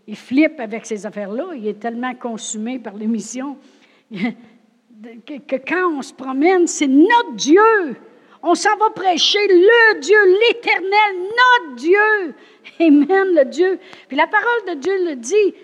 il, 0.06 0.16
flippe 0.16 0.60
avec 0.60 0.86
ces 0.86 1.04
affaires-là. 1.06 1.48
Il 1.56 1.66
est 1.66 1.80
tellement 1.80 2.14
consumé 2.14 2.78
par 2.78 2.94
l'émission 2.94 3.56
que, 4.12 5.38
que 5.46 5.56
quand 5.56 5.98
on 5.98 6.02
se 6.02 6.12
promène, 6.12 6.66
c'est 6.66 6.86
notre 6.86 7.34
Dieu. 7.34 7.96
On 8.42 8.54
s'en 8.54 8.76
va 8.76 8.90
prêcher 8.90 9.46
le 9.48 10.00
Dieu, 10.00 10.16
l'Éternel, 10.48 11.16
notre 11.18 11.74
Dieu. 11.76 12.34
Amen, 12.80 13.34
le 13.34 13.44
Dieu. 13.46 13.78
Puis 14.08 14.16
la 14.16 14.26
parole 14.26 14.74
de 14.74 14.80
Dieu 14.80 15.04
le 15.06 15.16
dit 15.16 15.54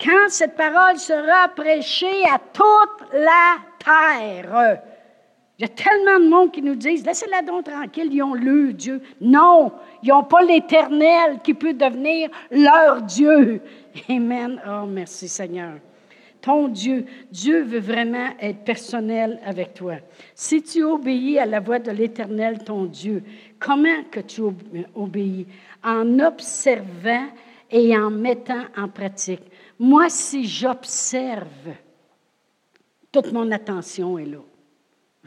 quand 0.00 0.28
cette 0.28 0.56
parole 0.56 0.98
sera 0.98 1.48
prêchée 1.48 2.24
à 2.32 2.38
toute 2.38 3.12
la 3.12 3.56
terre. 3.78 4.80
Il 5.58 5.62
y 5.62 5.64
a 5.64 5.68
tellement 5.68 6.20
de 6.20 6.28
monde 6.28 6.52
qui 6.52 6.60
nous 6.60 6.74
disent, 6.74 7.06
laissez-la 7.06 7.40
donc 7.40 7.64
tranquille, 7.64 8.08
ils 8.12 8.22
ont 8.22 8.34
le 8.34 8.74
Dieu. 8.74 9.00
Non, 9.22 9.72
ils 10.02 10.10
n'ont 10.10 10.24
pas 10.24 10.42
l'Éternel 10.42 11.38
qui 11.42 11.54
peut 11.54 11.72
devenir 11.72 12.28
leur 12.50 13.00
Dieu. 13.00 13.62
Amen. 14.10 14.60
Oh, 14.68 14.84
merci 14.86 15.28
Seigneur. 15.28 15.78
Ton 16.42 16.68
Dieu, 16.68 17.06
Dieu 17.32 17.62
veut 17.62 17.80
vraiment 17.80 18.28
être 18.38 18.64
personnel 18.64 19.40
avec 19.44 19.72
toi. 19.74 19.94
Si 20.34 20.62
tu 20.62 20.84
obéis 20.84 21.38
à 21.38 21.46
la 21.46 21.58
voix 21.58 21.78
de 21.78 21.90
l'Éternel, 21.90 22.62
ton 22.62 22.84
Dieu, 22.84 23.22
comment 23.58 24.04
que 24.10 24.20
tu 24.20 24.42
obéis? 24.94 25.46
En 25.82 26.20
observant 26.20 27.26
et 27.70 27.96
en 27.96 28.10
mettant 28.10 28.64
en 28.76 28.88
pratique. 28.88 29.42
Moi, 29.78 30.08
si 30.08 30.46
j'observe, 30.46 31.74
toute 33.12 33.32
mon 33.32 33.50
attention 33.50 34.18
est 34.18 34.26
là. 34.26 34.40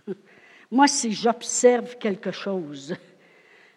Moi, 0.72 0.88
si 0.88 1.12
j'observe 1.12 1.98
quelque 1.98 2.32
chose, 2.32 2.96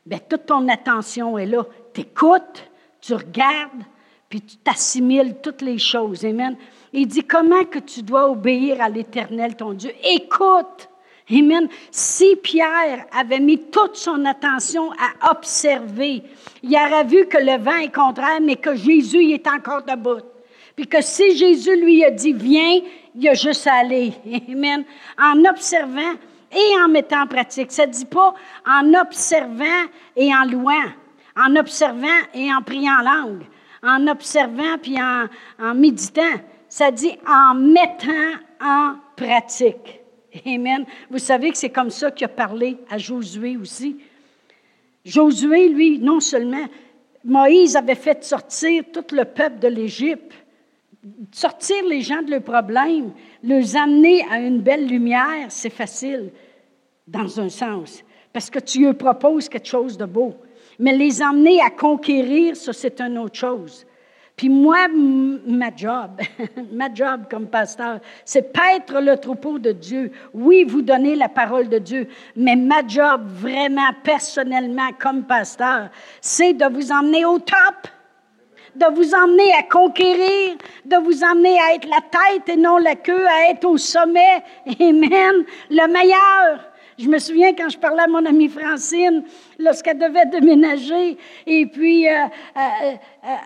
bien, 0.07 0.19
toute 0.19 0.47
ton 0.47 0.67
attention 0.69 1.37
est 1.39 1.47
là. 1.47 1.65
Tu 1.93 2.03
écoutes, 2.03 2.71
tu 3.01 3.15
regardes, 3.15 3.85
puis 4.29 4.41
tu 4.41 4.57
t'assimiles 4.57 5.37
toutes 5.43 5.61
les 5.61 5.79
choses. 5.79 6.25
Amen. 6.25 6.57
Il 6.93 7.07
dit 7.07 7.25
comment 7.25 7.65
que 7.65 7.79
tu 7.79 8.03
dois 8.03 8.31
obéir 8.31 8.81
à 8.81 8.89
l'Éternel, 8.89 9.57
ton 9.57 9.75
Dieu? 9.75 9.93
Écoute. 10.03 10.89
Amen. 11.31 11.69
Si 11.91 12.37
Pierre 12.37 13.07
avait 13.13 13.41
mis 13.41 13.59
toute 13.71 13.97
son 13.97 14.25
attention 14.25 14.91
à 14.93 15.31
observer, 15.31 16.23
il 16.63 16.75
aurait 16.75 17.05
vu 17.05 17.27
que 17.27 17.39
le 17.39 17.63
vent 17.63 17.77
est 17.77 17.95
contraire, 17.95 18.41
mais 18.43 18.57
que 18.57 18.75
Jésus 18.75 19.23
il 19.23 19.35
est 19.35 19.47
encore 19.47 19.83
debout. 19.83 20.32
Puis 20.77 20.87
que 20.87 21.03
si 21.03 21.37
Jésus 21.37 21.77
lui 21.77 22.05
a 22.05 22.11
dit 22.11 22.33
viens, 22.33 22.81
il 23.15 23.29
a 23.29 23.35
juste 23.35 23.67
à 23.67 23.75
aller. 23.75 24.13
Amen. 24.49 24.85
En 25.19 25.45
observant 25.45 26.15
et 26.53 26.83
en 26.83 26.89
mettant 26.89 27.23
en 27.23 27.27
pratique. 27.27 27.73
Ça 27.73 27.87
ne 27.87 27.93
dit 27.93 28.05
pas 28.05 28.35
en 28.67 28.95
observant 28.95 29.87
et 30.17 30.35
en 30.35 30.45
louant, 30.45 30.91
en 31.37 31.57
observant 31.57 32.09
et 32.35 32.53
en 32.53 32.63
priant 32.63 33.01
en 33.01 33.03
langue, 33.03 33.43
en 33.83 34.07
observant 34.09 34.79
puis 34.81 35.01
en, 35.01 35.27
en 35.61 35.75
méditant. 35.75 36.41
Ça 36.69 36.91
dit 36.91 37.19
en 37.27 37.55
mettant 37.55 38.39
en 38.61 38.95
pratique. 39.17 40.01
Amen. 40.47 40.87
Vous 41.11 41.19
savez 41.19 41.51
que 41.51 41.59
c'est 41.59 41.71
comme 41.71 41.91
ça 41.91 42.11
qu'il 42.11 42.25
a 42.25 42.29
parlé 42.29 42.79
à 42.89 42.97
Josué 42.97 43.57
aussi. 43.57 43.99
Josué, 45.05 45.69
lui, 45.69 45.99
non 45.99 46.21
seulement, 46.21 46.67
Moïse 47.25 47.77
avait 47.77 47.95
fait 47.95 48.25
sortir 48.25 48.85
tout 48.93 49.05
le 49.15 49.25
peuple 49.25 49.59
de 49.59 49.69
l'Égypte, 49.69 50.33
sortir 51.33 51.85
les 51.89 52.01
gens 52.01 52.23
de 52.23 52.31
leurs 52.31 52.43
problèmes, 52.43 53.13
les 53.43 53.77
amener 53.77 54.25
à 54.31 54.39
une 54.39 54.61
belle 54.61 54.87
lumière, 54.87 55.47
c'est 55.49 55.71
facile, 55.71 56.31
dans 57.07 57.41
un 57.41 57.49
sens, 57.49 58.05
parce 58.33 58.51
que 58.51 58.59
tu 58.59 58.87
eux 58.87 58.95
proposes 58.95 59.49
quelque 59.49 59.69
chose 59.69 59.99
de 59.99 60.05
beau. 60.05 60.35
Mais 60.79 60.97
les 60.97 61.21
amener 61.21 61.61
à 61.61 61.71
conquérir, 61.71 62.57
ça, 62.57 62.73
c'est 62.73 63.01
une 63.01 63.19
autre 63.19 63.37
chose. 63.37 63.87
Puis 64.37 64.49
moi, 64.49 64.89
ma 64.89 65.75
job, 65.75 66.21
ma 66.73 66.93
job 66.93 67.23
comme 67.31 67.47
pasteur, 67.47 68.01
c'est 68.25 68.53
paître 68.53 69.01
le 69.01 69.17
troupeau 69.17 69.59
de 69.59 69.73
Dieu. 69.73 70.11
Oui, 70.33 70.65
vous 70.65 70.83
donner 70.83 71.15
la 71.15 71.29
parole 71.29 71.69
de 71.69 71.79
Dieu, 71.79 72.09
mais 72.35 72.57
ma 72.57 72.87
job 72.87 73.23
vraiment 73.27 73.93
personnellement 74.03 74.91
comme 74.99 75.25
pasteur, 75.25 75.91
c'est 76.21 76.55
de 76.55 76.65
vous 76.65 76.91
emmener 76.91 77.25
au 77.25 77.39
top 77.39 77.89
de 78.75 78.87
vous 78.95 79.15
emmener 79.15 79.53
à 79.53 79.63
conquérir, 79.63 80.57
de 80.85 80.97
vous 80.97 81.23
emmener 81.23 81.59
à 81.61 81.75
être 81.75 81.89
la 81.89 82.01
tête 82.01 82.49
et 82.49 82.57
non 82.57 82.79
la 82.79 82.95
queue, 82.95 83.27
à 83.27 83.51
être 83.51 83.65
au 83.65 83.77
sommet. 83.77 84.43
Amen. 84.81 85.45
Le 85.71 85.93
meilleur. 85.93 86.73
Je 86.99 87.09
me 87.09 87.19
souviens 87.19 87.55
quand 87.55 87.69
je 87.69 87.79
parlais 87.79 88.03
à 88.03 88.07
mon 88.07 88.25
amie 88.25 88.49
Francine, 88.49 89.25
lorsqu'elle 89.59 89.99
devait 89.99 90.27
déménager, 90.27 91.17
et 91.47 91.67
puis 91.67 92.09
euh, 92.09 92.13
euh, 92.57 92.95
euh, 93.25 93.37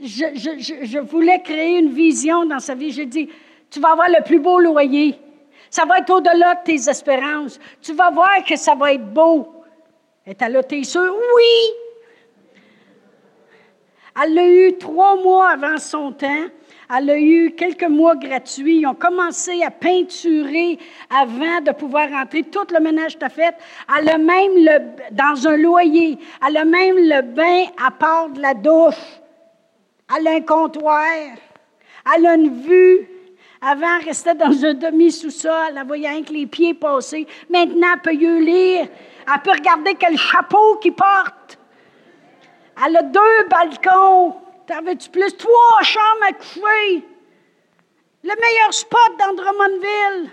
je, 0.00 0.98
voulais 0.98 1.40
créer 1.40 1.78
une 1.78 1.90
vision 1.90 2.44
dans 2.44 2.58
sa 2.58 2.74
vie. 2.74 2.90
J'ai 2.90 3.06
dit, 3.06 3.28
tu 3.70 3.80
vas 3.80 3.92
avoir 3.92 4.08
le 4.08 4.22
plus 4.24 4.40
beau 4.40 4.58
loyer. 4.58 5.14
Ça 5.70 5.84
va 5.84 5.98
être 5.98 6.10
au-delà 6.10 6.56
de 6.56 6.64
tes 6.64 6.90
espérances. 6.90 7.60
Tu 7.80 7.92
vas 7.92 8.10
voir 8.10 8.44
que 8.46 8.56
ça 8.56 8.74
va 8.74 8.92
être 8.92 9.12
beau. 9.12 9.48
Est-elle 10.26 10.52
là, 10.52 10.62
t'es 10.62 10.82
sûr? 10.82 11.14
Oui! 11.14 11.87
Elle 14.20 14.34
l'a 14.34 14.48
eu 14.48 14.78
trois 14.78 15.16
mois 15.16 15.50
avant 15.50 15.78
son 15.78 16.12
temps. 16.12 16.46
Elle 16.96 17.10
a 17.10 17.18
eu 17.18 17.50
quelques 17.56 17.88
mois 17.88 18.16
gratuits. 18.16 18.78
Ils 18.78 18.86
ont 18.86 18.94
commencé 18.94 19.62
à 19.62 19.70
peinturer 19.70 20.78
avant 21.10 21.60
de 21.60 21.72
pouvoir 21.72 22.10
rentrer. 22.10 22.42
Tout 22.44 22.66
le 22.72 22.80
ménage 22.80 23.16
est 23.20 23.28
fait. 23.28 23.54
Elle 23.96 24.08
a 24.08 24.18
même 24.18 24.96
dans 25.12 25.46
un 25.46 25.56
loyer. 25.56 26.18
Elle 26.46 26.56
a 26.56 26.64
même 26.64 26.96
le 26.96 27.22
bain 27.22 27.64
à 27.84 27.90
part 27.90 28.30
de 28.30 28.40
la 28.40 28.54
douche. 28.54 29.20
Elle 30.16 30.26
a 30.26 30.32
un 30.32 30.40
comptoir. 30.40 31.04
Elle 32.16 32.26
a 32.26 32.34
une 32.34 32.62
vue. 32.62 33.06
Avant, 33.60 33.98
elle 34.00 34.06
restait 34.06 34.34
dans 34.34 34.64
un 34.64 34.74
demi-sous-sol. 34.74 35.74
Elle 35.76 35.86
voyait 35.86 36.08
avec 36.08 36.30
les 36.30 36.46
pieds 36.46 36.74
passer. 36.74 37.26
Maintenant, 37.50 37.88
elle 37.94 38.00
peut 38.00 38.12
lire. 38.12 38.86
Elle 39.32 39.42
peut 39.44 39.50
regarder 39.50 39.94
quel 39.94 40.16
chapeau 40.16 40.76
qu'il 40.76 40.94
porte. 40.94 41.58
Elle 42.84 42.96
a 42.96 43.02
deux 43.02 43.48
balcons. 43.48 44.36
Veux-tu 44.84 45.10
plus? 45.10 45.36
Trois 45.36 45.82
chambres 45.82 46.24
à 46.28 46.32
coucher. 46.32 47.04
Le 48.22 48.34
meilleur 48.40 48.74
spot 48.74 49.00
dans 49.18 49.34
Drummondville. 49.34 50.30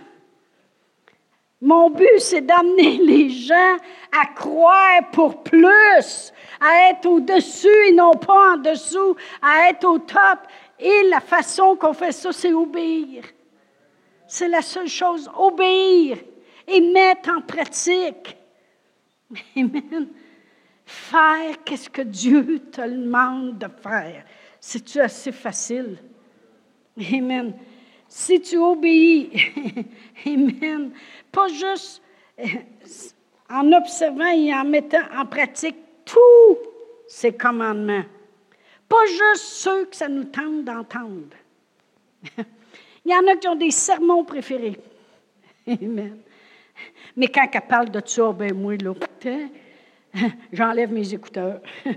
Mon 1.62 1.90
but, 1.90 2.20
c'est 2.20 2.42
d'amener 2.42 2.98
les 3.04 3.30
gens 3.30 3.78
à 4.12 4.26
croire 4.28 5.10
pour 5.12 5.42
plus, 5.44 6.34
à 6.60 6.90
être 6.90 7.06
au-dessus 7.06 7.88
et 7.88 7.92
non 7.92 8.12
pas 8.12 8.54
en 8.54 8.58
dessous, 8.58 9.16
à 9.42 9.70
être 9.70 9.86
au 9.86 10.00
top. 10.00 10.40
Et 10.80 11.04
la 11.10 11.22
façon 11.22 11.76
qu'on 11.76 11.94
fait 11.94 12.12
ça, 12.12 12.32
c'est 12.32 12.54
obéir. 12.54 13.24
C'est 14.28 14.48
la 14.48 14.62
seule 14.62 14.88
chose, 14.88 15.30
obéir 15.38 16.18
et 16.68 16.82
mettre 16.82 17.30
en 17.30 17.42
pratique. 17.42 18.38
Amen. 19.58 20.10
Faire 20.86 21.64
qu'est-ce 21.64 21.90
que 21.90 22.04
Dieu 22.04 22.60
te 22.72 22.82
demande 22.82 23.58
de 23.58 23.68
faire? 23.82 24.24
C'est-tu 24.60 25.00
assez 25.00 25.32
facile? 25.32 25.98
Amen. 27.14 27.54
Si 28.08 28.40
tu 28.40 28.58
obéis, 28.58 29.32
Amen, 30.26 30.92
pas 31.32 31.48
juste 31.48 32.02
euh, 32.40 32.46
en 33.50 33.72
observant 33.74 34.28
et 34.28 34.54
en 34.54 34.64
mettant 34.64 35.04
en 35.16 35.26
pratique 35.26 35.78
tous 36.06 36.58
ces 37.08 37.34
commandements, 37.34 38.04
pas 38.88 39.06
juste 39.06 39.44
ceux 39.44 39.86
que 39.86 39.96
ça 39.96 40.08
nous 40.08 40.26
tente 40.26 40.64
d'entendre. 40.64 41.36
Il 43.06 43.12
y 43.12 43.16
en 43.16 43.28
a 43.28 43.36
qui 43.36 43.48
ont 43.48 43.56
des 43.56 43.72
sermons 43.72 44.24
préférés. 44.24 44.80
Amen. 45.68 46.20
Mais 47.16 47.28
quand 47.28 47.48
elle 47.52 47.62
parle 47.62 47.90
de 47.90 48.02
ça, 48.06 48.32
ben 48.32 48.54
moi, 48.54 48.76
là, 48.78 48.94
j'enlève 50.54 50.92
mes 50.92 51.14
écouteurs. 51.14 51.62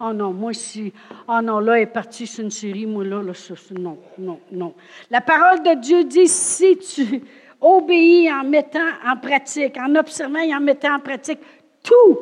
oh 0.00 0.12
non, 0.12 0.32
moi, 0.32 0.52
si. 0.52 0.92
Oh 1.28 1.40
non, 1.42 1.60
là, 1.60 1.76
elle 1.76 1.82
est 1.82 1.86
partie 1.86 2.26
sur 2.26 2.44
une 2.44 2.50
série, 2.50 2.86
moi, 2.86 3.04
là, 3.04 3.22
là 3.22 3.34
ça, 3.34 3.54
non, 3.78 3.98
non, 4.18 4.40
non. 4.50 4.74
La 5.10 5.20
parole 5.20 5.62
de 5.62 5.80
Dieu 5.80 6.04
dit 6.04 6.28
si 6.28 6.78
tu 6.78 7.22
obéis 7.60 8.30
en 8.30 8.44
mettant 8.44 8.90
en 9.04 9.16
pratique, 9.16 9.76
en 9.78 9.94
observant 9.94 10.40
et 10.40 10.54
en 10.54 10.60
mettant 10.60 10.96
en 10.96 11.00
pratique 11.00 11.40
tout, 11.82 12.18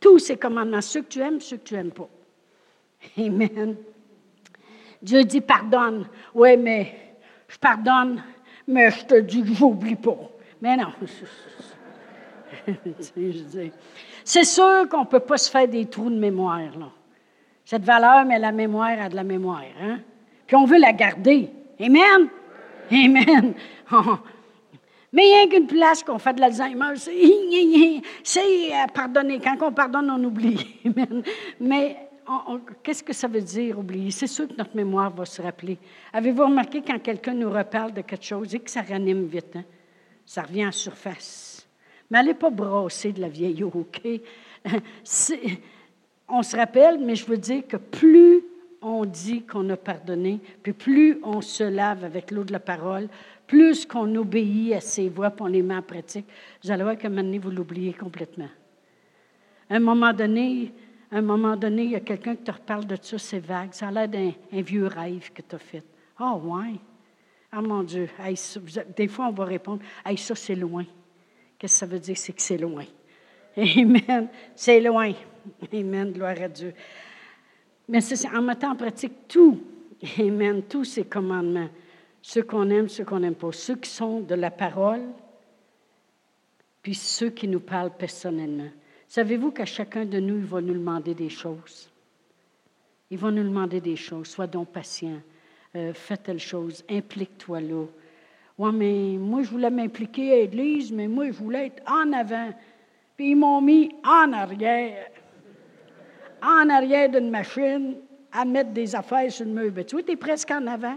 tous 0.00 0.18
ces 0.18 0.36
commandements, 0.36 0.80
ceux 0.80 1.02
que 1.02 1.08
tu 1.08 1.20
aimes, 1.20 1.40
ceux 1.40 1.56
que 1.56 1.64
tu 1.64 1.74
n'aimes 1.74 1.92
pas. 1.92 2.08
Amen. 3.18 3.76
Dieu 5.00 5.24
dit 5.24 5.40
pardonne. 5.40 6.06
Oui, 6.34 6.56
mais 6.56 7.16
je 7.48 7.58
pardonne, 7.58 8.22
mais 8.66 8.90
je 8.90 9.04
te 9.04 9.20
dis 9.20 9.42
que 9.42 9.48
je 9.48 9.60
n'oublie 9.60 9.96
pas. 9.96 10.18
Mais 10.60 10.76
non. 10.76 10.92
C'est 14.24 14.44
sûr 14.44 14.88
qu'on 14.88 15.00
ne 15.00 15.06
peut 15.06 15.20
pas 15.20 15.36
se 15.36 15.50
faire 15.50 15.68
des 15.68 15.86
trous 15.86 16.10
de 16.10 16.18
mémoire. 16.18 16.78
Là. 16.78 16.88
Cette 17.64 17.84
valeur, 17.84 18.24
mais 18.24 18.38
la 18.38 18.52
mémoire 18.52 19.00
a 19.00 19.08
de 19.08 19.16
la 19.16 19.24
mémoire. 19.24 19.64
Hein? 19.80 20.00
Puis 20.46 20.56
on 20.56 20.64
veut 20.64 20.78
la 20.78 20.92
garder. 20.92 21.50
Amen? 21.80 22.28
Amen. 22.90 23.54
Mais 25.14 25.24
il 25.24 25.28
n'y 25.28 25.42
a 25.42 25.46
qu'une 25.46 25.66
place 25.66 26.02
qu'on 26.02 26.18
fait 26.18 26.32
de 26.32 26.40
l'Alzheimer, 26.40 26.94
c'est 28.24 28.40
euh, 28.40 28.86
pardonner. 28.94 29.40
Quand 29.40 29.56
on 29.60 29.70
pardonne, 29.70 30.10
on 30.10 30.24
oublie. 30.24 30.80
Mais 31.60 32.08
qu'est-ce 32.82 33.02
que 33.02 33.12
ça 33.12 33.28
veut 33.28 33.42
dire, 33.42 33.78
oublier? 33.78 34.10
C'est 34.10 34.26
sûr 34.26 34.48
que 34.48 34.54
notre 34.56 34.74
mémoire 34.74 35.10
va 35.10 35.26
se 35.26 35.42
rappeler. 35.42 35.78
Avez-vous 36.14 36.44
remarqué 36.44 36.80
quand 36.80 36.98
quelqu'un 36.98 37.34
nous 37.34 37.50
reparle 37.50 37.92
de 37.92 38.00
quelque 38.00 38.24
chose 38.24 38.54
et 38.54 38.60
que 38.60 38.70
ça 38.70 38.80
ranime 38.80 39.26
vite? 39.26 39.56
Hein? 39.56 39.64
Ça 40.24 40.42
revient 40.42 40.66
en 40.66 40.72
surface. 40.72 41.51
Mais 42.10 42.18
allez 42.18 42.34
pas 42.34 42.50
brasser 42.50 43.12
de 43.12 43.20
la 43.20 43.28
vieille 43.28 43.62
OK? 43.64 44.02
on 46.28 46.42
se 46.42 46.56
rappelle, 46.56 46.98
mais 46.98 47.14
je 47.14 47.26
veux 47.26 47.38
dire 47.38 47.66
que 47.66 47.76
plus 47.76 48.42
on 48.80 49.04
dit 49.04 49.42
qu'on 49.42 49.68
a 49.70 49.76
pardonné, 49.76 50.40
puis 50.62 50.72
plus 50.72 51.18
on 51.22 51.40
se 51.40 51.62
lave 51.62 52.04
avec 52.04 52.30
l'eau 52.30 52.44
de 52.44 52.52
la 52.52 52.60
parole, 52.60 53.08
plus 53.46 53.86
qu'on 53.86 54.14
obéit 54.16 54.74
à 54.74 54.80
ses 54.80 55.08
voix, 55.08 55.30
puis 55.30 55.42
on 55.42 55.46
les 55.46 55.62
met 55.62 55.76
en 55.76 55.82
pratique, 55.82 56.26
vous 56.62 56.70
allez 56.70 56.82
voir 56.82 56.96
qu'à 56.96 57.08
un 57.08 57.10
moment 57.10 57.22
donné, 57.22 57.38
vous 57.38 57.50
l'oubliez 57.50 57.92
complètement. 57.92 58.48
À 59.70 59.76
un 59.76 59.80
moment 59.80 60.12
donné, 60.12 60.72
un 61.12 61.20
moment 61.20 61.56
donné, 61.56 61.84
il 61.84 61.90
y 61.90 61.96
a 61.96 62.00
quelqu'un 62.00 62.34
qui 62.34 62.42
te 62.42 62.50
reparle 62.50 62.86
de 62.86 62.96
ça, 63.00 63.18
c'est 63.18 63.38
vague. 63.38 63.72
Ça 63.72 63.88
a 63.88 63.90
l'air 63.90 64.08
d'un 64.08 64.32
vieux 64.62 64.86
rêve 64.86 65.30
que 65.32 65.42
tu 65.42 65.54
as 65.54 65.58
fait. 65.58 65.84
Ah, 66.18 66.34
oh, 66.34 66.54
ouais? 66.54 66.80
Ah, 67.52 67.60
mon 67.60 67.82
Dieu. 67.82 68.08
des 68.96 69.08
fois, 69.08 69.26
on 69.26 69.32
va 69.32 69.44
répondre, 69.44 69.82
hey, 70.06 70.16
ça, 70.16 70.34
c'est 70.34 70.54
loin. 70.54 70.84
Qu'est-ce 71.62 71.74
que 71.74 71.78
ça 71.78 71.86
veut 71.86 72.00
dire? 72.00 72.18
C'est 72.18 72.32
que 72.32 72.42
c'est 72.42 72.58
loin? 72.58 72.84
Amen. 73.56 74.28
C'est 74.56 74.80
loin. 74.80 75.12
Amen. 75.72 76.10
Gloire 76.10 76.42
à 76.42 76.48
Dieu. 76.48 76.74
Mais 77.88 78.00
c'est 78.00 78.28
en 78.30 78.42
mettant 78.42 78.72
en 78.72 78.74
pratique 78.74 79.28
tout. 79.28 79.62
Amen. 80.18 80.64
Tous 80.68 80.82
ces 80.82 81.04
commandements. 81.04 81.68
Ceux 82.20 82.42
qu'on 82.42 82.68
aime, 82.68 82.88
ceux 82.88 83.04
qu'on 83.04 83.20
n'aime 83.20 83.36
pas. 83.36 83.52
Ceux 83.52 83.76
qui 83.76 83.88
sont 83.88 84.22
de 84.22 84.34
la 84.34 84.50
parole, 84.50 85.02
puis 86.82 86.96
ceux 86.96 87.30
qui 87.30 87.46
nous 87.46 87.60
parlent 87.60 87.96
personnellement. 87.96 88.70
Savez-vous 89.06 89.52
qu'à 89.52 89.64
chacun 89.64 90.04
de 90.04 90.18
nous, 90.18 90.38
il 90.38 90.44
va 90.44 90.60
nous 90.60 90.74
demander 90.74 91.14
des 91.14 91.28
choses? 91.28 91.88
Il 93.08 93.18
va 93.18 93.30
nous 93.30 93.44
demander 93.44 93.80
des 93.80 93.94
choses. 93.94 94.26
Sois 94.26 94.48
donc 94.48 94.72
patient. 94.72 95.20
Euh, 95.76 95.94
fais 95.94 96.16
telle 96.16 96.40
chose. 96.40 96.82
Implique-toi 96.90 97.60
là. 97.60 97.86
Mais 98.70 99.16
moi, 99.18 99.42
je 99.42 99.50
voulais 99.50 99.70
m'impliquer 99.70 100.32
à 100.32 100.36
l'Église, 100.36 100.92
mais 100.92 101.08
moi, 101.08 101.26
je 101.26 101.32
voulais 101.32 101.66
être 101.66 101.82
en 101.90 102.12
avant. 102.12 102.50
Puis 103.16 103.30
ils 103.30 103.36
m'ont 103.36 103.60
mis 103.60 103.90
en 104.04 104.32
arrière, 104.32 105.08
en 106.42 106.68
arrière 106.68 107.08
d'une 107.08 107.30
machine, 107.30 107.96
à 108.30 108.44
mettre 108.44 108.70
des 108.70 108.94
affaires 108.94 109.32
sur 109.32 109.46
le 109.46 109.52
mur. 109.52 109.72
Ben, 109.72 109.84
tu 109.84 109.96
vois, 109.96 110.02
tu 110.02 110.12
es 110.12 110.16
presque 110.16 110.50
en 110.50 110.66
avant. 110.66 110.96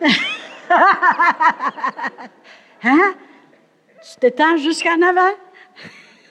hein? 2.82 3.14
Tu 4.02 4.16
t'étends 4.20 4.56
jusqu'en 4.56 5.00
avant? 5.00 5.34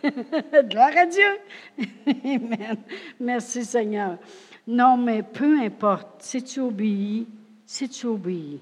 Gloire 0.70 0.98
à 0.98 1.06
Dieu. 1.06 1.40
Amen. 2.26 2.78
Merci 3.20 3.64
Seigneur. 3.66 4.18
Non, 4.68 4.98
mais 4.98 5.24
peu 5.24 5.60
importe, 5.60 6.22
si 6.22 6.44
tu 6.44 6.60
obéis, 6.60 7.28
si 7.66 7.90
tu 7.90 8.06
obéis, 8.06 8.62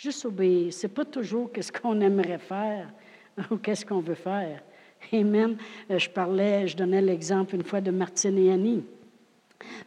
Juste 0.00 0.24
obéir. 0.24 0.72
Ce 0.72 0.86
n'est 0.86 0.92
pas 0.94 1.04
toujours 1.04 1.50
ce 1.60 1.70
qu'on 1.70 2.00
aimerait 2.00 2.38
faire 2.38 2.88
ou 3.50 3.58
qu'est-ce 3.58 3.84
qu'on 3.84 4.00
veut 4.00 4.14
faire. 4.14 4.62
Amen. 5.12 5.58
Euh, 5.90 5.98
je 5.98 6.08
parlais, 6.08 6.66
je 6.66 6.74
donnais 6.74 7.02
l'exemple 7.02 7.54
une 7.54 7.62
fois 7.62 7.82
de 7.82 7.90
Martine 7.90 8.38
et 8.38 8.50
Annie. 8.50 8.82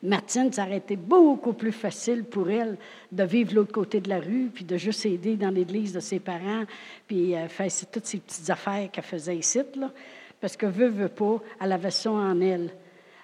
Martine, 0.04 0.54
ça 0.54 0.66
aurait 0.66 0.78
été 0.78 0.98
beaucoup 0.98 1.54
plus 1.54 1.72
facile 1.72 2.26
pour 2.26 2.48
elle 2.52 2.78
de 3.12 3.24
vivre 3.24 3.56
l'autre 3.56 3.72
côté 3.72 4.02
de 4.02 4.10
la 4.10 4.20
rue, 4.20 4.52
puis 4.54 4.64
de 4.64 4.78
juste 4.78 5.04
aider 5.08 5.36
dans 5.36 5.50
l'église 5.50 5.94
de 5.94 6.00
ses 6.00 6.20
parents, 6.20 6.66
puis 7.08 7.36
euh, 7.36 7.48
faire 7.48 7.72
toutes 7.92 8.06
ces 8.06 8.20
petites 8.20 8.50
affaires 8.52 8.92
qu'elle 8.92 9.04
faisait 9.04 9.38
ici, 9.38 9.62
parce 10.40 10.56
que 10.56 10.68
veut, 10.68 10.90
veut 10.90 11.10
pas, 11.10 11.42
elle 11.60 11.72
avait 11.72 11.90
ça 11.90 12.12
en 12.12 12.40
elle. 12.40 12.70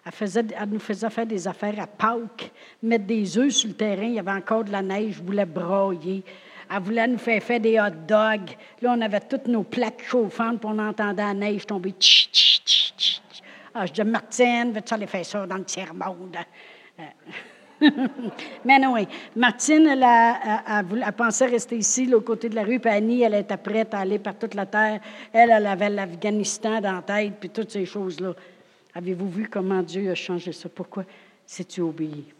Elle, 0.04 0.12
faisait, 0.12 0.46
nous 0.68 0.80
faisait 0.80 1.12
faire 1.12 1.28
des 1.28 1.48
affaires 1.48 1.80
à 1.80 1.86
Pâques, 1.86 2.52
mettre 2.82 3.06
des 3.06 3.38
œufs 3.38 3.54
sur 3.54 3.68
le 3.68 3.76
terrain, 3.76 4.06
il 4.06 4.14
y 4.14 4.20
avait 4.20 4.32
encore 4.32 4.64
de 4.64 4.72
la 4.72 4.82
neige, 4.82 5.18
je 5.18 5.24
voulais 5.24 5.46
broyer. 5.46 6.24
Elle 6.72 6.82
voulait 6.82 7.08
nous 7.08 7.18
faire 7.18 7.42
faire 7.42 7.60
des 7.60 7.80
hot 7.80 8.06
dogs. 8.08 8.52
Là, 8.82 8.94
on 8.96 9.02
avait 9.02 9.22
toutes 9.22 9.48
nos 9.48 9.64
plaques 9.64 10.04
chauffantes, 10.04 10.60
puis 10.60 10.70
on 10.72 10.78
entendait 10.78 11.24
la 11.24 11.34
neige 11.34 11.66
tomber. 11.66 11.96
Ah, 13.74 13.86
je 13.86 13.94
dis, 13.94 14.04
Martine, 14.04 14.72
veux-tu 14.72 14.94
aller 14.94 15.08
faire 15.08 15.26
ça 15.26 15.48
dans 15.48 15.58
le 15.58 15.64
tiers-monde? 15.64 16.38
Euh, 17.00 17.04
mais 18.66 18.80
non, 18.80 18.94
oui. 18.94 19.08
Martine, 19.36 19.88
elle 19.88 20.04
a, 20.04 20.84
pensé 21.14 21.46
rester 21.46 21.78
ici, 21.78 22.06
l'autre 22.06 22.26
côté 22.26 22.50
de 22.50 22.56
la 22.56 22.64
rue, 22.64 22.80
puis 22.80 22.92
Annie, 22.92 23.22
elle 23.22 23.36
était 23.36 23.58
prête 23.58 23.94
à 23.94 24.00
aller 24.00 24.20
par 24.20 24.38
toute 24.38 24.54
la 24.54 24.66
terre. 24.66 25.00
Elle, 25.34 25.52
elle 25.52 25.68
avait 25.68 25.90
l'Afghanistan 25.90 26.82
dans 26.82 26.94
la 26.94 27.02
tête, 27.02 27.34
puis 27.40 27.50
toutes 27.50 27.72
ces 27.72 27.86
choses-là. 27.86 28.34
Avez-vous 28.94 29.30
vu 29.30 29.48
comment 29.50 29.82
Dieu 29.82 30.12
a 30.12 30.16
changé 30.16 30.52
ça? 30.52 30.68
Pourquoi? 30.68 31.06
Si 31.46 31.66
tu 31.66 31.82
obéis. 31.82 32.34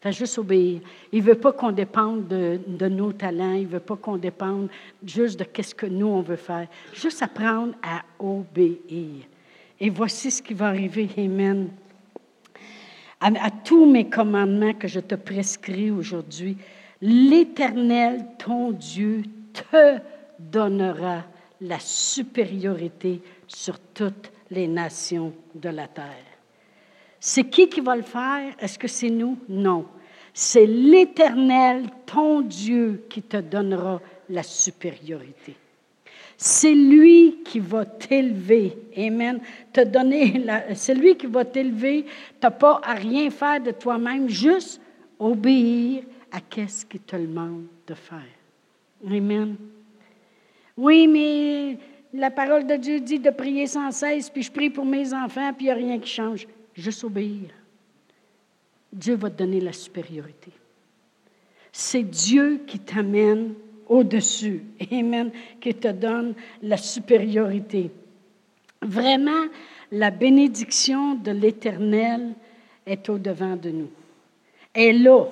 Fais 0.00 0.12
juste 0.12 0.38
obéir. 0.38 0.80
Il 1.12 1.20
ne 1.20 1.28
veut 1.28 1.34
pas 1.34 1.52
qu'on 1.52 1.72
dépende 1.72 2.28
de, 2.28 2.88
nos 2.88 3.12
talents. 3.12 3.54
Il 3.54 3.64
ne 3.64 3.72
veut 3.72 3.80
pas 3.80 3.96
qu'on 3.96 4.16
dépende 4.16 4.68
juste 5.04 5.38
de 5.38 5.62
ce 5.62 5.74
que 5.74 5.86
nous, 5.86 6.06
on 6.06 6.22
veut 6.22 6.36
faire. 6.36 6.68
Juste 6.94 7.22
apprendre 7.22 7.74
à 7.82 8.02
obéir. 8.18 9.24
Et 9.80 9.90
voici 9.90 10.30
ce 10.30 10.42
qui 10.42 10.54
va 10.54 10.68
arriver. 10.68 11.08
Amen 11.16 11.68
à, 13.20 13.50
tous 13.50 13.86
mes 13.86 14.08
commandements 14.08 14.74
que 14.74 14.88
je 14.88 15.00
te 15.00 15.14
prescris 15.14 15.90
aujourd'hui, 15.90 16.56
l'Éternel, 17.00 18.24
ton 18.38 18.72
Dieu, 18.72 19.22
te 19.52 19.98
donnera 20.38 21.24
la 21.60 21.80
supériorité 21.80 23.20
sur 23.46 23.78
toutes 23.78 24.30
les 24.50 24.68
nations 24.68 25.32
de 25.54 25.68
la 25.68 25.88
terre. 25.88 26.27
C'est 27.20 27.44
qui 27.44 27.68
qui 27.68 27.80
va 27.80 27.96
le 27.96 28.02
faire? 28.02 28.54
Est-ce 28.58 28.78
que 28.78 28.88
c'est 28.88 29.10
nous? 29.10 29.36
Non. 29.48 29.86
C'est 30.32 30.66
l'Éternel, 30.66 31.86
ton 32.06 32.42
Dieu, 32.42 33.04
qui 33.08 33.22
te 33.22 33.38
donnera 33.38 34.00
la 34.28 34.42
supériorité. 34.42 35.56
C'est 36.36 36.74
lui 36.74 37.38
qui 37.44 37.58
va 37.58 37.84
t'élever. 37.84 38.78
Amen. 38.96 39.40
Te 39.72 39.80
donner, 39.80 40.46
c'est 40.74 40.94
lui 40.94 41.16
qui 41.16 41.26
va 41.26 41.44
t'élever. 41.44 42.04
Tu 42.04 42.10
n'as 42.40 42.52
pas 42.52 42.80
à 42.84 42.94
rien 42.94 43.28
faire 43.30 43.60
de 43.60 43.72
toi-même, 43.72 44.28
juste 44.28 44.80
obéir 45.18 46.04
à 46.30 46.38
ce 46.68 46.86
qu'il 46.86 47.00
te 47.00 47.16
demande 47.16 47.64
de 47.86 47.94
faire. 47.94 48.20
Amen. 49.04 49.56
Oui, 50.76 51.08
mais 51.08 51.78
la 52.14 52.30
parole 52.30 52.64
de 52.64 52.76
Dieu 52.76 53.00
dit 53.00 53.18
de 53.18 53.30
prier 53.30 53.66
sans 53.66 53.90
cesse, 53.90 54.30
puis 54.30 54.44
je 54.44 54.52
prie 54.52 54.70
pour 54.70 54.84
mes 54.84 55.12
enfants, 55.12 55.52
puis 55.52 55.66
il 55.66 55.68
n'y 55.68 55.72
a 55.72 55.74
rien 55.74 55.98
qui 55.98 56.08
change. 56.08 56.46
Juste 56.78 57.02
obéir. 57.02 57.50
Dieu 58.92 59.16
va 59.16 59.30
te 59.30 59.38
donner 59.38 59.60
la 59.60 59.72
supériorité. 59.72 60.52
C'est 61.72 62.04
Dieu 62.04 62.62
qui 62.66 62.78
t'amène 62.78 63.54
au-dessus. 63.88 64.62
Amen. 64.92 65.32
Qui 65.60 65.74
te 65.74 65.88
donne 65.88 66.34
la 66.62 66.76
supériorité. 66.76 67.90
Vraiment, 68.80 69.48
la 69.90 70.12
bénédiction 70.12 71.16
de 71.16 71.32
l'Éternel 71.32 72.34
est 72.86 73.08
au-devant 73.08 73.56
de 73.56 73.70
nous. 73.70 73.90
Elle 74.72 74.82
est 74.82 74.98
là. 75.00 75.24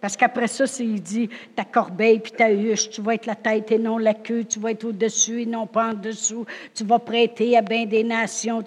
Parce 0.00 0.16
qu'après 0.16 0.46
ça, 0.46 0.64
il 0.80 1.02
dit 1.02 1.28
ta 1.54 1.64
corbeille 1.64 2.20
puis 2.20 2.32
ta 2.32 2.50
huche, 2.50 2.88
tu 2.88 3.02
vas 3.02 3.14
être 3.14 3.26
la 3.26 3.34
tête 3.34 3.70
et 3.70 3.78
non 3.78 3.98
la 3.98 4.14
queue, 4.14 4.44
tu 4.44 4.58
vas 4.58 4.70
être 4.70 4.84
au-dessus 4.84 5.42
et 5.42 5.46
non 5.46 5.66
pas 5.66 5.90
en 5.90 5.94
dessous, 5.94 6.46
tu 6.74 6.84
vas 6.84 6.98
prêter 6.98 7.56
à 7.56 7.62
bien 7.62 7.84
des 7.84 8.02
nations. 8.02 8.64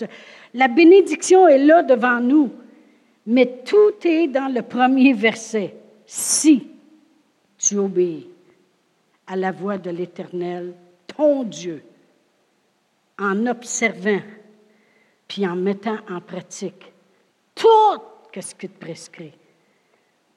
La 0.53 0.67
bénédiction 0.67 1.47
est 1.47 1.57
là 1.57 1.81
devant 1.81 2.19
nous, 2.19 2.51
mais 3.25 3.61
tout 3.65 3.93
est 4.05 4.27
dans 4.27 4.53
le 4.53 4.61
premier 4.61 5.13
verset. 5.13 5.75
Si 6.05 6.67
tu 7.57 7.77
obéis 7.77 8.29
à 9.25 9.36
la 9.36 9.51
voix 9.51 9.77
de 9.77 9.89
l'Éternel, 9.89 10.73
ton 11.07 11.43
Dieu, 11.43 11.81
en 13.17 13.47
observant, 13.47 14.21
puis 15.27 15.47
en 15.47 15.55
mettant 15.55 15.97
en 16.09 16.21
pratique 16.21 16.91
tout 17.55 18.01
ce 18.41 18.55
qu'il 18.55 18.69
te 18.69 18.79
prescrit. 18.79 19.34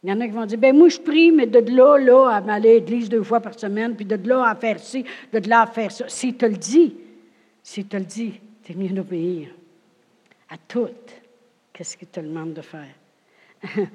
Il 0.07 0.11
y 0.11 0.13
en 0.13 0.21
a 0.21 0.27
qui 0.29 0.35
vont 0.35 0.47
dire, 0.47 0.59
ben 0.59 0.77
moi 0.77 0.89
je 0.89 1.01
prie, 1.01 1.33
mais 1.33 1.47
de 1.47 1.59
là, 1.59 1.99
là, 1.99 2.29
à 2.29 2.41
m'aller 2.41 2.71
à 2.71 2.75
l'église 2.75 3.09
deux 3.09 3.25
fois 3.25 3.41
par 3.41 3.59
semaine, 3.59 3.97
puis 3.97 4.05
de 4.05 4.15
là 4.29 4.49
à 4.49 4.55
faire 4.55 4.79
ci, 4.79 5.05
de 5.33 5.49
là 5.49 5.63
à 5.63 5.67
faire 5.67 5.91
ça. 5.91 6.09
S'il 6.09 6.37
te 6.37 6.47
le 6.47 6.57
dit, 6.57 6.95
s'il 7.61 7.89
te 7.89 7.97
le 7.97 8.05
dit, 8.05 8.41
es 8.69 8.75
mieux 8.75 8.91
d'obéir 8.91 9.49
à 10.49 10.59
tout 10.69 10.87
qu'est-ce 11.73 11.97
qu'il 11.97 12.07
te 12.07 12.21
demande 12.21 12.55
de 12.55 12.61
faire? 12.61 12.95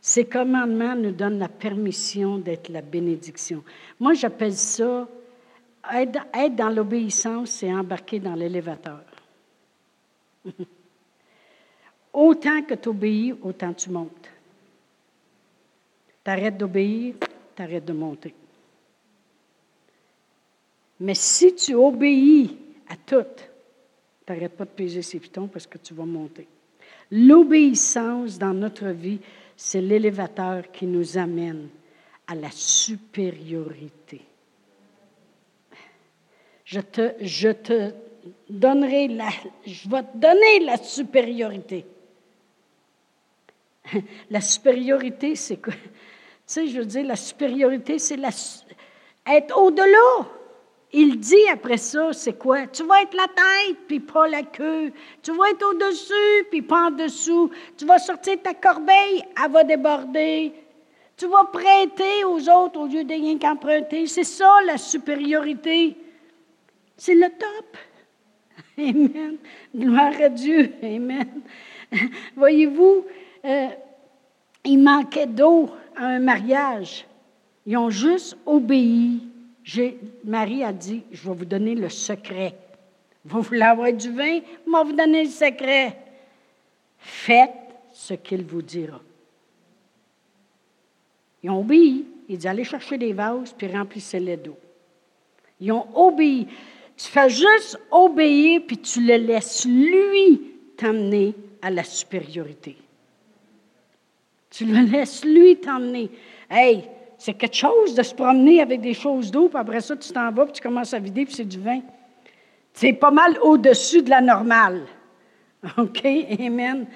Ces 0.00 0.24
commandements 0.24 0.96
nous 0.96 1.12
donnent 1.12 1.38
la 1.38 1.48
permission 1.48 2.38
d'être 2.38 2.68
la 2.68 2.82
bénédiction. 2.82 3.62
Moi, 4.00 4.14
j'appelle 4.14 4.54
ça 4.54 5.06
être, 5.94 6.56
dans 6.56 6.70
l'obéissance, 6.70 7.50
c'est 7.50 7.72
embarquer 7.72 8.18
dans 8.18 8.34
l'élévateur. 8.34 9.04
autant 12.12 12.60
que 12.62 12.74
tu 12.74 12.88
obéis, 12.88 13.34
autant 13.40 13.72
tu 13.72 13.90
montes. 13.90 14.33
Tu 16.24 16.30
arrêtes 16.30 16.56
d'obéir, 16.56 17.14
tu 17.54 17.62
arrêtes 17.62 17.84
de 17.84 17.92
monter. 17.92 18.34
Mais 21.00 21.14
si 21.14 21.54
tu 21.54 21.74
obéis 21.74 22.56
à 22.88 22.96
tout, 22.96 23.26
tu 24.26 24.32
n'arrêtes 24.32 24.56
pas 24.56 24.64
de 24.64 24.70
peser 24.70 25.02
ses 25.02 25.18
pitons 25.20 25.48
parce 25.48 25.66
que 25.66 25.78
tu 25.78 25.92
vas 25.92 26.06
monter. 26.06 26.46
L'obéissance 27.10 28.38
dans 28.38 28.54
notre 28.54 28.88
vie, 28.88 29.18
c'est 29.56 29.80
l'élévateur 29.80 30.70
qui 30.72 30.86
nous 30.86 31.18
amène 31.18 31.68
à 32.26 32.34
la 32.34 32.50
supériorité. 32.50 34.22
Je 36.64 36.80
te, 36.80 37.12
je 37.20 37.50
te 37.50 37.92
donnerai 38.48 39.08
la, 39.08 39.28
je 39.66 39.88
vais 39.88 40.02
te 40.02 40.16
donner 40.16 40.60
la 40.60 40.78
supériorité. 40.78 41.84
La 44.30 44.40
supériorité, 44.40 45.36
c'est 45.36 45.58
quoi? 45.58 45.74
Tu 46.46 46.52
sais, 46.52 46.66
je 46.66 46.78
veux 46.78 46.86
dire, 46.86 47.06
la 47.06 47.16
supériorité, 47.16 47.98
c'est 47.98 48.18
être 49.26 49.58
au-delà. 49.58 50.28
Il 50.92 51.18
dit 51.18 51.48
après 51.50 51.78
ça, 51.78 52.12
c'est 52.12 52.38
quoi? 52.38 52.66
Tu 52.66 52.84
vas 52.84 53.02
être 53.02 53.14
la 53.14 53.26
tête, 53.26 53.78
puis 53.88 53.98
pas 53.98 54.28
la 54.28 54.42
queue. 54.42 54.92
Tu 55.22 55.32
vas 55.32 55.50
être 55.50 55.66
au-dessus, 55.68 56.46
puis 56.50 56.62
pas 56.62 56.86
en 56.86 56.90
dessous. 56.90 57.50
Tu 57.76 57.84
vas 57.84 57.98
sortir 57.98 58.40
ta 58.42 58.54
corbeille, 58.54 59.24
elle 59.42 59.50
va 59.50 59.64
déborder. 59.64 60.52
Tu 61.16 61.26
vas 61.26 61.44
prêter 61.46 62.24
aux 62.24 62.48
autres 62.48 62.78
au 62.78 62.86
lieu 62.86 63.04
de 63.04 63.12
rien 63.12 63.38
qu'emprunter. 63.38 64.06
C'est 64.06 64.24
ça 64.24 64.60
la 64.66 64.76
supériorité. 64.76 65.96
C'est 66.96 67.14
le 67.14 67.28
top. 67.28 67.76
Amen. 68.78 69.38
Gloire 69.74 70.20
à 70.20 70.28
Dieu. 70.28 70.74
Amen. 70.82 71.42
Voyez-vous, 72.36 73.04
euh, 73.44 73.68
il 74.64 74.78
manquait 74.78 75.26
d'eau 75.26 75.70
à 75.96 76.06
un 76.06 76.18
mariage. 76.18 77.06
Ils 77.66 77.76
ont 77.76 77.90
juste 77.90 78.36
obéi 78.46 79.22
Marie 80.24 80.62
a 80.62 80.72
dit, 80.72 81.02
je 81.10 81.28
vais 81.28 81.34
vous 81.34 81.44
donner 81.44 81.74
le 81.74 81.88
secret. 81.88 82.54
Vous 83.24 83.40
voulez 83.40 83.62
avoir 83.62 83.92
du 83.92 84.10
vin? 84.10 84.40
Vais 84.40 84.84
vous 84.84 84.92
donner 84.92 85.24
le 85.24 85.30
secret. 85.30 85.96
Faites 86.98 87.50
ce 87.92 88.14
qu'il 88.14 88.44
vous 88.44 88.62
dira. 88.62 89.00
Ils 91.42 91.50
ont 91.50 91.60
obéi. 91.60 92.04
Il 92.28 92.38
dit, 92.38 92.48
allez 92.48 92.64
chercher 92.64 92.98
des 92.98 93.12
vases, 93.12 93.54
puis 93.56 93.66
remplissez-les 93.66 94.36
d'eau. 94.36 94.56
Ils 95.60 95.72
ont 95.72 95.86
obéi. 95.94 96.46
Tu 96.96 97.06
fais 97.08 97.28
juste 97.28 97.78
obéir, 97.90 98.62
puis 98.66 98.78
tu 98.78 99.04
le 99.04 99.16
laisses, 99.16 99.64
lui, 99.66 100.52
t'amener 100.76 101.34
à 101.60 101.70
la 101.70 101.84
supériorité. 101.84 102.76
Tu 104.56 104.64
le 104.66 104.82
laisses, 104.82 105.24
lui, 105.24 105.56
t'emmener. 105.56 106.08
Hey, 106.48 106.84
c'est 107.18 107.34
quelque 107.34 107.56
chose 107.56 107.92
de 107.94 108.04
se 108.04 108.14
promener 108.14 108.60
avec 108.60 108.80
des 108.80 108.94
choses 108.94 109.32
d'eau, 109.32 109.48
puis 109.48 109.58
après 109.58 109.80
ça, 109.80 109.96
tu 109.96 110.12
t'en 110.12 110.30
vas, 110.30 110.44
puis 110.44 110.52
tu 110.52 110.62
commences 110.62 110.94
à 110.94 111.00
vider, 111.00 111.24
puis 111.24 111.34
c'est 111.34 111.44
du 111.44 111.58
vin. 111.58 111.80
C'est 112.72 112.92
pas 112.92 113.10
mal 113.10 113.36
au-dessus 113.42 114.02
de 114.02 114.10
la 114.10 114.20
normale. 114.20 114.86
OK? 115.76 116.04
Amen. 116.38 116.86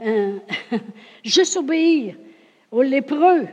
Euh, 0.00 0.38
juste 1.24 1.54
obéir 1.58 2.16
aux 2.70 2.82
lépreux. 2.82 3.46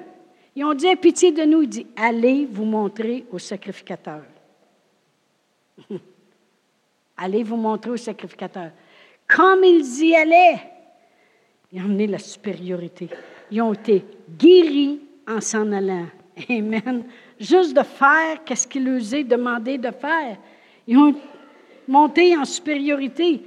Ils 0.55 0.63
ont 0.63 0.73
dit, 0.73 0.95
pitié 0.95 1.33
de 1.33 1.43
nous. 1.43 1.63
Il 1.63 1.69
dit, 1.69 1.87
allez 1.97 2.45
vous 2.49 2.65
montrer 2.65 3.25
au 3.29 3.39
sacrificateur. 3.39 4.23
allez 7.17 7.43
vous 7.43 7.57
montrer 7.57 7.91
au 7.91 7.97
sacrificateur. 7.97 8.71
Comme 9.27 9.65
ils 9.65 10.05
y 10.05 10.15
allaient, 10.15 10.61
ils 11.73 11.81
ont 11.81 11.85
amené 11.85 12.07
la 12.07 12.19
supériorité. 12.19 13.09
Ils 13.51 13.61
ont 13.61 13.73
été 13.73 14.03
guéris 14.37 14.99
en 15.27 15.41
s'en 15.41 15.71
allant. 15.71 16.05
Amen. 16.49 17.03
Juste 17.39 17.75
de 17.75 17.83
faire 17.83 18.43
qu'est-ce 18.45 18.67
qu'il 18.67 18.85
leur 18.85 19.01
a 19.01 19.23
demandé 19.23 19.77
de 19.77 19.91
faire. 19.91 20.37
Ils 20.87 20.97
ont 20.97 21.15
monté 21.87 22.35
en 22.37 22.45
supériorité. 22.45 23.41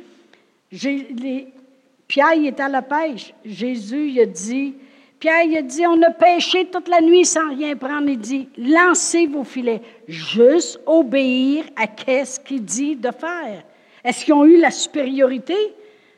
Pierre 0.70 2.34
il 2.34 2.46
est 2.46 2.61
à 2.61 2.68
la 2.68 2.82
pêche. 2.82 3.32
Jésus 3.44 4.11
il 4.11 4.20
a 4.20 4.26
dit, 4.26 4.74
Pierre 5.18 5.44
il 5.44 5.57
a 5.57 5.62
dit, 5.62 5.86
on 5.86 6.00
a 6.03 6.11
pêché 6.11 6.66
toute 6.66 6.88
la 6.88 7.00
nuit 7.00 7.24
sans 7.24 7.55
rien 7.55 7.76
prendre. 7.76 8.09
Il 8.09 8.18
dit, 8.18 8.48
lancez 8.59 9.26
vos 9.26 9.44
filets. 9.44 9.82
Juste 10.09 10.80
obéir 10.86 11.64
à 11.76 11.86
qu'est-ce 11.86 12.40
qu'il 12.40 12.64
dit 12.64 12.96
de 12.96 13.11
faire. 13.11 13.62
Est-ce 14.05 14.24
qu'ils 14.24 14.34
ont 14.34 14.44
eu 14.44 14.59
la 14.59 14.70
supériorité? 14.70 15.57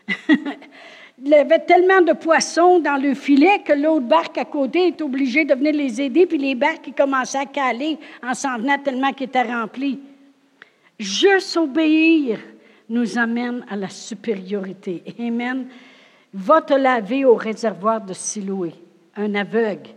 Il 1.22 1.28
y 1.28 1.34
avait 1.34 1.60
tellement 1.60 2.00
de 2.00 2.12
poissons 2.12 2.80
dans 2.80 3.00
le 3.00 3.14
filet 3.14 3.62
que 3.64 3.72
l'autre 3.72 4.06
barque 4.06 4.36
à 4.36 4.44
côté 4.44 4.88
est 4.88 5.00
obligée 5.00 5.44
de 5.44 5.54
venir 5.54 5.72
les 5.72 6.00
aider, 6.00 6.26
puis 6.26 6.38
les 6.38 6.56
barques 6.56 6.82
qui 6.82 6.92
commençaient 6.92 7.38
à 7.38 7.46
caler 7.46 7.98
en 8.22 8.34
s'en 8.34 8.58
venant 8.58 8.78
tellement 8.78 9.12
qu'ils 9.12 9.26
étaient 9.26 9.42
remplis. 9.42 10.00
Juste 10.98 11.56
obéir 11.56 12.40
nous 12.88 13.16
amène 13.16 13.64
à 13.68 13.76
la 13.76 13.88
supériorité. 13.88 15.02
Amen. 15.18 15.66
Va 16.32 16.62
te 16.62 16.74
laver 16.74 17.24
au 17.24 17.36
réservoir 17.36 18.00
de 18.00 18.12
Siloé, 18.12 18.74
un 19.16 19.34
aveugle, 19.36 19.90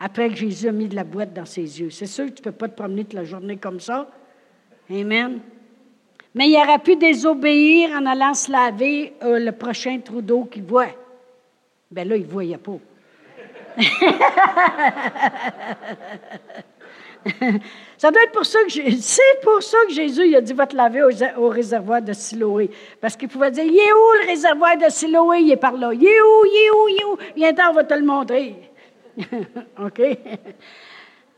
après 0.00 0.30
que 0.30 0.36
Jésus 0.36 0.68
a 0.68 0.72
mis 0.72 0.88
de 0.88 0.96
la 0.96 1.04
boîte 1.04 1.34
dans 1.34 1.44
ses 1.44 1.80
yeux. 1.80 1.90
C'est 1.90 2.06
sûr 2.06 2.24
que 2.26 2.30
tu 2.30 2.40
ne 2.40 2.44
peux 2.44 2.52
pas 2.52 2.68
te 2.68 2.74
promener 2.74 3.04
toute 3.04 3.12
la 3.12 3.24
journée 3.24 3.58
comme 3.58 3.80
ça. 3.80 4.10
Amen. 4.90 5.40
Mais 6.34 6.48
il 6.48 6.56
aurait 6.56 6.80
pu 6.80 6.96
désobéir 6.96 7.90
en 7.90 8.06
allant 8.06 8.34
se 8.34 8.50
laver 8.50 9.12
euh, 9.22 9.38
le 9.38 9.52
prochain 9.52 10.00
trou 10.04 10.20
d'eau 10.20 10.44
qu'il 10.44 10.64
voit. 10.64 10.88
Bien 11.90 12.04
là, 12.04 12.16
il 12.16 12.26
ne 12.26 12.30
voyait 12.30 12.58
pas. 12.58 12.78
ça 17.96 18.10
doit 18.10 18.22
être 18.22 18.32
pour 18.32 18.44
ça 18.46 18.58
que 18.64 18.70
c'est 18.70 19.40
pour 19.42 19.62
ça 19.62 19.78
que 19.86 19.92
Jésus 19.92 20.28
il 20.28 20.36
a 20.36 20.40
dit 20.40 20.52
va 20.52 20.66
te 20.66 20.76
laver 20.76 21.02
au, 21.36 21.48
réservoir 21.48 22.02
de 22.02 22.12
Siloé. 22.12 22.70
Parce 23.00 23.16
qu'il 23.16 23.28
pouvait 23.28 23.50
dire 23.50 23.64
Il 23.64 23.76
est 23.76 23.92
où 23.92 24.12
le 24.22 24.26
réservoir 24.26 24.76
de 24.76 24.88
Siloé? 24.88 25.40
Il 25.40 25.50
est 25.52 25.56
par 25.56 25.72
là. 25.72 25.92
Il 25.92 26.04
est 26.04 26.20
où? 26.20 26.44
Il 26.46 26.66
est 26.66 26.70
où? 26.70 26.88
Il 26.88 26.96
est 27.00 27.04
où? 27.04 27.16
Viens 27.36 27.52
on 27.70 27.74
va 27.74 27.84
te 27.84 27.94
le 27.94 28.04
montrer. 28.04 28.54
OK? 29.84 30.00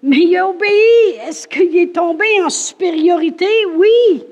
Mais 0.03 0.19
il 0.19 0.37
a 0.37 0.49
obéi. 0.49 1.17
Est-ce 1.27 1.47
qu'il 1.49 1.77
est 1.77 1.95
tombé 1.95 2.27
en 2.43 2.51
supériorité? 2.51 3.47
Oui. 3.75 4.25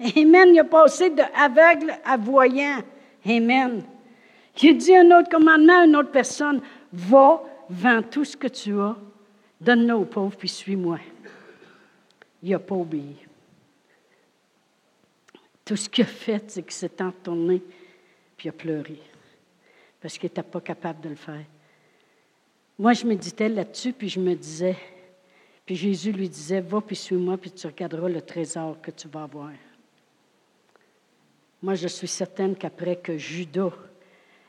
Amen. 0.00 0.50
Il 0.54 0.60
a 0.60 0.64
passé 0.64 1.10
d'aveugle 1.10 1.94
à 2.04 2.16
voyant. 2.16 2.82
Amen. 3.26 3.82
Il 4.62 4.76
dit 4.76 4.96
un 4.96 5.18
autre 5.18 5.30
commandement 5.30 5.80
à 5.80 5.84
une 5.84 5.96
autre 5.96 6.10
personne 6.10 6.60
Va, 6.92 7.42
vends 7.68 8.02
tout 8.02 8.24
ce 8.24 8.36
que 8.36 8.48
tu 8.48 8.78
as, 8.80 8.96
donne-le 9.60 9.94
aux 9.94 10.04
pauvres, 10.04 10.36
puis 10.36 10.48
suis-moi. 10.48 10.98
Il 12.42 12.50
n'a 12.50 12.58
pas 12.58 12.74
obéi. 12.74 13.16
Tout 15.64 15.76
ce 15.76 15.88
qu'il 15.88 16.04
a 16.04 16.06
fait, 16.06 16.50
c'est 16.50 16.62
qu'il 16.62 16.72
s'est 16.72 17.02
entourné, 17.02 17.62
puis 18.36 18.46
il 18.46 18.48
a 18.48 18.52
pleuré, 18.52 18.98
parce 20.00 20.16
qu'il 20.16 20.28
n'était 20.28 20.42
pas 20.42 20.60
capable 20.60 21.02
de 21.02 21.10
le 21.10 21.16
faire. 21.16 21.44
Moi, 22.78 22.94
je 22.94 23.04
méditais 23.04 23.50
là-dessus, 23.50 23.92
puis 23.92 24.08
je 24.08 24.20
me 24.20 24.34
disais, 24.34 24.76
puis 25.66 25.76
Jésus 25.76 26.12
lui 26.12 26.28
disait, 26.28 26.60
va, 26.60 26.80
puis 26.80 26.96
suis-moi, 26.96 27.36
puis 27.36 27.50
tu 27.50 27.66
regarderas 27.66 28.08
le 28.08 28.22
trésor 28.22 28.80
que 28.80 28.90
tu 28.90 29.08
vas 29.08 29.24
avoir. 29.24 29.50
Moi, 31.62 31.74
je 31.74 31.88
suis 31.88 32.08
certaine 32.08 32.56
qu'après 32.56 32.96
que 32.96 33.16
Judas 33.16 33.72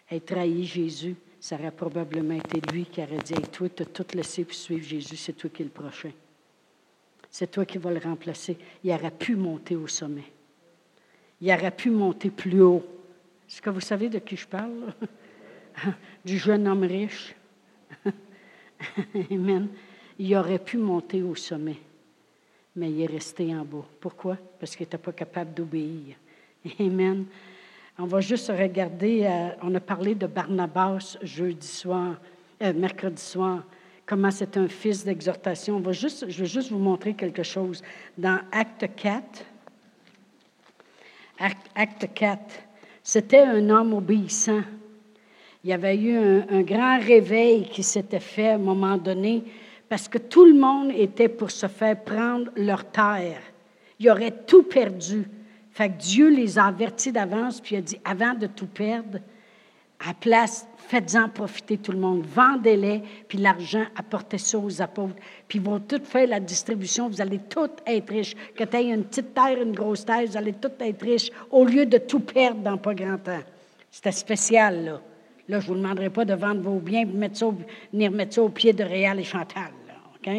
ait 0.10 0.20
trahi 0.20 0.66
Jésus, 0.66 1.16
ça 1.40 1.56
aurait 1.56 1.72
probablement 1.72 2.36
été 2.36 2.62
lui 2.72 2.86
qui 2.86 3.02
aurait 3.02 3.18
dit 3.18 3.34
Toi, 3.52 3.70
tu 3.70 3.84
as 3.84 3.86
tout 3.86 4.06
laissé 4.14 4.44
pour 4.44 4.54
suivre 4.54 4.84
Jésus, 4.84 5.16
c'est 5.16 5.34
toi 5.34 5.50
qui 5.50 5.62
es 5.62 5.66
le 5.66 5.72
prochain. 5.72 6.12
C'est 7.32 7.52
toi 7.52 7.66
qui 7.66 7.78
vas 7.78 7.92
le 7.92 8.00
remplacer. 8.00 8.58
Il 8.84 8.92
aurait 8.92 9.12
pu 9.12 9.36
monter 9.36 9.76
au 9.76 9.88
sommet. 9.88 10.26
Il 11.42 11.52
aurait 11.52 11.76
pu 11.76 11.90
monter 11.90 12.30
plus 12.30 12.62
haut. 12.62 12.86
Est-ce 13.48 13.62
que 13.62 13.70
vous 13.70 13.80
savez 13.80 14.10
de 14.10 14.20
qui 14.20 14.36
je 14.36 14.48
parle? 14.48 14.94
du 16.26 16.38
jeune 16.38 16.68
homme 16.68 16.84
riche. 16.84 17.36
Amen. 19.32 19.70
Il 20.18 20.36
aurait 20.36 20.60
pu 20.60 20.78
monter 20.78 21.24
au 21.24 21.36
sommet, 21.36 21.78
mais 22.76 22.92
il 22.92 23.02
est 23.02 23.06
resté 23.06 23.56
en 23.56 23.64
bas. 23.64 23.86
Pourquoi? 24.00 24.38
Parce 24.60 24.76
qu'il 24.76 24.86
n'était 24.86 24.98
pas 24.98 25.14
capable 25.14 25.54
d'obéir. 25.54 26.16
Amen. 26.80 27.26
On 27.98 28.06
va 28.06 28.20
juste 28.20 28.50
regarder, 28.50 29.26
euh, 29.26 29.50
on 29.62 29.74
a 29.76 29.80
parlé 29.80 30.16
de 30.16 30.28
Barnabas 30.28 31.18
jeudi 31.22 31.68
soir, 31.68 32.16
euh, 32.62 32.74
mercredi 32.74 33.22
soir, 33.22 33.64
comment 34.06 34.32
c'est 34.32 34.58
un 34.58 34.68
fils 34.68 35.06
d'exhortation. 35.06 35.82
Je 35.92 36.40
vais 36.40 36.46
juste 36.46 36.72
vous 36.72 36.80
montrer 36.80 37.14
quelque 37.14 37.44
chose. 37.44 37.82
Dans 38.18 38.40
Acte 38.52 38.88
4, 38.96 39.46
Acte 41.76 42.10
4, 42.14 42.40
c'était 43.04 43.44
un 43.44 43.70
homme 43.70 43.94
obéissant. 43.94 44.64
Il 45.64 45.70
y 45.70 45.74
avait 45.74 45.96
eu 45.96 46.18
un, 46.18 46.46
un 46.50 46.62
grand 46.62 47.00
réveil 47.00 47.70
qui 47.70 47.84
s'était 47.84 48.20
fait 48.20 48.50
à 48.50 48.56
un 48.56 48.60
moment 48.60 48.98
donné 48.98 49.44
parce 49.88 50.08
que 50.08 50.18
tout 50.18 50.46
le 50.46 50.54
monde 50.54 50.92
était 50.94 51.30
pour 51.30 51.52
se 51.52 51.68
faire 51.68 52.02
prendre 52.04 52.52
leur 52.56 52.84
terre. 52.86 53.42
Il 54.00 54.10
aurait 54.10 54.44
tout 54.46 54.64
perdu. 54.64 55.26
Fait 55.80 55.88
que 55.88 55.98
Dieu 55.98 56.28
les 56.28 56.60
a 56.60 56.66
avertis 56.66 57.14
d'avance, 57.14 57.62
puis 57.62 57.76
il 57.76 57.78
a 57.78 57.82
dit, 57.82 57.98
avant 58.04 58.34
de 58.34 58.48
tout 58.48 58.68
perdre, 58.68 59.20
à 60.06 60.14
place, 60.14 60.68
faites-en 60.76 61.30
profiter 61.30 61.78
tout 61.78 61.94
le 61.94 62.00
monde. 62.00 62.26
Vendez-les, 62.26 63.02
puis 63.30 63.38
l'argent, 63.38 63.86
apportez 63.96 64.40
ça 64.40 64.60
aux 64.60 64.82
apôtres. 64.82 65.16
Puis 65.48 65.60
ils 65.60 65.64
vont 65.64 65.80
tout 65.80 66.02
faire 66.04 66.28
la 66.28 66.42
distribution. 66.42 67.08
Vous 67.08 67.22
allez 67.22 67.40
tous 67.40 67.70
être 67.86 68.10
riches. 68.10 68.36
Que 68.58 68.66
tu 68.66 68.76
aies 68.76 68.90
une 68.90 69.06
petite 69.06 69.34
terre, 69.34 69.62
une 69.62 69.72
grosse 69.72 70.04
terre, 70.04 70.26
vous 70.28 70.36
allez 70.36 70.52
tous 70.52 70.74
être 70.82 71.02
riches 71.02 71.32
au 71.50 71.64
lieu 71.64 71.86
de 71.86 71.98
tout 71.98 72.20
perdre 72.20 72.60
dans 72.60 72.78
pas 72.78 72.94
grand 72.94 73.18
temps. 73.18 73.40
C'était 73.90 74.12
spécial, 74.12 74.84
là. 74.84 75.02
Là, 75.48 75.62
je 75.62 75.70
ne 75.70 75.76
vous 75.76 75.82
demanderai 75.82 76.10
pas 76.10 76.26
de 76.26 76.34
vendre 76.34 76.60
vos 76.60 76.80
biens, 76.80 77.06
de 77.06 77.12
venir 77.12 78.12
mettre 78.12 78.34
ça 78.34 78.44
au 78.44 78.50
pied 78.50 78.74
de 78.74 78.84
Réal 78.84 79.18
et 79.18 79.24
Chantal. 79.24 79.72
OK? 80.18 80.30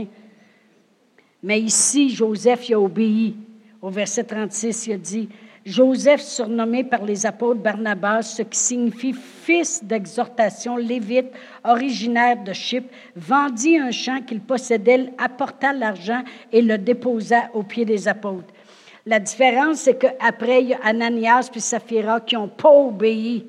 Mais 1.43 1.62
ici, 1.62 2.11
Joseph 2.11 2.68
il 2.68 2.74
a 2.74 2.80
obéi 2.80 3.36
au 3.83 3.91
verset 3.91 4.24
36, 4.24 4.87
il 4.87 4.93
a 4.93 4.97
dit, 4.97 5.28
Joseph, 5.64 6.22
surnommé 6.22 6.85
par 6.85 7.05
les 7.05 7.26
apôtres 7.26 7.61
Barnabas, 7.61 8.22
ce 8.22 8.43
qui 8.43 8.59
signifie 8.59 9.12
fils 9.12 9.85
d'exhortation, 9.85 10.76
lévite, 10.76 11.33
originaire 11.64 12.43
de 12.43 12.53
Chypre, 12.53 12.89
vendit 13.14 13.78
un 13.78 13.91
champ 13.91 14.20
qu'il 14.22 14.41
possédait, 14.41 15.11
apporta 15.18 15.72
l'argent 15.72 16.22
et 16.51 16.62
le 16.62 16.78
déposa 16.78 17.51
aux 17.53 17.62
pieds 17.62 17.85
des 17.85 18.09
apôtres. 18.09 18.53
La 19.05 19.18
différence, 19.18 19.81
c'est 19.81 19.99
qu'après, 19.99 20.62
il 20.62 20.68
y 20.70 20.74
a 20.74 20.81
Ananias 20.83 21.49
puis 21.51 21.61
Saphira 21.61 22.20
qui 22.20 22.37
n'ont 22.37 22.49
pas 22.49 22.70
obéi, 22.70 23.47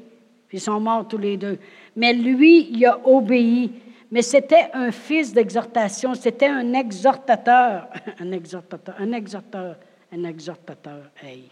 puis 0.47 0.57
ils 0.57 0.61
sont 0.61 0.79
morts 0.79 1.07
tous 1.07 1.17
les 1.17 1.37
deux. 1.37 1.59
Mais 1.95 2.13
lui, 2.13 2.69
il 2.71 2.85
a 2.85 2.99
obéi. 3.05 3.71
Mais 4.11 4.21
c'était 4.21 4.69
un 4.73 4.91
fils 4.91 5.31
d'exhortation, 5.31 6.13
c'était 6.13 6.47
un 6.47 6.73
exhortateur, 6.73 7.87
un 8.19 8.31
exhortateur, 8.33 8.95
un 8.99 9.13
exhortateur 9.13 9.77
un 10.11 10.23
exhortateur. 10.25 11.09
Hey. 11.23 11.49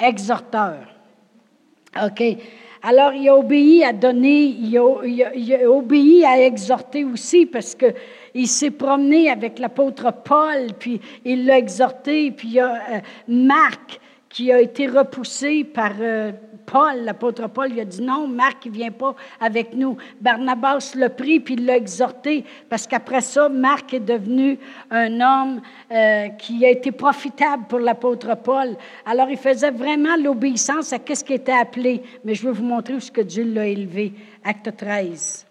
Exhorteur. 0.00 0.86
OK. 2.02 2.22
Alors, 2.82 3.12
il 3.12 3.28
a 3.28 3.36
obéi 3.36 3.84
à 3.84 3.92
donner, 3.92 4.44
il 4.44 4.78
a, 4.78 5.70
obéi 5.70 6.24
à 6.24 6.40
exhorter 6.40 7.04
aussi 7.04 7.44
parce 7.44 7.74
qu'il 7.74 8.46
s'est 8.46 8.70
promené 8.70 9.30
avec 9.30 9.58
l'apôtre 9.58 10.12
Paul, 10.24 10.68
puis 10.78 11.00
il 11.24 11.44
l'a 11.44 11.58
exhorté, 11.58 12.30
puis 12.30 12.48
il 12.48 12.54
y 12.54 12.60
a 12.60 12.74
euh, 12.74 13.00
Marc 13.26 14.00
qui 14.28 14.52
a 14.52 14.60
été 14.60 14.86
repoussé 14.86 15.64
par, 15.64 15.92
euh, 16.00 16.30
Paul, 16.70 17.04
l'apôtre 17.04 17.48
Paul, 17.48 17.72
il 17.72 17.80
a 17.80 17.84
dit 17.84 18.02
non, 18.02 18.26
Marc, 18.26 18.66
il 18.66 18.72
ne 18.72 18.76
vient 18.76 18.90
pas 18.90 19.14
avec 19.40 19.74
nous. 19.74 19.96
Barnabas 20.20 20.92
l'a 20.94 21.08
pris 21.08 21.40
puis 21.40 21.54
il 21.54 21.64
l'a 21.64 21.76
exhorté 21.76 22.44
parce 22.68 22.86
qu'après 22.86 23.22
ça, 23.22 23.48
Marc 23.48 23.94
est 23.94 24.00
devenu 24.00 24.58
un 24.90 25.20
homme 25.20 25.62
euh, 25.90 26.28
qui 26.30 26.66
a 26.66 26.70
été 26.70 26.92
profitable 26.92 27.64
pour 27.68 27.78
l'apôtre 27.78 28.36
Paul. 28.36 28.76
Alors, 29.06 29.30
il 29.30 29.38
faisait 29.38 29.70
vraiment 29.70 30.16
l'obéissance 30.16 30.92
à 30.92 30.98
ce 30.98 31.24
qui 31.24 31.32
était 31.32 31.52
appelé. 31.52 32.02
Mais 32.24 32.34
je 32.34 32.46
vais 32.46 32.52
vous 32.52 32.64
montrer 32.64 32.94
où 32.94 33.00
ce 33.00 33.10
que 33.10 33.22
Dieu 33.22 33.44
l'a 33.44 33.66
élevé. 33.66 34.12
Acte 34.44 34.76
13. 34.76 35.46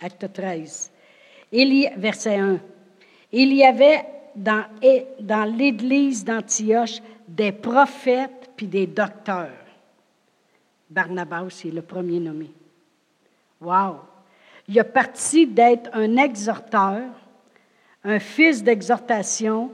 Acte 0.00 0.32
13. 0.32 0.90
Il 1.52 1.72
y, 1.72 1.88
verset 1.96 2.36
1. 2.36 2.58
Il 3.30 3.52
y 3.52 3.64
avait 3.64 4.04
dans, 4.34 4.64
dans 5.20 5.44
l'église 5.44 6.24
d'Antioche 6.24 7.00
des 7.36 7.52
prophètes 7.52 8.50
puis 8.56 8.66
des 8.66 8.86
docteurs. 8.86 9.48
Barnabas 10.90 11.62
est 11.64 11.72
le 11.72 11.80
premier 11.80 12.20
nommé. 12.20 12.50
Wow! 13.60 14.00
Il 14.68 14.78
a 14.78 14.84
parti 14.84 15.46
d'être 15.46 15.88
un 15.94 16.18
exhorteur, 16.18 17.02
un 18.04 18.18
fils 18.18 18.62
d'exhortation, 18.62 19.70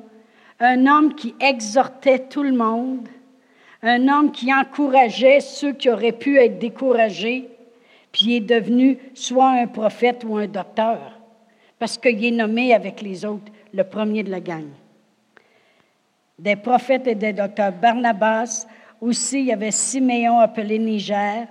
un 0.60 0.86
homme 0.86 1.14
qui 1.14 1.34
exhortait 1.40 2.28
tout 2.28 2.44
le 2.44 2.52
monde, 2.52 3.08
un 3.82 4.06
homme 4.06 4.30
qui 4.30 4.52
encourageait 4.54 5.40
ceux 5.40 5.72
qui 5.72 5.90
auraient 5.90 6.12
pu 6.12 6.38
être 6.38 6.58
découragés, 6.58 7.48
puis 8.12 8.26
il 8.26 8.36
est 8.36 8.40
devenu 8.40 8.98
soit 9.14 9.50
un 9.50 9.66
prophète 9.66 10.24
ou 10.24 10.36
un 10.36 10.46
docteur, 10.46 11.18
parce 11.78 11.98
qu'il 11.98 12.24
est 12.24 12.30
nommé 12.30 12.72
avec 12.72 13.02
les 13.02 13.24
autres 13.24 13.52
le 13.74 13.82
premier 13.82 14.22
de 14.22 14.30
la 14.30 14.40
gang 14.40 14.68
des 16.38 16.56
prophètes 16.56 17.06
et 17.06 17.14
des 17.14 17.32
docteurs. 17.32 17.72
Barnabas, 17.72 18.66
aussi, 19.00 19.40
il 19.40 19.46
y 19.46 19.52
avait 19.52 19.70
Siméon 19.70 20.38
appelé 20.38 20.78
Niger, 20.78 21.46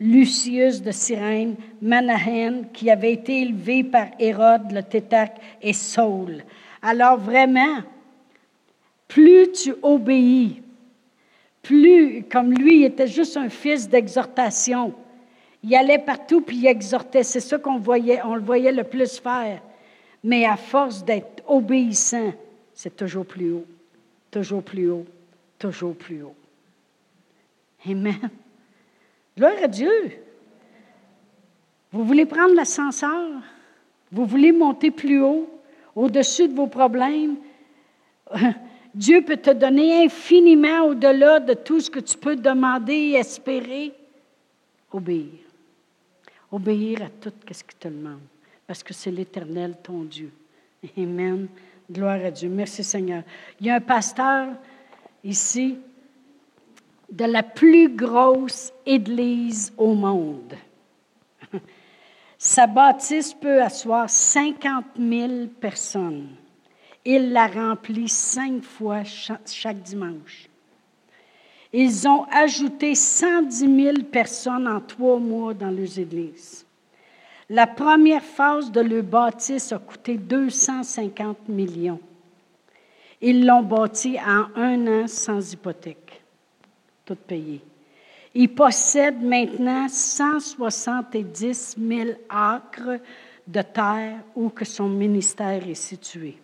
Lucius 0.00 0.82
de 0.82 0.90
Cyrène, 0.90 1.54
Manahen, 1.80 2.66
qui 2.72 2.90
avait 2.90 3.12
été 3.12 3.42
élevé 3.42 3.84
par 3.84 4.06
Hérode 4.18 4.72
le 4.72 4.82
Tétac 4.82 5.36
et 5.60 5.72
Saul. 5.72 6.42
Alors 6.80 7.18
vraiment, 7.18 7.78
plus 9.08 9.52
tu 9.52 9.74
obéis, 9.82 10.62
plus, 11.62 12.24
comme 12.24 12.52
lui, 12.52 12.80
il 12.80 12.84
était 12.84 13.06
juste 13.06 13.36
un 13.36 13.48
fils 13.48 13.88
d'exhortation. 13.88 14.92
Il 15.62 15.74
allait 15.76 15.98
partout 15.98 16.40
puis 16.40 16.56
il 16.56 16.66
exhortait. 16.66 17.22
C'est 17.22 17.40
ça 17.40 17.56
qu'on 17.58 17.78
voyait, 17.78 18.20
on 18.24 18.34
le 18.34 18.42
voyait 18.42 18.72
le 18.72 18.82
plus 18.82 19.20
faire. 19.20 19.62
Mais 20.24 20.44
à 20.44 20.56
force 20.56 21.04
d'être 21.04 21.42
obéissant, 21.46 22.32
c'est 22.74 22.96
toujours 22.96 23.26
plus 23.26 23.52
haut, 23.52 23.66
toujours 24.32 24.64
plus 24.64 24.90
haut, 24.90 25.06
toujours 25.58 25.94
plus 25.94 26.22
haut. 26.22 26.34
Amen. 27.86 28.30
Gloire 29.36 29.62
à 29.62 29.68
Dieu. 29.68 29.92
Vous 31.92 32.04
voulez 32.04 32.26
prendre 32.26 32.54
l'ascenseur? 32.54 33.40
Vous 34.10 34.26
voulez 34.26 34.50
monter 34.50 34.90
plus 34.90 35.20
haut, 35.20 35.48
au-dessus 35.94 36.48
de 36.48 36.54
vos 36.54 36.66
problèmes? 36.66 37.36
Dieu 38.94 39.22
peut 39.22 39.36
te 39.36 39.50
donner 39.50 40.04
infiniment 40.04 40.86
au-delà 40.86 41.40
de 41.40 41.54
tout 41.54 41.80
ce 41.80 41.90
que 41.90 42.00
tu 42.00 42.16
peux 42.18 42.36
demander 42.36 42.92
et 42.92 43.14
espérer. 43.14 43.92
Obéir. 44.90 45.40
Obéir 46.50 47.02
à 47.02 47.08
tout 47.08 47.32
ce 47.50 47.64
qu'il 47.64 47.78
te 47.78 47.88
demande, 47.88 48.20
parce 48.66 48.82
que 48.82 48.92
c'est 48.92 49.10
l'Éternel, 49.10 49.76
ton 49.82 50.02
Dieu. 50.02 50.30
Amen. 50.98 51.48
Gloire 51.90 52.24
à 52.24 52.30
Dieu. 52.30 52.48
Merci 52.48 52.82
Seigneur. 52.82 53.22
Il 53.60 53.66
y 53.66 53.70
a 53.70 53.76
un 53.76 53.80
pasteur 53.80 54.48
ici 55.22 55.78
de 57.10 57.24
la 57.24 57.42
plus 57.42 57.88
grosse 57.88 58.72
église 58.84 59.72
au 59.76 59.94
monde. 59.94 60.54
Sa 62.38 62.66
bâtisse 62.66 63.34
peut 63.34 63.62
asseoir 63.62 64.10
50 64.10 64.84
000 64.98 65.46
personnes. 65.60 66.30
Il 67.04 67.32
la 67.32 67.46
remplit 67.46 68.08
cinq 68.08 68.62
fois 68.62 69.02
chaque 69.04 69.82
dimanche. 69.82 70.48
Ils 71.72 72.08
ont 72.08 72.24
ajouté 72.24 72.94
110 72.94 73.82
000 73.84 73.96
personnes 74.10 74.66
en 74.66 74.80
trois 74.80 75.18
mois 75.18 75.54
dans 75.54 75.70
leurs 75.70 75.98
églises. 75.98 76.66
La 77.52 77.66
première 77.66 78.22
phase 78.22 78.72
de 78.72 78.80
leur 78.80 79.02
bâtisse 79.02 79.72
a 79.72 79.78
coûté 79.78 80.16
250 80.16 81.50
millions. 81.50 82.00
Ils 83.20 83.44
l'ont 83.44 83.62
bâti 83.62 84.16
en 84.18 84.46
un 84.58 84.86
an 84.86 85.06
sans 85.06 85.52
hypothèque, 85.52 86.22
tout 87.04 87.14
payé. 87.14 87.60
Ils 88.34 88.48
possèdent 88.48 89.22
maintenant 89.22 89.86
170 89.86 91.76
000 91.78 92.10
acres 92.30 92.98
de 93.46 93.60
terre 93.60 94.20
où 94.34 94.48
que 94.48 94.64
son 94.64 94.88
ministère 94.88 95.68
est 95.68 95.74
situé. 95.74 96.38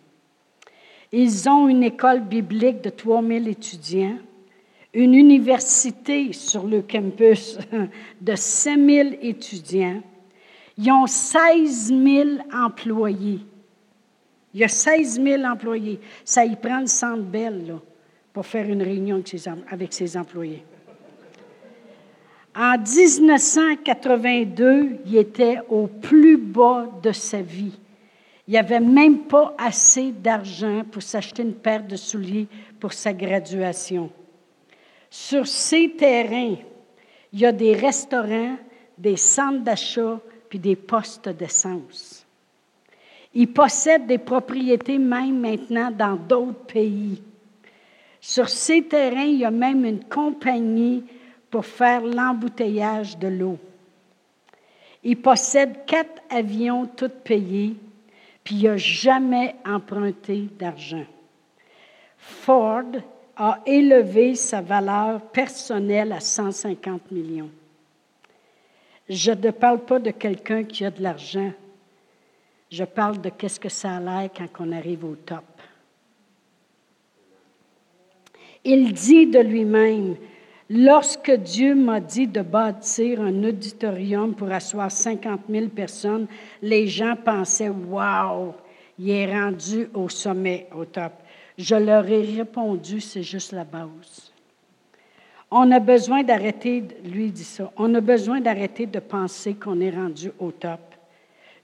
Ils 1.11 1.49
ont 1.49 1.67
une 1.67 1.81
école 1.81 2.19
biblique 2.19 2.83
de 2.83 2.91
3000 2.91 3.47
étudiants, 3.47 4.19
une 4.93 5.15
université 5.15 6.33
sur 6.33 6.67
le 6.67 6.83
campus 6.83 7.57
de 8.21 8.35
5000 8.35 9.17
étudiants. 9.23 10.03
Ils 10.81 10.89
ont 10.91 11.07
16 11.07 11.87
000 11.87 12.29
employés. 12.53 13.41
Il 14.53 14.61
y 14.61 14.63
a 14.63 14.69
16 14.69 15.21
000 15.21 15.43
employés. 15.43 15.99
Ça 16.23 16.45
y 16.45 16.55
prend 16.55 16.79
le 16.79 16.87
centre 16.87 17.23
belle 17.23 17.75
pour 18.31 18.45
faire 18.45 18.65
une 18.65 18.81
réunion 18.81 19.21
avec 19.69 19.91
ses 19.91 20.15
employés. 20.15 20.63
En 22.55 22.77
1982, 22.77 24.99
il 25.05 25.17
était 25.17 25.59
au 25.67 25.87
plus 25.87 26.37
bas 26.37 26.87
de 27.03 27.11
sa 27.11 27.41
vie. 27.41 27.77
Il 28.47 28.51
n'y 28.51 28.57
avait 28.57 28.79
même 28.79 29.23
pas 29.23 29.53
assez 29.57 30.13
d'argent 30.13 30.83
pour 30.89 31.03
s'acheter 31.03 31.43
une 31.43 31.55
paire 31.55 31.85
de 31.85 31.97
souliers 31.97 32.47
pour 32.79 32.93
sa 32.93 33.11
graduation. 33.11 34.09
Sur 35.09 35.45
ces 35.45 35.93
terrains, 35.97 36.55
il 37.33 37.39
y 37.39 37.45
a 37.45 37.51
des 37.51 37.73
restaurants, 37.73 38.55
des 38.97 39.17
centres 39.17 39.63
d'achat, 39.63 40.21
puis 40.49 40.59
des 40.59 40.75
postes 40.75 41.29
d'essence. 41.29 42.25
Il 43.33 43.53
possède 43.53 44.07
des 44.07 44.17
propriétés 44.17 44.97
même 44.97 45.39
maintenant 45.39 45.91
dans 45.91 46.15
d'autres 46.15 46.65
pays. 46.65 47.21
Sur 48.19 48.49
ces 48.49 48.81
terrains, 48.83 49.21
il 49.21 49.37
y 49.37 49.45
a 49.45 49.51
même 49.51 49.85
une 49.85 50.03
compagnie 50.03 51.03
pour 51.51 51.65
faire 51.65 52.01
l'embouteillage 52.01 53.17
de 53.17 53.27
l'eau. 53.27 53.57
Il 55.03 55.21
possède 55.21 55.85
quatre 55.85 56.21
avions 56.29 56.85
tous 56.87 57.11
payés 57.23 57.75
puis 58.43 58.55
il 58.55 58.63
n'a 58.63 58.77
jamais 58.77 59.55
emprunté 59.65 60.47
d'argent. 60.57 61.05
Ford 62.17 62.91
a 63.37 63.59
élevé 63.65 64.35
sa 64.35 64.59
valeur 64.59 65.21
personnelle 65.21 66.11
à 66.11 66.19
150 66.19 67.11
millions. 67.11 67.51
Je 69.09 69.31
ne 69.31 69.49
parle 69.49 69.79
pas 69.79 69.99
de 69.99 70.11
quelqu'un 70.11 70.63
qui 70.63 70.85
a 70.85 70.91
de 70.91 71.01
l'argent. 71.01 71.51
Je 72.69 72.83
parle 72.83 73.19
de 73.19 73.29
qu'est-ce 73.29 73.59
que 73.59 73.69
ça 73.69 73.95
a 73.95 73.99
l'air 73.99 74.29
quand 74.35 74.47
on 74.59 74.71
arrive 74.71 75.03
au 75.03 75.15
top. 75.15 75.43
Il 78.63 78.93
dit 78.93 79.25
de 79.25 79.39
lui-même, 79.39 80.15
Lorsque 80.71 81.31
Dieu 81.31 81.73
m'a 81.73 81.99
dit 81.99 82.27
de 82.27 82.43
bâtir 82.43 83.21
un 83.21 83.43
auditorium 83.43 84.35
pour 84.35 84.51
asseoir 84.51 84.91
50 84.91 85.41
000 85.49 85.69
personnes, 85.69 86.27
les 86.61 86.85
gens 86.85 87.15
pensaient 87.15 87.69
Waouh, 87.69 88.53
il 88.99 89.09
est 89.09 89.33
rendu 89.33 89.89
au 89.95 90.09
sommet, 90.09 90.67
au 90.75 90.85
top. 90.85 91.13
Je 91.57 91.73
leur 91.73 92.07
ai 92.07 92.21
répondu 92.21 93.01
C'est 93.01 93.23
juste 93.23 93.51
la 93.51 93.63
base. 93.63 94.28
On 95.51 95.71
a 95.71 95.79
besoin 95.79 96.23
d'arrêter, 96.23 96.83
lui 97.03 97.31
dit 97.31 97.43
ça, 97.43 97.71
on 97.75 97.93
a 97.95 98.01
besoin 98.01 98.39
d'arrêter 98.39 98.85
de 98.85 98.99
penser 98.99 99.55
qu'on 99.55 99.79
est 99.81 99.89
rendu 99.89 100.31
au 100.39 100.51
top. 100.51 100.79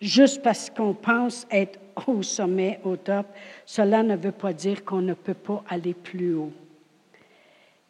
Juste 0.01 0.41
parce 0.41 0.69
qu'on 0.69 0.93
pense 0.93 1.47
être 1.51 1.79
au 2.07 2.21
sommet, 2.23 2.79
au 2.83 2.95
top, 2.95 3.27
cela 3.65 4.03
ne 4.03 4.15
veut 4.15 4.31
pas 4.31 4.53
dire 4.53 4.83
qu'on 4.83 5.01
ne 5.01 5.13
peut 5.13 5.35
pas 5.35 5.63
aller 5.69 5.93
plus 5.93 6.33
haut. 6.33 6.51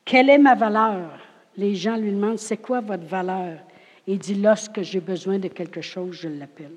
Quelle 0.04 0.30
est 0.30 0.38
ma 0.38 0.54
valeur? 0.54 1.20
Les 1.58 1.76
gens 1.76 1.96
lui 1.96 2.12
demandent, 2.12 2.38
c'est 2.38 2.58
quoi 2.58 2.82
votre 2.82 3.06
valeur? 3.06 3.60
Il 4.06 4.20
dit, 4.20 4.36
lorsque 4.36 4.82
j'ai 4.82 5.00
besoin 5.00 5.40
de 5.40 5.48
quelque 5.48 5.82
chose, 5.82 6.16
je 6.16 6.28
l'appelle. 6.28 6.76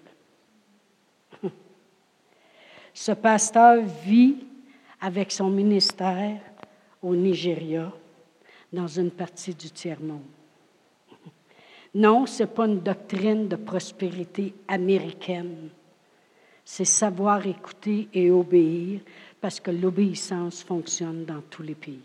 Ce 2.94 3.12
pasteur 3.12 3.82
vit 4.04 4.36
avec 5.00 5.30
son 5.30 5.50
ministère 5.50 6.40
au 7.02 7.14
Nigeria, 7.14 7.92
dans 8.72 8.86
une 8.86 9.10
partie 9.10 9.54
du 9.54 9.70
tiers-monde. 9.70 10.22
Non, 11.94 12.26
ce 12.26 12.42
n'est 12.42 12.48
pas 12.48 12.66
une 12.66 12.80
doctrine 12.80 13.48
de 13.48 13.56
prospérité 13.56 14.54
américaine. 14.66 15.70
C'est 16.64 16.84
savoir 16.84 17.46
écouter 17.46 18.08
et 18.12 18.30
obéir, 18.30 19.00
parce 19.40 19.58
que 19.58 19.70
l'obéissance 19.70 20.62
fonctionne 20.62 21.24
dans 21.24 21.40
tous 21.40 21.62
les 21.62 21.74
pays. 21.74 22.02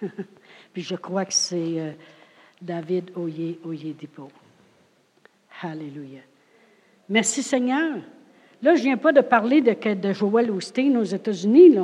Puis 0.72 0.82
je 0.82 0.96
crois 0.96 1.24
que 1.24 1.32
c'est 1.32 1.80
euh, 1.80 1.92
David 2.60 3.12
Oye 3.16 3.58
Oyedipo. 3.64 4.28
Alléluia. 5.62 6.20
Merci 7.08 7.42
Seigneur. 7.42 7.98
Là, 8.62 8.74
je 8.74 8.80
ne 8.80 8.84
viens 8.84 8.96
pas 8.96 9.12
de 9.12 9.20
parler 9.20 9.60
de, 9.62 9.94
de 9.94 10.12
Joel 10.12 10.50
Osteen 10.50 10.96
aux 10.96 11.04
États-Unis. 11.04 11.76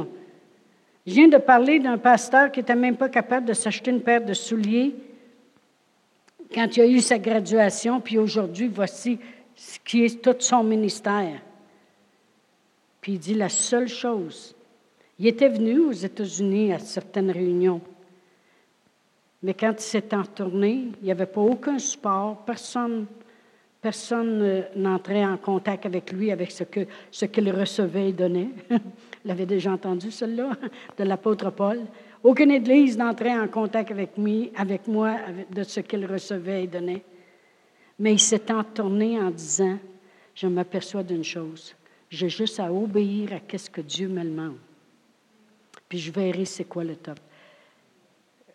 Je 1.06 1.14
viens 1.14 1.28
de 1.28 1.38
parler 1.38 1.80
d'un 1.80 1.98
pasteur 1.98 2.52
qui 2.52 2.60
n'était 2.60 2.76
même 2.76 2.96
pas 2.96 3.08
capable 3.08 3.46
de 3.46 3.52
s'acheter 3.52 3.90
une 3.90 4.02
paire 4.02 4.24
de 4.24 4.34
souliers 4.34 4.94
quand 6.54 6.76
il 6.76 6.82
a 6.82 6.86
eu 6.86 7.00
sa 7.00 7.18
graduation, 7.18 8.00
puis 8.00 8.18
aujourd'hui, 8.18 8.68
voici 8.68 9.18
ce 9.56 9.78
qui 9.78 10.04
est 10.04 10.22
tout 10.22 10.36
son 10.38 10.62
ministère. 10.62 11.40
Puis 13.00 13.12
il 13.12 13.18
dit 13.18 13.34
la 13.34 13.48
seule 13.48 13.88
chose. 13.88 14.54
Il 15.18 15.26
était 15.26 15.48
venu 15.48 15.80
aux 15.80 15.92
États-Unis 15.92 16.72
à 16.72 16.78
certaines 16.78 17.30
réunions. 17.30 17.80
Mais 19.42 19.54
quand 19.54 19.72
il 19.72 19.80
s'est 19.82 20.14
entourné, 20.14 20.88
il 21.00 21.04
n'y 21.04 21.10
avait 21.10 21.26
pas 21.26 21.40
aucun 21.40 21.78
support, 21.78 22.44
personne 22.44 23.06
personne 23.80 24.64
n'entrait 24.76 25.24
en 25.24 25.36
contact 25.36 25.86
avec 25.86 26.12
lui, 26.12 26.30
avec 26.30 26.52
ce 26.52 26.62
que 26.62 26.86
ce 27.10 27.24
qu'il 27.24 27.50
recevait 27.50 28.10
et 28.10 28.12
donnait. 28.12 28.50
L'avait 29.24 29.46
déjà 29.46 29.72
entendu, 29.72 30.10
celle-là, 30.10 30.52
de 30.98 31.04
l'apôtre 31.04 31.50
Paul? 31.50 31.80
Aucune 32.22 32.50
église 32.50 32.96
n'entrait 32.96 33.38
en 33.38 33.48
contact 33.48 33.92
avec 34.56 34.86
moi 34.88 35.16
de 35.50 35.62
ce 35.62 35.80
qu'il 35.80 36.06
recevait 36.06 36.64
et 36.64 36.66
donnait. 36.66 37.04
Mais 37.98 38.14
il 38.14 38.20
s'est 38.20 38.50
entourné 38.50 39.20
en 39.20 39.30
disant, 39.30 39.78
je 40.34 40.46
m'aperçois 40.46 41.02
d'une 41.02 41.24
chose, 41.24 41.74
j'ai 42.08 42.28
juste 42.28 42.58
à 42.60 42.72
obéir 42.72 43.32
à 43.32 43.58
ce 43.58 43.68
que 43.68 43.80
Dieu 43.80 44.08
me 44.08 44.24
demande. 44.24 44.56
Puis 45.88 45.98
je 45.98 46.10
verrai 46.10 46.44
c'est 46.44 46.64
quoi 46.64 46.84
le 46.84 46.96
top 46.96 47.18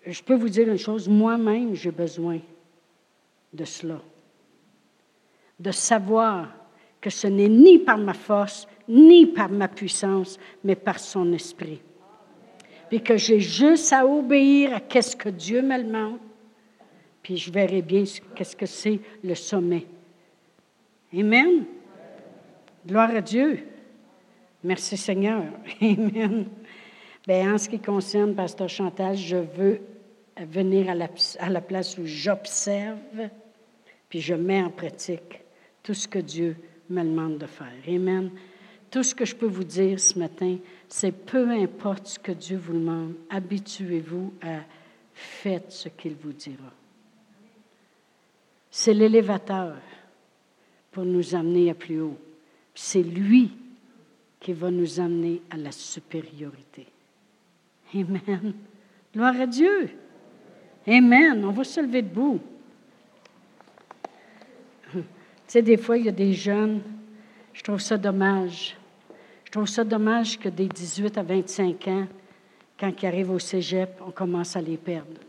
je 0.08 0.24
peux 0.24 0.36
vous 0.36 0.50
dire 0.50 0.68
une 0.70 0.78
chose, 0.78 1.08
moi-même, 1.10 1.76
j'ai 1.76 1.92
besoin 1.92 2.40
de 3.54 3.66
cela. 3.66 4.00
De 5.60 5.72
savoir 5.72 6.50
que 7.02 7.10
ce 7.10 7.28
n'est 7.28 7.50
ni 7.50 7.80
par 7.80 7.98
ma 7.98 8.14
force 8.14 8.68
ni 8.88 9.26
par 9.26 9.50
ma 9.50 9.68
puissance, 9.68 10.40
mais 10.64 10.76
par 10.76 11.00
son 11.00 11.34
esprit. 11.34 11.82
Puis 12.90 13.02
que 13.02 13.18
j'ai 13.18 13.40
juste 13.40 13.92
à 13.92 14.06
obéir 14.06 14.74
à 14.74 14.80
qu'est-ce 14.80 15.16
que 15.16 15.30
Dieu 15.30 15.62
me 15.62 15.84
demande, 15.84 16.20
puis 17.22 17.38
je 17.38 17.52
verrai 17.52 17.82
bien 17.82 18.04
qu'est-ce 18.36 18.56
que 18.56 18.66
c'est 18.66 19.00
le 19.24 19.36
sommet. 19.36 19.86
Amen. 21.14 21.66
Gloire 22.86 23.14
à 23.14 23.22
Dieu. 23.22 23.66
Merci 24.64 24.96
Seigneur. 24.96 25.44
Amen. 25.82 26.46
Bien, 27.28 27.54
en 27.54 27.58
ce 27.58 27.68
qui 27.68 27.80
concerne 27.80 28.34
Pasteur 28.34 28.70
Chantal, 28.70 29.18
je 29.18 29.36
veux 29.36 29.82
venir 30.38 30.90
à 30.90 30.96
la, 30.96 31.10
à 31.40 31.50
la 31.50 31.62
place 31.62 31.98
où 31.98 32.06
j'observe, 32.06 33.30
puis 34.08 34.22
je 34.22 34.34
mets 34.34 34.62
en 34.62 34.70
pratique 34.70 35.42
tout 35.84 35.94
ce 35.94 36.08
que 36.08 36.20
Dieu 36.20 36.56
me 36.90 37.04
demande 37.04 37.38
de 37.38 37.46
faire. 37.46 37.68
Amen. 37.88 38.32
Tout 38.90 39.04
ce 39.04 39.14
que 39.14 39.26
je 39.26 39.36
peux 39.36 39.48
vous 39.48 39.64
dire 39.64 40.00
ce 40.00 40.18
matin, 40.18 40.58
c'est 40.88 41.12
peu 41.12 41.50
importe 41.50 42.08
ce 42.08 42.20
que 42.20 42.32
Dieu 42.32 42.58
vous 42.58 42.74
demande, 42.74 43.14
habituez-vous 43.30 44.34
à 44.42 44.60
faire 45.14 45.62
ce 45.70 45.90
qu'il 45.90 46.16
vous 46.16 46.32
dira. 46.32 46.72
C'est 48.72 48.94
l'élévateur 48.94 49.76
pour 50.92 51.04
nous 51.04 51.36
amener 51.36 51.70
à 51.70 51.74
plus 51.74 52.00
haut. 52.00 52.18
C'est 52.74 53.04
lui 53.04 53.52
qui 54.40 54.54
va 54.54 54.70
nous 54.70 55.00
amener 55.00 55.42
à 55.50 55.58
la 55.58 55.72
supériorité. 55.72 56.86
Amen. 57.94 58.54
Gloire 59.14 59.40
à 59.42 59.48
Dieu. 59.48 59.90
Amen. 60.88 61.44
On 61.44 61.52
va 61.52 61.64
se 61.64 61.82
lever 61.82 62.02
debout. 62.02 62.40
Tu 64.94 65.02
sais, 65.48 65.62
des 65.62 65.78
fois, 65.78 65.98
il 65.98 66.06
y 66.06 66.10
a 66.10 66.14
des 66.14 66.34
jeunes, 66.34 66.82
je 67.58 67.64
trouve 67.64 67.80
ça 67.80 67.98
dommage. 67.98 68.78
Je 69.44 69.52
trouve 69.52 69.66
ça 69.66 69.84
dommage 69.84 70.38
que 70.38 70.48
des 70.48 70.68
18 70.68 71.18
à 71.18 71.24
25 71.24 71.88
ans, 71.88 72.08
quand 72.80 72.92
ils 73.02 73.06
arrivent 73.08 73.32
au 73.32 73.40
cégep, 73.40 74.00
on 74.06 74.12
commence 74.12 74.56
à 74.56 74.62
les 74.62 74.78
perdre. 74.78 75.20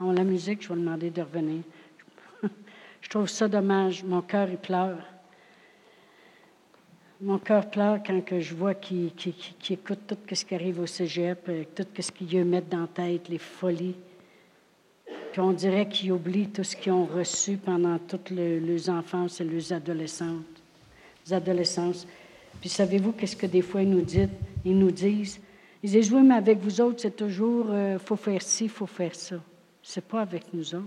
On 0.00 0.10
la 0.10 0.24
musique, 0.24 0.60
je 0.60 0.70
vais 0.70 0.74
demander 0.74 1.08
de 1.10 1.22
revenir. 1.22 1.62
je 3.00 3.08
trouve 3.08 3.28
ça 3.28 3.46
dommage. 3.46 4.02
Mon 4.02 4.22
cœur, 4.22 4.48
il 4.50 4.56
pleure. 4.56 4.98
Mon 7.20 7.38
cœur 7.38 7.70
pleure 7.70 8.00
quand 8.04 8.20
que 8.22 8.40
je 8.40 8.52
vois 8.52 8.74
qu'ils 8.74 9.12
écoutent 9.70 10.08
tout 10.08 10.34
ce 10.34 10.44
qui 10.44 10.54
arrive 10.56 10.80
au 10.80 10.86
cégep, 10.86 11.48
euh, 11.48 11.62
tout 11.76 11.86
ce 12.02 12.10
qu'ils 12.10 12.44
mettent 12.44 12.70
dans 12.70 12.80
la 12.80 12.86
tête, 12.88 13.28
les 13.28 13.38
folies. 13.38 13.94
Puis 15.30 15.40
on 15.40 15.52
dirait 15.52 15.88
qu'ils 15.88 16.10
oublient 16.10 16.48
tout 16.48 16.64
ce 16.64 16.74
qu'ils 16.74 16.90
ont 16.90 17.06
reçu 17.06 17.56
pendant 17.56 17.98
toute 17.98 18.30
leurs 18.30 18.90
enfances 18.90 19.40
et 19.40 19.44
leurs 19.44 19.72
adolescentes. 19.72 20.59
Les 21.26 21.34
adolescences. 21.34 22.06
Puis 22.60 22.68
savez-vous 22.68 23.12
qu'est-ce 23.12 23.36
que 23.36 23.46
des 23.46 23.62
fois 23.62 23.82
ils 23.82 23.90
nous 23.90 24.02
disent? 24.02 24.28
Ils 24.64 24.78
nous 24.78 24.90
disent, 24.90 25.40
ils 25.82 25.90
disent, 25.90 26.12
oui, 26.12 26.22
mais 26.22 26.34
avec 26.34 26.58
vous 26.58 26.80
autres, 26.80 27.00
c'est 27.00 27.16
toujours, 27.16 27.66
euh, 27.70 27.98
faut 27.98 28.16
faire 28.16 28.42
ci, 28.42 28.68
faut 28.68 28.86
faire 28.86 29.14
ça. 29.14 29.36
C'est 29.82 30.04
pas 30.04 30.20
avec 30.20 30.52
nous 30.52 30.74
autres. 30.74 30.84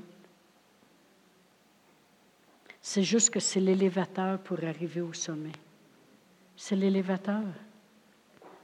C'est 2.80 3.02
juste 3.02 3.32
que 3.32 3.40
c'est 3.40 3.60
l'élévateur 3.60 4.38
pour 4.40 4.64
arriver 4.64 5.02
au 5.02 5.14
sommet 5.14 5.54
c'est 6.56 6.76
l'élévateur. 6.76 7.44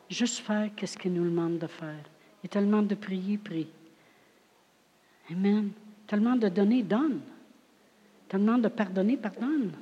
Juste 0.09 0.39
faire 0.39 0.70
ce 0.84 0.97
qu'il 0.97 1.13
nous 1.13 1.26
demande 1.26 1.59
de 1.59 1.67
faire. 1.67 2.03
Il 2.43 2.49
te 2.49 2.57
demande 2.57 2.88
de 2.88 2.95
prier, 2.95 3.38
prie. 3.38 3.67
Amen. 5.30 5.72
Il 5.76 6.07
te 6.07 6.15
demande 6.15 6.39
de 6.39 6.49
donner, 6.49 6.82
donne. 6.82 7.20
Il 7.20 8.30
te 8.30 8.38
demande 8.38 8.63
de 8.63 8.70
pardonner, 8.70 9.17
pardonne. 9.17 9.74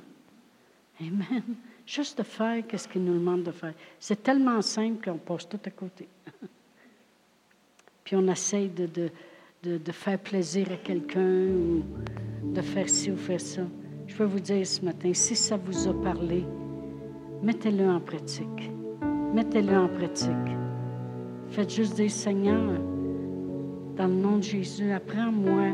Amen. 1.00 1.42
Juste 1.88 2.18
de 2.18 2.22
faire 2.22 2.62
ce 2.76 2.86
qu'il 2.86 3.02
nous 3.02 3.14
demande 3.14 3.44
de 3.44 3.50
faire. 3.50 3.72
C'est 3.98 4.22
tellement 4.22 4.60
simple 4.60 5.02
qu'on 5.02 5.16
passe 5.16 5.48
tout 5.48 5.60
à 5.64 5.70
côté. 5.70 6.06
Puis 8.04 8.14
on 8.14 8.28
essaye 8.28 8.68
de, 8.68 8.86
de, 9.62 9.78
de 9.78 9.92
faire 9.92 10.18
plaisir 10.18 10.66
à 10.70 10.76
quelqu'un 10.76 11.46
ou 11.48 11.82
de 12.44 12.60
faire 12.60 12.88
ci 12.90 13.10
ou 13.10 13.16
faire 13.16 13.40
ça. 13.40 13.62
Je 14.06 14.14
peux 14.14 14.24
vous 14.24 14.40
dire 14.40 14.66
ce 14.66 14.84
matin, 14.84 15.14
si 15.14 15.34
ça 15.34 15.56
vous 15.56 15.88
a 15.88 15.94
parlé, 16.02 16.44
Mettez-le 17.40 17.88
en 17.88 18.00
pratique. 18.00 18.70
Mettez-le 19.32 19.76
en 19.76 19.88
pratique. 19.88 20.28
Faites 21.50 21.72
juste 21.72 21.94
dire, 21.94 22.10
Seigneur, 22.10 22.72
dans 23.96 24.08
le 24.08 24.14
nom 24.14 24.38
de 24.38 24.42
Jésus, 24.42 24.90
apprends-moi 24.90 25.68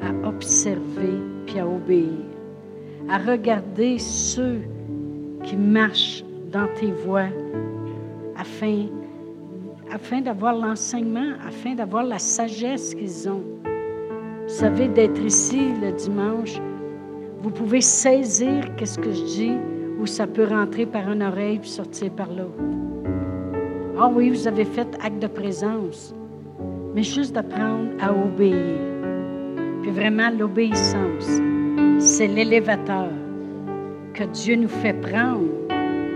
à 0.00 0.26
observer 0.26 1.20
puis 1.46 1.58
à 1.58 1.68
obéir, 1.68 2.08
à 3.10 3.18
regarder 3.18 3.98
ceux 3.98 4.62
qui 5.42 5.56
marchent 5.56 6.24
dans 6.50 6.68
tes 6.78 6.92
voies 6.92 7.28
afin, 8.36 8.86
afin 9.90 10.20
d'avoir 10.20 10.54
l'enseignement, 10.54 11.32
afin 11.46 11.74
d'avoir 11.74 12.04
la 12.04 12.18
sagesse 12.18 12.94
qu'ils 12.94 13.28
ont. 13.28 13.42
Vous 13.64 14.54
savez, 14.54 14.88
d'être 14.88 15.20
ici 15.22 15.72
le 15.80 15.92
dimanche, 15.92 16.60
vous 17.40 17.50
pouvez 17.50 17.80
saisir 17.80 18.74
qu'est-ce 18.76 18.98
que 18.98 19.12
je 19.12 19.24
dis 19.24 19.52
ou 20.00 20.06
ça 20.06 20.26
peut 20.26 20.44
rentrer 20.44 20.86
par 20.86 21.10
une 21.10 21.22
oreille 21.22 21.58
puis 21.58 21.70
sortir 21.70 22.10
par 22.10 22.28
l'autre. 22.28 22.62
Ah 23.98 24.10
oui, 24.12 24.30
vous 24.30 24.48
avez 24.48 24.64
fait 24.64 24.88
acte 25.02 25.20
de 25.20 25.26
présence, 25.26 26.14
mais 26.94 27.02
juste 27.02 27.34
d'apprendre 27.34 27.90
à 28.00 28.12
obéir. 28.12 28.78
Puis 29.82 29.90
vraiment, 29.90 30.30
l'obéissance, 30.30 31.40
c'est 31.98 32.26
l'élévateur 32.26 33.08
que 34.22 34.28
Dieu 34.28 34.56
nous 34.56 34.68
fait 34.68 34.94
prendre 34.94 35.48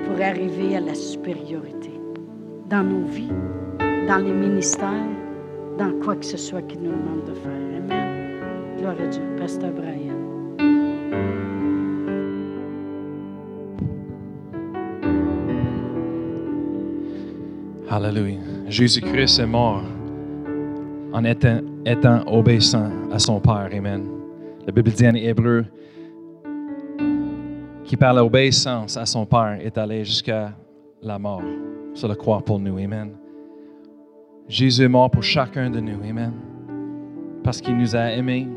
pour 0.05 0.23
arriver 0.23 0.77
à 0.77 0.81
la 0.81 0.95
supériorité 0.95 1.91
dans 2.71 2.85
nos 2.85 3.05
vies, 3.07 3.33
dans 4.07 4.19
les 4.19 4.33
ministères, 4.33 5.09
dans 5.77 5.93
quoi 6.05 6.15
que 6.15 6.25
ce 6.25 6.37
soit 6.37 6.63
qu'il 6.63 6.83
nous 6.83 6.93
demande 6.93 7.25
de 7.27 7.35
faire. 7.35 7.51
Amen. 7.51 8.77
Gloire 8.79 8.95
à 9.03 9.07
Dieu. 9.09 9.23
Pasteur 9.37 9.73
Brian. 9.73 10.15
Alléluia. 17.91 18.39
Jésus-Christ 18.69 19.41
est 19.41 19.47
mort 19.47 19.83
en 21.13 21.25
étant, 21.25 21.61
obéissant 22.27 22.91
à 23.11 23.19
son 23.19 23.41
Père. 23.41 23.71
Amen. 23.73 24.05
La 24.65 24.73
Bible 24.73 24.91
dit 24.91 25.09
en 25.09 25.15
Hébreu 25.15 25.65
qui 27.87 27.97
par 27.97 28.13
l'obéissance 28.13 28.97
à 28.97 29.07
son 29.07 29.25
Père 29.25 29.59
est 29.61 29.79
allé 29.79 30.05
jusqu'à 30.05 30.53
la 31.03 31.19
mort 31.19 31.43
sur 31.95 32.09
la 32.09 32.17
croix 32.17 32.45
pour 32.45 32.59
nous. 32.59 32.79
Amen. 32.79 33.13
Jésus 34.49 34.83
est 34.83 34.89
mort 34.89 35.11
pour 35.11 35.23
chacun 35.23 35.71
de 35.71 35.79
nous. 35.79 36.03
Amen. 36.03 36.33
Parce 37.45 37.61
qu'il 37.61 37.77
nous 37.77 37.95
a 37.95 38.11
aimés 38.11 38.49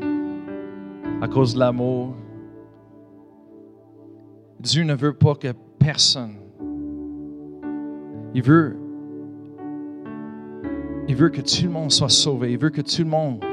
à 1.22 1.28
cause 1.28 1.54
de 1.54 1.60
l'amour. 1.60 2.14
Dieu 4.58 4.82
ne 4.82 4.94
veut 4.94 5.14
pas 5.14 5.36
que 5.36 5.52
personne. 5.78 6.34
Il 8.34 8.42
veut 8.42 8.76
il 11.08 11.16
veut 11.16 11.30
que 11.30 11.40
tout 11.40 11.64
le 11.64 11.70
monde 11.70 11.90
soit 11.90 12.08
sauvé. 12.08 12.52
Il 12.52 12.58
veut 12.58 12.70
que 12.70 12.82
tout 12.82 13.02
le 13.02 13.08
monde 13.08 13.44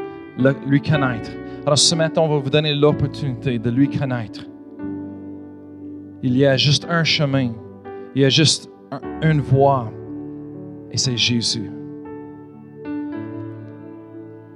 lui 0.67 0.81
connaisse. 0.81 1.31
Alors 1.65 1.77
ce 1.77 1.95
matin, 1.95 2.21
on 2.21 2.29
va 2.29 2.37
vous 2.37 2.49
donner 2.49 2.73
l'opportunité 2.73 3.57
de 3.57 3.69
lui 3.69 3.89
connaître. 3.89 4.41
Il 6.23 6.35
y 6.35 6.45
a 6.45 6.57
juste 6.57 6.85
un 6.89 7.03
chemin. 7.03 7.51
Il 8.15 8.21
y 8.21 8.25
a 8.25 8.29
juste 8.29 8.69
une 9.21 9.41
voie. 9.41 9.91
Et 10.91 10.97
c'est 10.97 11.17
Jésus. 11.17 11.69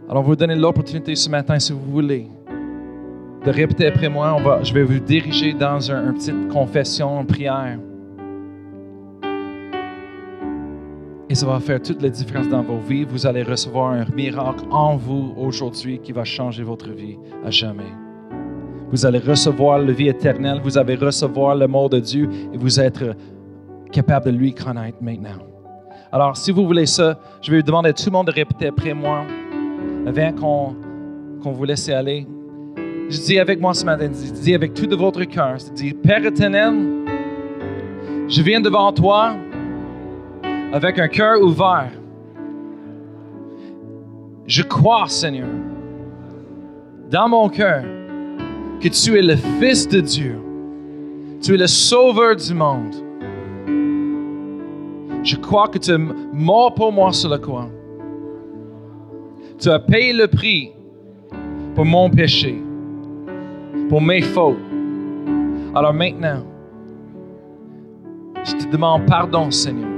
Alors, 0.09 0.23
on 0.23 0.27
vous 0.27 0.35
donner 0.35 0.55
l'opportunité 0.55 1.15
ce 1.15 1.29
matin, 1.29 1.57
si 1.59 1.71
vous 1.71 1.91
voulez, 1.91 2.27
de 3.45 3.51
répéter 3.51 3.87
après 3.87 4.09
moi. 4.09 4.35
On 4.37 4.41
va, 4.41 4.63
je 4.63 4.73
vais 4.73 4.83
vous 4.83 4.99
diriger 4.99 5.53
dans 5.53 5.79
une 5.89 6.13
petite 6.13 6.49
confession, 6.49 7.21
une 7.21 7.27
prière. 7.27 7.79
Et 11.29 11.35
ça 11.35 11.45
va 11.45 11.61
faire 11.61 11.81
toute 11.81 12.01
la 12.01 12.09
différence 12.09 12.49
dans 12.49 12.61
vos 12.61 12.79
vies. 12.79 13.05
Vous 13.05 13.25
allez 13.25 13.43
recevoir 13.43 13.93
un 13.93 14.05
miracle 14.13 14.65
en 14.69 14.97
vous 14.97 15.33
aujourd'hui 15.37 15.99
qui 15.99 16.11
va 16.11 16.25
changer 16.25 16.63
votre 16.63 16.89
vie 16.89 17.17
à 17.45 17.51
jamais. 17.51 17.93
Vous 18.91 19.05
allez 19.05 19.19
recevoir 19.19 19.79
la 19.79 19.93
vie 19.93 20.09
éternelle, 20.09 20.59
vous 20.61 20.77
allez 20.77 20.95
recevoir 20.95 21.55
le 21.55 21.65
mot 21.65 21.87
de 21.87 21.99
Dieu 21.99 22.29
et 22.53 22.57
vous 22.57 22.79
êtes 22.79 23.01
capable 23.91 24.25
de 24.25 24.31
lui 24.31 24.53
connaître 24.53 24.97
maintenant. 25.01 25.37
Alors, 26.11 26.35
si 26.35 26.51
vous 26.51 26.65
voulez 26.65 26.85
ça, 26.85 27.17
je 27.41 27.51
vais 27.51 27.57
vous 27.57 27.63
demander 27.63 27.89
à 27.89 27.93
tout 27.93 28.03
le 28.07 28.11
monde 28.11 28.27
de 28.27 28.33
répéter 28.33 28.67
après 28.67 28.93
moi, 28.93 29.23
avant 30.05 30.75
qu'on 31.41 31.51
vous 31.51 31.63
laisse 31.63 31.87
aller. 31.87 32.27
Je 33.09 33.17
dis 33.17 33.39
avec 33.39 33.61
moi 33.61 33.73
ce 33.73 33.85
matin, 33.85 34.09
je 34.11 34.31
dis 34.33 34.53
avec 34.53 34.73
tout 34.73 34.87
de 34.87 34.95
votre 34.95 35.23
cœur, 35.23 35.57
je 35.57 35.71
dis, 35.71 35.93
Père 35.93 36.25
éternel, 36.25 36.73
je 38.27 38.41
viens 38.41 38.59
devant 38.59 38.91
toi 38.91 39.35
avec 40.73 40.99
un 40.99 41.07
cœur 41.07 41.41
ouvert. 41.41 41.91
Je 44.47 44.63
crois, 44.63 45.07
Seigneur, 45.07 45.47
dans 47.09 47.29
mon 47.29 47.47
cœur, 47.47 47.83
que 48.81 48.89
tu 48.89 49.17
es 49.17 49.21
le 49.21 49.35
Fils 49.35 49.87
de 49.87 50.01
Dieu. 50.01 50.35
Tu 51.41 51.53
es 51.53 51.57
le 51.57 51.67
Sauveur 51.67 52.35
du 52.35 52.53
monde. 52.53 52.95
Je 55.23 55.35
crois 55.35 55.67
que 55.67 55.77
tu 55.77 55.91
es 55.91 55.97
mort 56.33 56.73
pour 56.73 56.91
moi 56.91 57.13
sur 57.13 57.29
la 57.29 57.37
croix. 57.37 57.69
Tu 59.59 59.69
as 59.69 59.79
payé 59.79 60.13
le 60.13 60.27
prix 60.27 60.71
pour 61.75 61.85
mon 61.85 62.09
péché, 62.09 62.59
pour 63.87 64.01
mes 64.01 64.21
fautes. 64.21 64.57
Alors 65.75 65.93
maintenant, 65.93 66.43
je 68.43 68.53
te 68.53 68.71
demande 68.71 69.05
pardon, 69.05 69.51
Seigneur. 69.51 69.89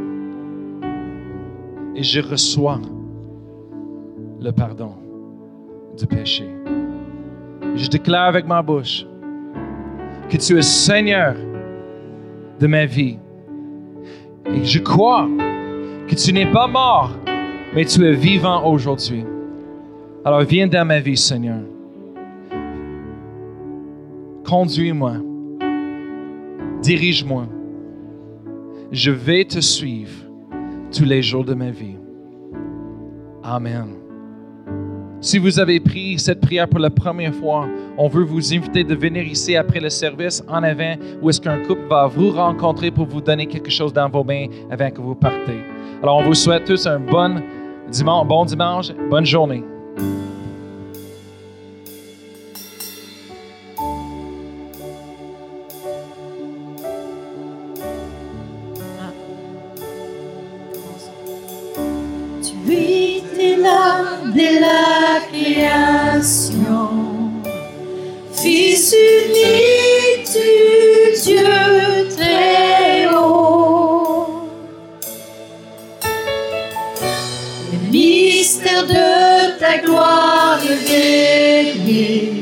Et 1.96 2.04
je 2.04 2.20
reçois 2.20 2.82
le 4.42 4.52
pardon 4.52 4.96
du 5.98 6.06
péché. 6.06 6.53
Je 7.76 7.88
déclare 7.88 8.28
avec 8.28 8.46
ma 8.46 8.62
bouche 8.62 9.06
que 10.30 10.38
tu 10.38 10.58
es 10.58 10.62
Seigneur 10.62 11.36
de 12.60 12.68
ma 12.68 12.86
vie. 12.86 13.18
Et 14.46 14.64
je 14.64 14.80
crois 14.80 15.28
que 16.08 16.16
tu 16.16 16.34
n'es 16.34 16.52
pas 16.52 16.68
mort, 16.68 17.12
mais 17.74 17.86
tu 17.86 18.06
es 18.06 18.14
vivant 18.14 18.64
aujourd'hui. 18.66 19.26
Alors 20.24 20.42
viens 20.42 20.68
dans 20.68 20.86
ma 20.86 21.00
vie, 21.00 21.18
Seigneur. 21.18 21.60
Conduis-moi. 24.46 25.14
Dirige-moi. 26.82 27.48
Je 28.92 29.12
vais 29.12 29.46
te 29.46 29.60
suivre 29.60 30.24
tous 30.96 31.06
les 31.06 31.22
jours 31.22 31.44
de 31.44 31.54
ma 31.54 31.72
vie. 31.72 31.98
Amen. 33.44 34.03
Si 35.24 35.38
vous 35.38 35.58
avez 35.58 35.80
pris 35.80 36.20
cette 36.20 36.42
prière 36.42 36.68
pour 36.68 36.80
la 36.80 36.90
première 36.90 37.34
fois, 37.34 37.66
on 37.98 38.10
veut 38.10 38.26
vous 38.26 38.54
inviter 38.54 38.84
de 38.84 38.94
venir 38.94 39.26
ici 39.26 39.56
après 39.56 39.80
le 39.80 39.90
service 39.90 40.44
en 40.50 40.62
avant 40.64 40.96
où 41.22 41.30
est-ce 41.30 41.40
qu'un 41.40 41.60
couple 41.60 41.88
va 41.88 42.08
vous 42.08 42.32
rencontrer 42.32 42.92
pour 42.92 43.06
vous 43.06 43.22
donner 43.22 43.46
quelque 43.46 43.72
chose 43.72 43.94
dans 43.94 44.10
vos 44.10 44.26
mains 44.26 44.48
avant 44.70 44.92
que 44.92 45.00
vous 45.00 45.16
partez. 45.16 45.62
Alors, 46.02 46.18
on 46.18 46.24
vous 46.24 46.34
souhaite 46.34 46.66
tous 46.66 46.86
un 46.88 47.00
bon 47.00 47.42
dimanche, 47.90 48.28
bon 48.28 48.44
dimanche, 48.44 48.92
bonne 49.10 49.26
journée. 49.26 49.64
Fils 68.34 68.94
unique 68.94 70.32
du 70.34 71.22
Dieu 71.24 72.10
très 72.16 73.08
haut. 73.14 74.50
Le 77.72 77.78
mystère 77.92 78.86
de 78.86 79.60
ta 79.60 79.78
gloire 79.78 80.60
révélé 80.62 82.34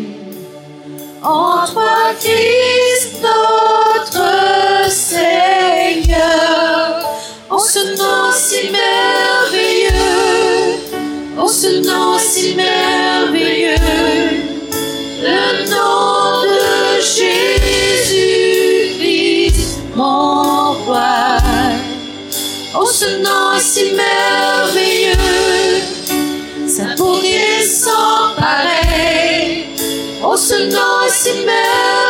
en 1.24 1.66
toi, 1.72 2.14
Christ 2.20 3.22
notre 3.22 4.90
Seigneur. 4.90 6.22
En 7.50 7.60
ce 7.60 7.80
nom 7.96 8.32
si 8.34 8.72
merveilleux, 8.72 10.00
en 11.38 11.48
ce 11.48 11.82
nom 11.86 12.18
si 12.18 12.56
merveilleux, 12.56 13.11
Illinois 30.62 31.26
in 31.26 32.01